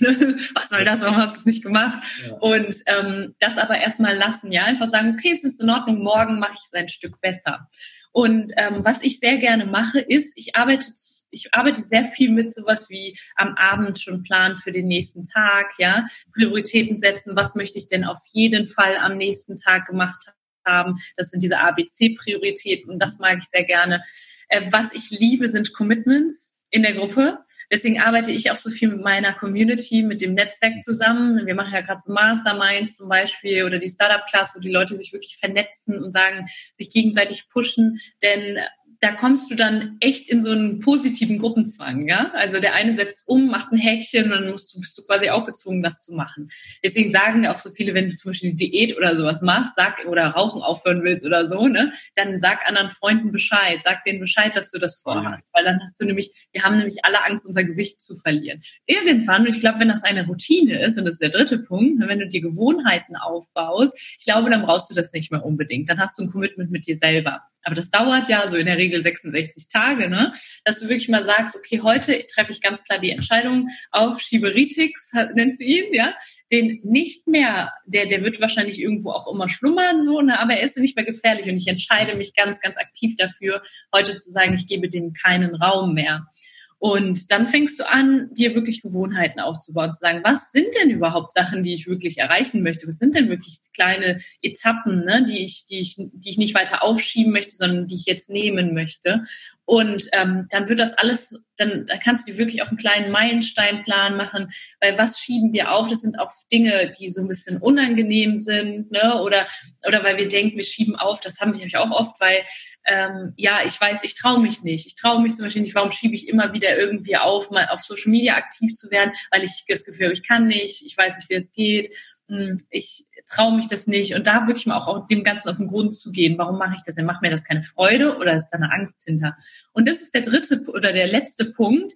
was 0.54 0.68
soll 0.68 0.84
das, 0.84 1.00
warum 1.00 1.16
hast 1.16 1.36
du 1.36 1.40
es 1.40 1.46
nicht 1.46 1.62
gemacht? 1.62 2.02
Ja. 2.26 2.34
Und 2.34 2.76
ähm, 2.86 3.34
das 3.38 3.58
aber 3.58 3.78
erstmal 3.78 4.16
lassen, 4.16 4.52
ja, 4.52 4.64
einfach 4.64 4.86
sagen, 4.86 5.16
okay, 5.18 5.32
es 5.32 5.44
ist 5.44 5.60
in 5.60 5.70
Ordnung, 5.70 6.02
morgen 6.02 6.38
mache 6.38 6.54
ich 6.54 6.64
es 6.66 6.74
ein 6.74 6.88
Stück 6.88 7.20
besser. 7.20 7.68
Und 8.12 8.52
ähm, 8.56 8.84
was 8.84 9.02
ich 9.02 9.18
sehr 9.18 9.38
gerne 9.38 9.66
mache, 9.66 10.00
ist, 10.00 10.32
ich 10.36 10.56
arbeite 10.56 10.86
ich 11.30 11.52
arbeite 11.52 11.80
sehr 11.80 12.04
viel 12.04 12.30
mit 12.30 12.52
sowas 12.52 12.88
wie 12.88 13.18
am 13.34 13.54
Abend 13.56 14.00
schon 14.00 14.22
planen 14.22 14.56
für 14.56 14.70
den 14.70 14.86
nächsten 14.86 15.24
Tag, 15.24 15.72
ja, 15.78 16.06
Prioritäten 16.32 16.96
setzen, 16.96 17.36
was 17.36 17.54
möchte 17.54 17.78
ich 17.78 17.88
denn 17.88 18.04
auf 18.04 18.20
jeden 18.32 18.66
Fall 18.66 18.96
am 18.96 19.16
nächsten 19.16 19.56
Tag 19.56 19.86
gemacht 19.86 20.32
haben. 20.64 20.96
Das 21.16 21.30
sind 21.30 21.42
diese 21.42 21.60
ABC-Prioritäten 21.60 22.90
und 22.90 23.00
das 23.00 23.18
mag 23.18 23.38
ich 23.38 23.48
sehr 23.48 23.64
gerne. 23.64 24.02
Äh, 24.48 24.62
was 24.70 24.92
ich 24.92 25.10
liebe, 25.10 25.48
sind 25.48 25.72
Commitments 25.72 26.55
in 26.70 26.82
der 26.82 26.94
Gruppe. 26.94 27.38
Deswegen 27.70 28.00
arbeite 28.00 28.30
ich 28.30 28.50
auch 28.50 28.56
so 28.56 28.70
viel 28.70 28.88
mit 28.88 29.02
meiner 29.02 29.32
Community, 29.32 30.02
mit 30.02 30.20
dem 30.20 30.34
Netzwerk 30.34 30.80
zusammen. 30.82 31.46
Wir 31.46 31.54
machen 31.54 31.72
ja 31.72 31.80
gerade 31.80 32.00
so 32.00 32.12
Masterminds 32.12 32.96
zum 32.96 33.08
Beispiel 33.08 33.64
oder 33.64 33.78
die 33.78 33.88
Startup-Class, 33.88 34.52
wo 34.54 34.60
die 34.60 34.70
Leute 34.70 34.94
sich 34.94 35.12
wirklich 35.12 35.36
vernetzen 35.38 36.02
und 36.02 36.10
sagen, 36.10 36.46
sich 36.74 36.90
gegenseitig 36.90 37.48
pushen. 37.48 37.98
Denn 38.22 38.58
da 39.00 39.12
kommst 39.12 39.50
du 39.50 39.54
dann 39.54 39.96
echt 40.00 40.28
in 40.28 40.42
so 40.42 40.50
einen 40.50 40.80
positiven 40.80 41.38
Gruppenzwang, 41.38 42.08
ja. 42.08 42.30
Also 42.34 42.60
der 42.60 42.74
eine 42.74 42.94
setzt 42.94 43.24
um, 43.26 43.48
macht 43.48 43.72
ein 43.72 43.78
Häkchen 43.78 44.24
und 44.24 44.30
dann 44.30 44.50
musst 44.50 44.74
du, 44.74 44.80
bist 44.80 44.96
du 44.98 45.02
quasi 45.04 45.30
auch 45.30 45.44
gezwungen, 45.44 45.82
das 45.82 46.02
zu 46.02 46.14
machen. 46.14 46.48
Deswegen 46.82 47.10
sagen 47.10 47.46
auch 47.46 47.58
so 47.58 47.70
viele, 47.70 47.94
wenn 47.94 48.08
du 48.08 48.14
zum 48.14 48.30
Beispiel 48.30 48.50
eine 48.50 48.56
Diät 48.56 48.96
oder 48.96 49.14
sowas 49.16 49.42
machst, 49.42 49.74
sag, 49.76 50.06
oder 50.06 50.26
Rauchen 50.28 50.62
aufhören 50.62 51.02
willst 51.02 51.24
oder 51.26 51.44
so, 51.46 51.68
ne, 51.68 51.90
dann 52.14 52.38
sag 52.38 52.66
anderen 52.66 52.90
Freunden 52.90 53.32
Bescheid, 53.32 53.80
sag 53.82 54.04
denen 54.04 54.20
Bescheid, 54.20 54.56
dass 54.56 54.70
du 54.70 54.78
das 54.78 54.96
vorhast. 54.96 55.48
Weil 55.52 55.64
dann 55.64 55.80
hast 55.82 56.00
du 56.00 56.04
nämlich, 56.04 56.30
wir 56.52 56.62
haben 56.62 56.76
nämlich 56.76 56.98
alle 57.02 57.24
Angst, 57.24 57.46
unser 57.46 57.64
Gesicht 57.64 58.00
zu 58.00 58.14
verlieren. 58.14 58.62
Irgendwann, 58.86 59.42
und 59.42 59.48
ich 59.48 59.60
glaube, 59.60 59.80
wenn 59.80 59.88
das 59.88 60.04
eine 60.04 60.26
Routine 60.26 60.80
ist, 60.84 60.98
und 60.98 61.04
das 61.04 61.14
ist 61.14 61.22
der 61.22 61.30
dritte 61.30 61.58
Punkt, 61.58 61.98
ne, 61.98 62.08
wenn 62.08 62.18
du 62.18 62.28
dir 62.28 62.40
Gewohnheiten 62.40 63.16
aufbaust, 63.16 63.98
ich 64.18 64.24
glaube, 64.24 64.50
dann 64.50 64.62
brauchst 64.62 64.90
du 64.90 64.94
das 64.94 65.12
nicht 65.12 65.30
mehr 65.30 65.44
unbedingt. 65.44 65.88
Dann 65.88 66.00
hast 66.00 66.18
du 66.18 66.22
ein 66.22 66.30
Commitment 66.30 66.70
mit 66.70 66.86
dir 66.86 66.96
selber. 66.96 67.42
Aber 67.66 67.74
das 67.74 67.90
dauert 67.90 68.28
ja 68.28 68.46
so 68.46 68.56
in 68.56 68.66
der 68.66 68.78
Regel 68.78 69.02
66 69.02 69.66
Tage, 69.66 70.08
ne? 70.08 70.30
Dass 70.64 70.78
du 70.78 70.88
wirklich 70.88 71.08
mal 71.08 71.24
sagst, 71.24 71.56
okay, 71.56 71.80
heute 71.82 72.24
treffe 72.28 72.52
ich 72.52 72.60
ganz 72.60 72.84
klar 72.84 73.00
die 73.00 73.10
Entscheidung 73.10 73.68
auf 73.90 74.20
Schiberitix, 74.20 75.10
nennst 75.34 75.60
du 75.60 75.64
ihn, 75.64 75.92
ja? 75.92 76.14
Den 76.52 76.80
nicht 76.84 77.26
mehr, 77.26 77.72
der, 77.84 78.06
der 78.06 78.22
wird 78.22 78.40
wahrscheinlich 78.40 78.80
irgendwo 78.80 79.10
auch 79.10 79.26
immer 79.26 79.48
schlummern, 79.48 80.00
so, 80.00 80.22
ne? 80.22 80.38
Aber 80.38 80.54
er 80.54 80.62
ist 80.62 80.76
nicht 80.76 80.94
mehr 80.94 81.04
gefährlich 81.04 81.48
und 81.48 81.56
ich 81.56 81.66
entscheide 81.66 82.14
mich 82.14 82.34
ganz, 82.34 82.60
ganz 82.60 82.76
aktiv 82.76 83.16
dafür, 83.16 83.60
heute 83.92 84.14
zu 84.14 84.30
sagen, 84.30 84.54
ich 84.54 84.68
gebe 84.68 84.88
dem 84.88 85.12
keinen 85.12 85.56
Raum 85.56 85.94
mehr. 85.94 86.28
Und 86.78 87.30
dann 87.30 87.48
fängst 87.48 87.80
du 87.80 87.88
an, 87.88 88.28
dir 88.34 88.54
wirklich 88.54 88.82
Gewohnheiten 88.82 89.40
aufzubauen, 89.40 89.92
zu 89.92 89.98
sagen, 89.98 90.20
was 90.24 90.52
sind 90.52 90.68
denn 90.78 90.90
überhaupt 90.90 91.32
Sachen, 91.32 91.62
die 91.62 91.74
ich 91.74 91.86
wirklich 91.86 92.18
erreichen 92.18 92.62
möchte? 92.62 92.86
Was 92.86 92.98
sind 92.98 93.14
denn 93.14 93.30
wirklich 93.30 93.60
kleine 93.74 94.20
Etappen, 94.42 95.04
ne, 95.04 95.24
die 95.24 95.42
ich, 95.42 95.64
die 95.66 95.78
ich, 95.78 95.96
die 95.96 96.30
ich 96.30 96.38
nicht 96.38 96.54
weiter 96.54 96.84
aufschieben 96.84 97.32
möchte, 97.32 97.56
sondern 97.56 97.86
die 97.86 97.94
ich 97.94 98.04
jetzt 98.04 98.28
nehmen 98.28 98.74
möchte? 98.74 99.24
Und 99.64 100.08
ähm, 100.12 100.46
dann 100.50 100.68
wird 100.68 100.78
das 100.78 100.92
alles, 100.92 101.34
dann, 101.56 101.86
dann 101.86 101.98
kannst 101.98 102.28
du 102.28 102.32
dir 102.32 102.38
wirklich 102.38 102.62
auch 102.62 102.68
einen 102.68 102.76
kleinen 102.76 103.10
Meilensteinplan 103.10 104.16
machen, 104.16 104.52
weil 104.80 104.96
was 104.96 105.18
schieben 105.18 105.52
wir 105.52 105.72
auf? 105.72 105.88
Das 105.88 106.02
sind 106.02 106.20
auch 106.20 106.30
Dinge, 106.52 106.92
die 107.00 107.08
so 107.08 107.22
ein 107.22 107.28
bisschen 107.28 107.56
unangenehm 107.58 108.38
sind, 108.38 108.92
ne? 108.92 109.20
Oder 109.20 109.46
oder 109.86 110.04
weil 110.04 110.18
wir 110.18 110.28
denken, 110.28 110.56
wir 110.56 110.64
schieben 110.64 110.96
auf. 110.96 111.20
Das 111.20 111.40
haben 111.40 111.58
wir 111.58 111.80
auch 111.80 111.90
oft, 111.90 112.20
weil 112.20 112.44
ähm, 112.86 113.32
ja, 113.36 113.60
ich 113.64 113.80
weiß, 113.80 114.00
ich 114.04 114.14
traue 114.14 114.40
mich 114.40 114.62
nicht. 114.62 114.86
Ich 114.86 114.94
traue 114.94 115.20
mich 115.20 115.34
zum 115.34 115.44
Beispiel 115.44 115.62
nicht. 115.62 115.74
Warum 115.74 115.90
schiebe 115.90 116.14
ich 116.14 116.28
immer 116.28 116.52
wieder 116.52 116.76
irgendwie 116.78 117.16
auf, 117.16 117.50
mal 117.50 117.68
auf 117.68 117.82
Social 117.82 118.10
Media 118.10 118.36
aktiv 118.36 118.74
zu 118.74 118.90
werden? 118.90 119.12
Weil 119.30 119.42
ich 119.42 119.64
das 119.68 119.84
Gefühl 119.84 120.06
habe, 120.06 120.14
ich 120.14 120.26
kann 120.26 120.46
nicht, 120.46 120.86
ich 120.86 120.96
weiß 120.96 121.16
nicht, 121.16 121.28
wie 121.28 121.34
es 121.34 121.52
geht. 121.52 121.90
Hm, 122.28 122.56
ich 122.70 123.06
traue 123.26 123.56
mich 123.56 123.66
das 123.66 123.86
nicht 123.88 124.14
und 124.14 124.26
da 124.26 124.46
wirklich 124.46 124.66
mal 124.66 124.78
auch 124.78 125.06
dem 125.06 125.24
Ganzen 125.24 125.48
auf 125.48 125.56
den 125.56 125.68
Grund 125.68 125.94
zu 125.94 126.12
gehen. 126.12 126.38
Warum 126.38 126.58
mache 126.58 126.76
ich 126.76 126.82
das 126.84 126.94
denn? 126.94 127.06
Macht 127.06 127.22
mir 127.22 127.30
das 127.30 127.44
keine 127.44 127.64
Freude 127.64 128.16
oder 128.16 128.34
ist 128.34 128.50
da 128.50 128.56
eine 128.56 128.72
Angst 128.72 129.02
hinter? 129.04 129.36
Und 129.72 129.88
das 129.88 130.00
ist 130.00 130.14
der 130.14 130.22
dritte 130.22 130.62
oder 130.72 130.92
der 130.92 131.08
letzte 131.08 131.44
Punkt, 131.44 131.92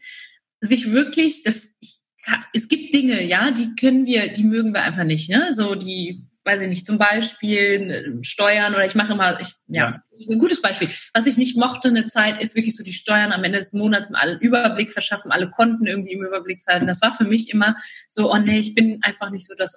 sich 0.60 0.92
wirklich, 0.92 1.42
das, 1.42 1.68
ich, 1.80 1.98
es 2.52 2.68
gibt 2.68 2.94
Dinge, 2.94 3.24
ja, 3.24 3.50
die 3.50 3.74
können 3.76 4.06
wir, 4.06 4.28
die 4.32 4.44
mögen 4.44 4.74
wir 4.74 4.82
einfach 4.82 5.04
nicht, 5.04 5.30
ne? 5.30 5.52
So 5.52 5.74
die 5.74 6.29
weiß 6.50 6.62
ich 6.62 6.68
nicht, 6.68 6.86
zum 6.86 6.98
Beispiel 6.98 7.90
äh, 7.90 8.24
Steuern 8.24 8.74
oder 8.74 8.84
ich 8.84 8.94
mache 8.94 9.12
immer, 9.12 9.40
ich, 9.40 9.54
ja, 9.68 9.90
ja, 9.90 10.02
ein 10.28 10.38
gutes 10.38 10.60
Beispiel. 10.60 10.88
Was 11.14 11.26
ich 11.26 11.36
nicht 11.36 11.56
mochte 11.56 11.88
eine 11.88 12.06
Zeit, 12.06 12.40
ist 12.40 12.56
wirklich 12.56 12.76
so 12.76 12.82
die 12.82 12.92
Steuern 12.92 13.32
am 13.32 13.44
Ende 13.44 13.58
des 13.58 13.72
Monats 13.72 14.12
alle 14.12 14.38
Überblick 14.40 14.90
verschaffen, 14.90 15.30
alle 15.30 15.50
Konten 15.50 15.86
irgendwie 15.86 16.12
im 16.12 16.24
Überblick 16.24 16.60
zu 16.60 16.72
halten. 16.72 16.86
Das 16.86 17.00
war 17.02 17.12
für 17.12 17.24
mich 17.24 17.50
immer 17.50 17.76
so, 18.08 18.32
oh 18.32 18.38
nee, 18.38 18.58
ich 18.58 18.74
bin 18.74 18.98
einfach 19.02 19.30
nicht 19.30 19.46
so 19.46 19.54
das 19.56 19.76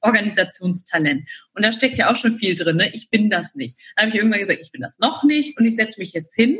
Organisationstalent. 0.00 1.28
Und 1.54 1.64
da 1.64 1.72
steckt 1.72 1.98
ja 1.98 2.10
auch 2.10 2.16
schon 2.16 2.32
viel 2.32 2.54
drin, 2.54 2.76
ne? 2.76 2.90
Ich 2.92 3.10
bin 3.10 3.30
das 3.30 3.54
nicht. 3.54 3.78
Da 3.96 4.02
habe 4.02 4.10
ich 4.10 4.16
irgendwann 4.16 4.40
gesagt, 4.40 4.60
ich 4.62 4.72
bin 4.72 4.82
das 4.82 4.98
noch 4.98 5.24
nicht 5.24 5.58
und 5.58 5.64
ich 5.64 5.76
setze 5.76 5.98
mich 5.98 6.12
jetzt 6.12 6.34
hin 6.34 6.58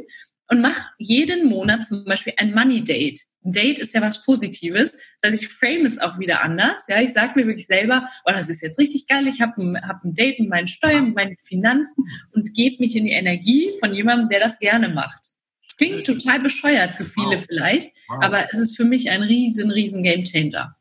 und 0.48 0.60
mach 0.60 0.90
jeden 0.98 1.48
Monat 1.48 1.86
zum 1.86 2.04
Beispiel 2.04 2.34
ein 2.36 2.52
Money 2.52 2.84
Date. 2.84 3.20
Ein 3.44 3.52
Date 3.52 3.78
ist 3.78 3.94
ja 3.94 4.00
was 4.00 4.24
Positives. 4.24 4.92
Das 5.20 5.32
heißt, 5.32 5.42
ich 5.42 5.48
frame 5.48 5.86
es 5.86 5.98
auch 5.98 6.18
wieder 6.18 6.42
anders. 6.42 6.84
Ja, 6.88 7.00
ich 7.00 7.12
sage 7.12 7.32
mir 7.36 7.46
wirklich 7.46 7.66
selber, 7.66 8.06
oh, 8.24 8.32
das 8.32 8.48
ist 8.48 8.62
jetzt 8.62 8.78
richtig 8.78 9.06
geil. 9.06 9.26
Ich 9.26 9.40
habe 9.40 9.60
ein, 9.60 9.76
hab 9.88 10.04
ein 10.04 10.14
Date 10.14 10.38
mit 10.40 10.48
meinen 10.48 10.68
Steuern, 10.68 11.06
mit 11.06 11.14
meinen 11.14 11.36
Finanzen 11.42 12.04
und 12.32 12.54
gebe 12.54 12.76
mich 12.80 12.94
in 12.94 13.06
die 13.06 13.12
Energie 13.12 13.72
von 13.80 13.94
jemandem, 13.94 14.28
der 14.28 14.40
das 14.40 14.58
gerne 14.58 14.88
macht. 14.88 15.32
Das 15.66 15.76
klingt 15.76 16.04
total 16.06 16.40
bescheuert 16.40 16.92
für 16.92 17.06
viele 17.06 17.36
wow. 17.36 17.44
vielleicht, 17.48 17.90
wow. 18.08 18.18
aber 18.22 18.52
es 18.52 18.58
ist 18.58 18.76
für 18.76 18.84
mich 18.84 19.10
ein 19.10 19.22
riesen, 19.22 19.70
riesen 19.70 20.02
Gamechanger. 20.02 20.76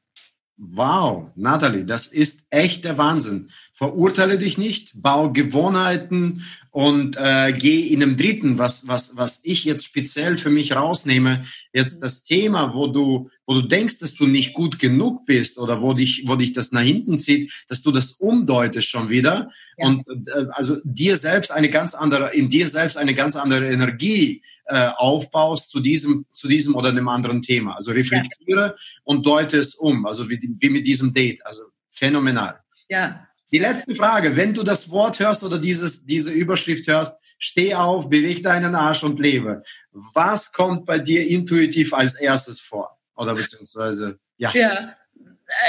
Wow, 0.63 1.31
Natalie, 1.35 1.85
das 1.85 2.07
ist 2.07 2.45
echt 2.51 2.83
der 2.83 2.97
Wahnsinn. 2.99 3.49
Verurteile 3.81 4.37
dich 4.37 4.59
nicht, 4.59 5.01
bau 5.01 5.31
Gewohnheiten 5.31 6.45
und 6.69 7.17
äh, 7.17 7.51
geh 7.51 7.87
in 7.87 8.03
einem 8.03 8.15
dritten, 8.15 8.59
was, 8.59 8.87
was, 8.87 9.17
was 9.17 9.41
ich 9.43 9.65
jetzt 9.65 9.85
speziell 9.85 10.37
für 10.37 10.51
mich 10.51 10.75
rausnehme, 10.75 11.45
jetzt 11.73 12.03
das 12.03 12.21
Thema, 12.21 12.75
wo 12.75 12.85
du, 12.85 13.31
wo 13.47 13.55
du 13.55 13.63
denkst, 13.63 13.97
dass 13.97 14.13
du 14.13 14.27
nicht 14.27 14.53
gut 14.53 14.77
genug 14.77 15.25
bist 15.25 15.57
oder 15.57 15.81
wo 15.81 15.93
dich, 15.93 16.25
wo 16.27 16.35
dich 16.35 16.53
das 16.53 16.71
nach 16.71 16.83
hinten 16.83 17.17
zieht, 17.17 17.51
dass 17.69 17.81
du 17.81 17.91
das 17.91 18.11
umdeutest 18.11 18.87
schon 18.87 19.09
wieder 19.09 19.49
ja. 19.79 19.87
und 19.87 20.05
äh, 20.27 20.45
also 20.51 20.77
dir 20.83 21.15
selbst 21.15 21.51
eine 21.51 21.71
ganz 21.71 21.95
andere, 21.95 22.35
in 22.35 22.49
dir 22.49 22.67
selbst 22.67 22.97
eine 22.97 23.15
ganz 23.15 23.35
andere 23.35 23.67
Energie 23.67 24.43
äh, 24.65 24.91
aufbaust 24.95 25.71
zu 25.71 25.79
diesem, 25.79 26.27
zu 26.31 26.47
diesem 26.47 26.75
oder 26.75 26.89
einem 26.89 27.07
anderen 27.07 27.41
Thema. 27.41 27.73
Also 27.73 27.93
reflektiere 27.93 28.61
ja. 28.61 28.75
und 29.05 29.25
deute 29.25 29.57
es 29.57 29.73
um. 29.73 30.05
Also 30.05 30.29
wie, 30.29 30.39
wie 30.59 30.69
mit 30.69 30.85
diesem 30.85 31.15
Date. 31.15 31.43
Also 31.47 31.63
phänomenal. 31.89 32.59
Ja. 32.87 33.27
Die 33.51 33.59
letzte 33.59 33.95
Frage. 33.95 34.35
Wenn 34.35 34.53
du 34.53 34.63
das 34.63 34.89
Wort 34.91 35.19
hörst 35.19 35.43
oder 35.43 35.59
dieses, 35.59 36.05
diese 36.05 36.31
Überschrift 36.31 36.87
hörst, 36.87 37.19
steh 37.37 37.75
auf, 37.75 38.09
beweg 38.09 38.43
deinen 38.43 38.75
Arsch 38.75 39.03
und 39.03 39.19
lebe. 39.19 39.63
Was 39.91 40.51
kommt 40.53 40.85
bei 40.85 40.99
dir 40.99 41.27
intuitiv 41.27 41.93
als 41.93 42.15
erstes 42.15 42.61
vor? 42.61 42.97
Oder 43.15 43.35
beziehungsweise, 43.35 44.19
ja. 44.37 44.51
Ja, 44.53 44.95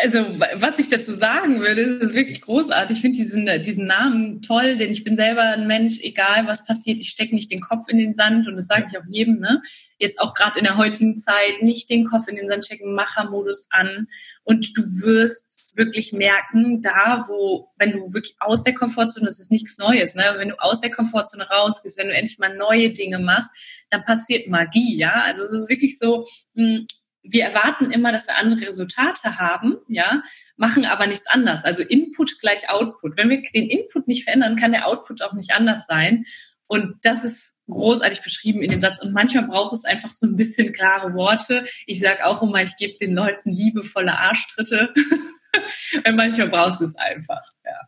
also 0.02 0.24
was 0.54 0.78
ich 0.78 0.88
dazu 0.88 1.12
sagen 1.12 1.60
würde, 1.60 1.82
ist 1.82 2.14
wirklich 2.14 2.40
großartig. 2.40 2.96
Ich 2.96 3.00
finde 3.00 3.18
diesen, 3.18 3.62
diesen 3.62 3.86
Namen 3.86 4.42
toll, 4.42 4.76
denn 4.76 4.90
ich 4.90 5.02
bin 5.02 5.16
selber 5.16 5.42
ein 5.42 5.66
Mensch, 5.66 5.98
egal 6.02 6.46
was 6.46 6.64
passiert, 6.64 7.00
ich 7.00 7.08
stecke 7.08 7.34
nicht 7.34 7.50
den 7.50 7.60
Kopf 7.60 7.88
in 7.88 7.98
den 7.98 8.14
Sand 8.14 8.46
und 8.46 8.56
das 8.56 8.66
sage 8.66 8.86
ich 8.90 8.98
auch 8.98 9.04
jedem. 9.08 9.40
Ne? 9.40 9.60
Jetzt 9.98 10.20
auch 10.20 10.34
gerade 10.34 10.58
in 10.58 10.64
der 10.64 10.76
heutigen 10.76 11.16
Zeit, 11.16 11.62
nicht 11.62 11.90
den 11.90 12.04
Kopf 12.04 12.28
in 12.28 12.36
den 12.36 12.48
Sand 12.48 12.64
stecken, 12.64 12.94
Machermodus 12.94 13.66
an 13.70 14.08
und 14.44 14.76
du 14.76 14.82
wirst 14.82 15.62
wirklich 15.74 16.12
merken, 16.12 16.80
da 16.82 17.24
wo, 17.28 17.70
wenn 17.78 17.92
du 17.92 18.12
wirklich 18.12 18.37
aus 18.40 18.62
der 18.62 18.74
Komfortzone, 18.74 19.26
das 19.26 19.40
ist 19.40 19.50
nichts 19.50 19.78
Neues, 19.78 20.14
ne? 20.14 20.35
wenn 20.37 20.50
du 20.50 20.61
aus 20.61 20.80
der 20.80 20.90
Komfortzone 20.90 21.48
rausgehst, 21.48 21.98
wenn 21.98 22.08
du 22.08 22.14
endlich 22.14 22.38
mal 22.38 22.54
neue 22.56 22.90
Dinge 22.90 23.18
machst, 23.18 23.50
dann 23.90 24.04
passiert 24.04 24.48
Magie, 24.48 24.96
ja. 24.96 25.22
Also 25.22 25.42
es 25.42 25.52
ist 25.52 25.68
wirklich 25.68 25.98
so, 25.98 26.26
hm, 26.54 26.87
wir 27.22 27.44
erwarten 27.44 27.90
immer, 27.90 28.12
dass 28.12 28.26
wir 28.26 28.37
andere 28.37 28.68
Resultate 28.68 29.38
haben, 29.38 29.76
ja, 29.88 30.22
machen 30.56 30.85
aber 30.85 31.06
nichts 31.06 31.26
anders. 31.28 31.64
Also 31.64 31.82
Input 31.82 32.40
gleich 32.40 32.68
Output. 32.68 33.16
Wenn 33.16 33.30
wir 33.30 33.42
den 33.54 33.68
Input 33.68 34.08
nicht 34.08 34.24
verändern, 34.24 34.56
kann 34.56 34.72
der 34.72 34.88
Output 34.88 35.22
auch 35.22 35.32
nicht 35.32 35.54
anders 35.54 35.87
sein. 35.87 36.24
Und 36.66 36.96
das 37.02 37.22
ist 37.22 37.61
großartig 37.68 38.22
beschrieben 38.22 38.62
in 38.62 38.70
dem 38.70 38.80
Satz. 38.80 39.00
Und 39.02 39.12
manchmal 39.12 39.46
braucht 39.46 39.72
es 39.72 39.85
einfach 39.85 40.11
so 40.11 40.26
ein 40.26 40.37
bisschen 40.37 40.72
klare 40.72 41.14
Worte. 41.14 41.64
Ich 41.87 42.00
sage 42.00 42.26
auch 42.26 42.42
immer, 42.42 42.62
ich 42.62 42.76
gebe 42.76 42.96
den 42.98 43.14
Leuten 43.14 43.52
liebevolle 43.52 44.18
Arschtritte. 44.18 44.92
manchmal 46.14 46.48
brauchst 46.48 46.80
du 46.80 46.84
es 46.84 46.96
einfach, 46.96 47.42
ja. 47.64 47.80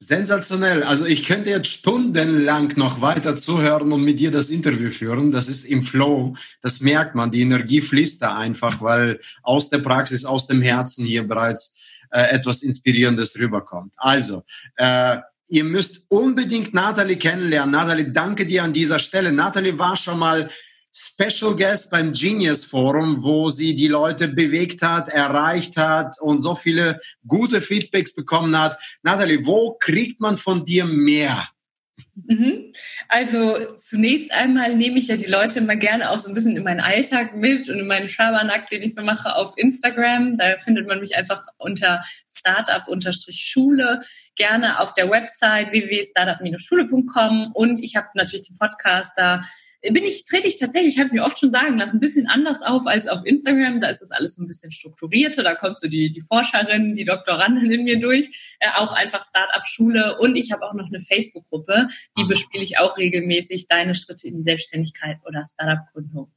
Sensationell. 0.00 0.84
Also 0.84 1.06
ich 1.06 1.26
könnte 1.26 1.50
jetzt 1.50 1.66
stundenlang 1.66 2.72
noch 2.76 3.00
weiter 3.00 3.34
zuhören 3.34 3.90
und 3.92 4.04
mit 4.04 4.20
dir 4.20 4.30
das 4.30 4.48
Interview 4.48 4.90
führen. 4.90 5.32
Das 5.32 5.48
ist 5.48 5.64
im 5.64 5.82
Flow. 5.82 6.36
Das 6.62 6.80
merkt 6.80 7.16
man. 7.16 7.32
Die 7.32 7.40
Energie 7.40 7.80
fließt 7.80 8.22
da 8.22 8.38
einfach, 8.38 8.80
weil 8.80 9.18
aus 9.42 9.70
der 9.70 9.78
Praxis, 9.78 10.24
aus 10.24 10.46
dem 10.46 10.62
Herzen 10.62 11.04
hier 11.04 11.26
bereits 11.26 11.76
äh, 12.10 12.22
etwas 12.30 12.62
Inspirierendes 12.62 13.36
rüberkommt. 13.38 13.92
Also, 13.96 14.44
äh, 14.76 15.18
ihr 15.48 15.64
müsst 15.64 16.06
unbedingt 16.08 16.74
Natalie 16.74 17.16
kennenlernen. 17.16 17.72
Natalie, 17.72 18.12
danke 18.12 18.46
dir 18.46 18.62
an 18.62 18.72
dieser 18.72 19.00
Stelle. 19.00 19.32
Natalie 19.32 19.78
war 19.80 19.96
schon 19.96 20.18
mal 20.20 20.48
Special 21.00 21.54
Guest 21.54 21.90
beim 21.92 22.12
Genius 22.12 22.64
Forum, 22.64 23.22
wo 23.22 23.50
sie 23.50 23.76
die 23.76 23.86
Leute 23.86 24.26
bewegt 24.26 24.82
hat, 24.82 25.08
erreicht 25.08 25.76
hat 25.76 26.16
und 26.20 26.40
so 26.40 26.56
viele 26.56 27.00
gute 27.24 27.60
Feedbacks 27.60 28.12
bekommen 28.12 28.58
hat. 28.58 28.80
Natalie, 29.02 29.46
wo 29.46 29.76
kriegt 29.78 30.20
man 30.20 30.38
von 30.38 30.64
dir 30.64 30.86
mehr? 30.86 31.46
Mhm. 32.26 32.72
Also 33.08 33.74
zunächst 33.76 34.32
einmal 34.32 34.76
nehme 34.76 34.98
ich 34.98 35.06
ja 35.06 35.16
die 35.16 35.26
Leute 35.26 35.60
immer 35.60 35.76
gerne 35.76 36.10
auch 36.10 36.18
so 36.18 36.28
ein 36.28 36.34
bisschen 36.34 36.56
in 36.56 36.64
meinen 36.64 36.80
Alltag 36.80 37.36
mit 37.36 37.68
und 37.68 37.78
in 37.78 37.86
meinen 37.86 38.08
Schabernack, 38.08 38.68
den 38.68 38.82
ich 38.82 38.94
so 38.94 39.02
mache 39.02 39.36
auf 39.36 39.54
Instagram. 39.56 40.36
Da 40.36 40.58
findet 40.58 40.88
man 40.88 40.98
mich 40.98 41.16
einfach 41.16 41.46
unter 41.58 42.02
Startup-Schule, 42.28 44.00
gerne 44.34 44.80
auf 44.80 44.94
der 44.94 45.08
Website 45.08 45.70
www.startup-schule.com 45.70 47.52
und 47.52 47.82
ich 47.82 47.94
habe 47.94 48.08
natürlich 48.14 48.48
den 48.48 48.58
Podcast 48.58 49.12
da 49.16 49.42
bin 49.82 50.04
ich, 50.04 50.24
trete 50.24 50.48
ich 50.48 50.56
tatsächlich, 50.56 50.98
habe 50.98 51.08
ich 51.08 51.12
mir 51.12 51.24
oft 51.24 51.38
schon 51.38 51.52
sagen 51.52 51.78
lassen, 51.78 51.98
ein 51.98 52.00
bisschen 52.00 52.26
anders 52.26 52.62
auf 52.62 52.86
als 52.86 53.06
auf 53.06 53.24
Instagram. 53.24 53.80
Da 53.80 53.88
ist 53.88 54.00
das 54.00 54.10
alles 54.10 54.34
so 54.34 54.42
ein 54.42 54.48
bisschen 54.48 54.72
strukturierter. 54.72 55.42
Da 55.42 55.54
kommt 55.54 55.78
so 55.78 55.88
die, 55.88 56.10
die 56.10 56.20
Forscherin, 56.20 56.94
die 56.94 57.04
Doktorandin 57.04 57.70
in 57.70 57.84
mir 57.84 58.00
durch. 58.00 58.56
Äh, 58.58 58.68
auch 58.76 58.92
einfach 58.92 59.22
Start-up-Schule. 59.22 60.18
Und 60.18 60.36
ich 60.36 60.50
habe 60.52 60.66
auch 60.66 60.74
noch 60.74 60.88
eine 60.88 61.00
Facebook-Gruppe. 61.00 61.88
Die 62.18 62.24
bespiele 62.24 62.64
ich 62.64 62.78
auch 62.78 62.98
regelmäßig. 62.98 63.68
Deine 63.68 63.94
Schritte 63.94 64.26
in 64.26 64.36
die 64.36 64.42
Selbstständigkeit 64.42 65.18
oder 65.24 65.44
Start-up-Gründung. 65.44 66.32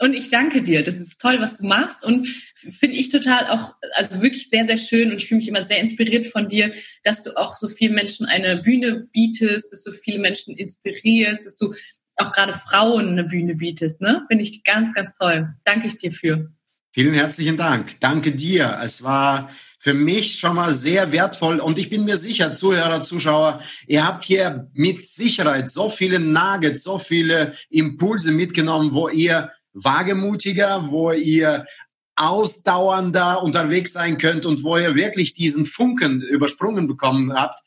Und 0.00 0.14
ich 0.14 0.28
danke 0.28 0.62
dir. 0.62 0.84
Das 0.84 0.98
ist 0.98 1.20
toll, 1.20 1.40
was 1.40 1.58
du 1.58 1.66
machst. 1.66 2.04
Und 2.04 2.28
finde 2.54 2.96
ich 2.96 3.08
total 3.08 3.48
auch, 3.48 3.74
also 3.94 4.22
wirklich 4.22 4.48
sehr, 4.48 4.64
sehr 4.64 4.78
schön. 4.78 5.10
Und 5.10 5.16
ich 5.16 5.26
fühle 5.26 5.38
mich 5.38 5.48
immer 5.48 5.62
sehr 5.62 5.80
inspiriert 5.80 6.28
von 6.28 6.48
dir, 6.48 6.72
dass 7.02 7.22
du 7.22 7.36
auch 7.36 7.56
so 7.56 7.66
vielen 7.66 7.94
Menschen 7.94 8.24
eine 8.24 8.58
Bühne 8.58 9.08
bietest, 9.12 9.72
dass 9.72 9.82
du 9.82 9.90
viele 9.90 10.20
Menschen 10.20 10.56
inspirierst, 10.56 11.44
dass 11.44 11.56
du 11.56 11.74
auch 12.20 12.32
gerade 12.32 12.52
Frauen 12.52 13.08
eine 13.08 13.24
Bühne 13.24 13.54
bietest. 13.54 14.00
Ne? 14.00 14.24
Finde 14.28 14.42
ich 14.42 14.64
ganz, 14.64 14.92
ganz 14.92 15.16
toll. 15.16 15.54
Danke 15.64 15.86
ich 15.86 15.98
dir 15.98 16.12
für. 16.12 16.50
Vielen 16.92 17.14
herzlichen 17.14 17.56
Dank. 17.56 18.00
Danke 18.00 18.32
dir. 18.32 18.80
Es 18.82 19.02
war 19.02 19.50
für 19.78 19.94
mich 19.94 20.38
schon 20.38 20.56
mal 20.56 20.72
sehr 20.72 21.12
wertvoll 21.12 21.60
und 21.60 21.78
ich 21.78 21.88
bin 21.88 22.04
mir 22.04 22.16
sicher, 22.16 22.52
Zuhörer, 22.52 23.02
Zuschauer, 23.02 23.62
ihr 23.86 24.04
habt 24.04 24.24
hier 24.24 24.68
mit 24.72 25.06
Sicherheit 25.06 25.70
so 25.70 25.88
viele 25.88 26.18
Nuggets, 26.18 26.82
so 26.82 26.98
viele 26.98 27.54
Impulse 27.70 28.32
mitgenommen, 28.32 28.92
wo 28.92 29.08
ihr 29.08 29.52
wagemutiger, 29.72 30.90
wo 30.90 31.12
ihr 31.12 31.64
ausdauernder 32.16 33.42
unterwegs 33.44 33.92
sein 33.92 34.18
könnt 34.18 34.44
und 34.44 34.64
wo 34.64 34.76
ihr 34.76 34.96
wirklich 34.96 35.34
diesen 35.34 35.64
Funken 35.64 36.20
übersprungen 36.22 36.88
bekommen 36.88 37.32
habt. 37.32 37.60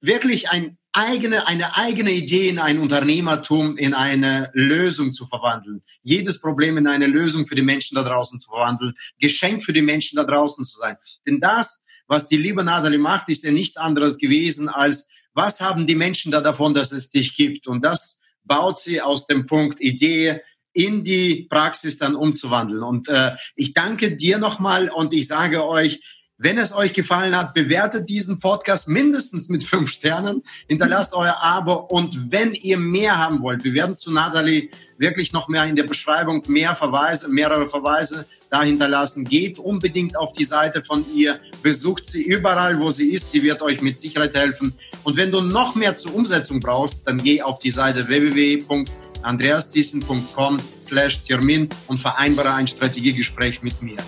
Wirklich 0.00 0.50
ein 0.50 0.78
eigene, 0.94 1.46
eine 1.46 1.76
eigene 1.76 2.12
Idee 2.12 2.48
in 2.48 2.58
ein 2.58 2.78
Unternehmertum, 2.78 3.76
in 3.76 3.94
eine 3.94 4.50
Lösung 4.54 5.12
zu 5.12 5.26
verwandeln. 5.26 5.82
Jedes 6.02 6.40
Problem 6.40 6.78
in 6.78 6.86
eine 6.86 7.06
Lösung 7.06 7.46
für 7.46 7.56
die 7.56 7.62
Menschen 7.62 7.96
da 7.96 8.02
draußen 8.02 8.38
zu 8.38 8.48
verwandeln. 8.48 8.94
Geschenk 9.18 9.64
für 9.64 9.72
die 9.72 9.82
Menschen 9.82 10.16
da 10.16 10.24
draußen 10.24 10.64
zu 10.64 10.78
sein. 10.78 10.96
Denn 11.26 11.40
das, 11.40 11.84
was 12.06 12.28
die 12.28 12.36
liebe 12.36 12.64
Nathalie 12.64 12.98
macht, 12.98 13.28
ist 13.28 13.44
ja 13.44 13.50
nichts 13.50 13.76
anderes 13.76 14.18
gewesen 14.18 14.68
als, 14.68 15.10
was 15.34 15.60
haben 15.60 15.86
die 15.86 15.96
Menschen 15.96 16.30
da 16.30 16.40
davon, 16.40 16.74
dass 16.74 16.92
es 16.92 17.10
dich 17.10 17.34
gibt? 17.36 17.66
Und 17.66 17.84
das 17.84 18.20
baut 18.44 18.78
sie 18.78 19.00
aus 19.00 19.26
dem 19.26 19.46
Punkt 19.46 19.80
Idee, 19.80 20.40
in 20.74 21.04
die 21.04 21.46
Praxis 21.48 21.98
dann 21.98 22.16
umzuwandeln. 22.16 22.82
Und 22.82 23.08
äh, 23.08 23.32
ich 23.54 23.72
danke 23.72 24.16
dir 24.16 24.38
nochmal 24.38 24.90
und 24.90 25.14
ich 25.14 25.28
sage 25.28 25.64
euch, 25.64 26.00
wenn 26.36 26.58
es 26.58 26.74
euch 26.74 26.92
gefallen 26.92 27.36
hat, 27.36 27.54
bewertet 27.54 28.08
diesen 28.08 28.40
Podcast 28.40 28.88
mindestens 28.88 29.48
mit 29.48 29.62
fünf 29.62 29.88
Sternen, 29.88 30.42
hinterlasst 30.68 31.14
euer 31.20 31.36
Abo 31.40 31.74
und 31.74 32.32
wenn 32.32 32.54
ihr 32.54 32.76
mehr 32.76 33.18
haben 33.18 33.40
wollt, 33.40 33.62
wir 33.62 33.74
werden 33.74 33.96
zu 33.96 34.12
Nathalie 34.12 34.70
wirklich 34.98 35.32
noch 35.32 35.46
mehr 35.48 35.64
in 35.64 35.76
der 35.76 35.84
Beschreibung 35.84 36.42
mehr 36.48 36.74
Verweise, 36.74 37.28
mehrere 37.28 37.68
Verweise 37.68 38.26
da 38.50 38.62
hinterlassen. 38.62 39.24
Geht 39.24 39.58
unbedingt 39.58 40.14
auf 40.16 40.32
die 40.32 40.44
Seite 40.44 40.82
von 40.82 41.04
ihr, 41.12 41.40
besucht 41.62 42.06
sie 42.06 42.22
überall, 42.22 42.80
wo 42.80 42.90
sie 42.90 43.12
ist, 43.12 43.30
sie 43.30 43.42
wird 43.42 43.60
euch 43.62 43.80
mit 43.80 43.98
Sicherheit 43.98 44.34
helfen. 44.34 44.74
Und 45.02 45.16
wenn 45.16 45.30
du 45.30 45.40
noch 45.40 45.74
mehr 45.74 45.96
zur 45.96 46.14
Umsetzung 46.14 46.60
brauchst, 46.60 47.06
dann 47.06 47.16
geh 47.18 47.40
auf 47.42 47.58
die 47.58 47.70
Seite 47.70 48.08
www.andreasthyssen.com 48.08 50.58
slash 50.80 51.24
Termin 51.24 51.68
und 51.86 51.98
vereinbare 51.98 52.54
ein 52.54 52.66
Strategiegespräch 52.66 53.62
mit 53.62 53.82
mir. 53.82 53.98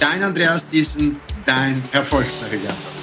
Dein 0.00 0.22
Andreas 0.22 0.68
Thyssen, 0.68 1.16
dein 1.46 1.82
Erfolgsnavigator. 1.92 2.95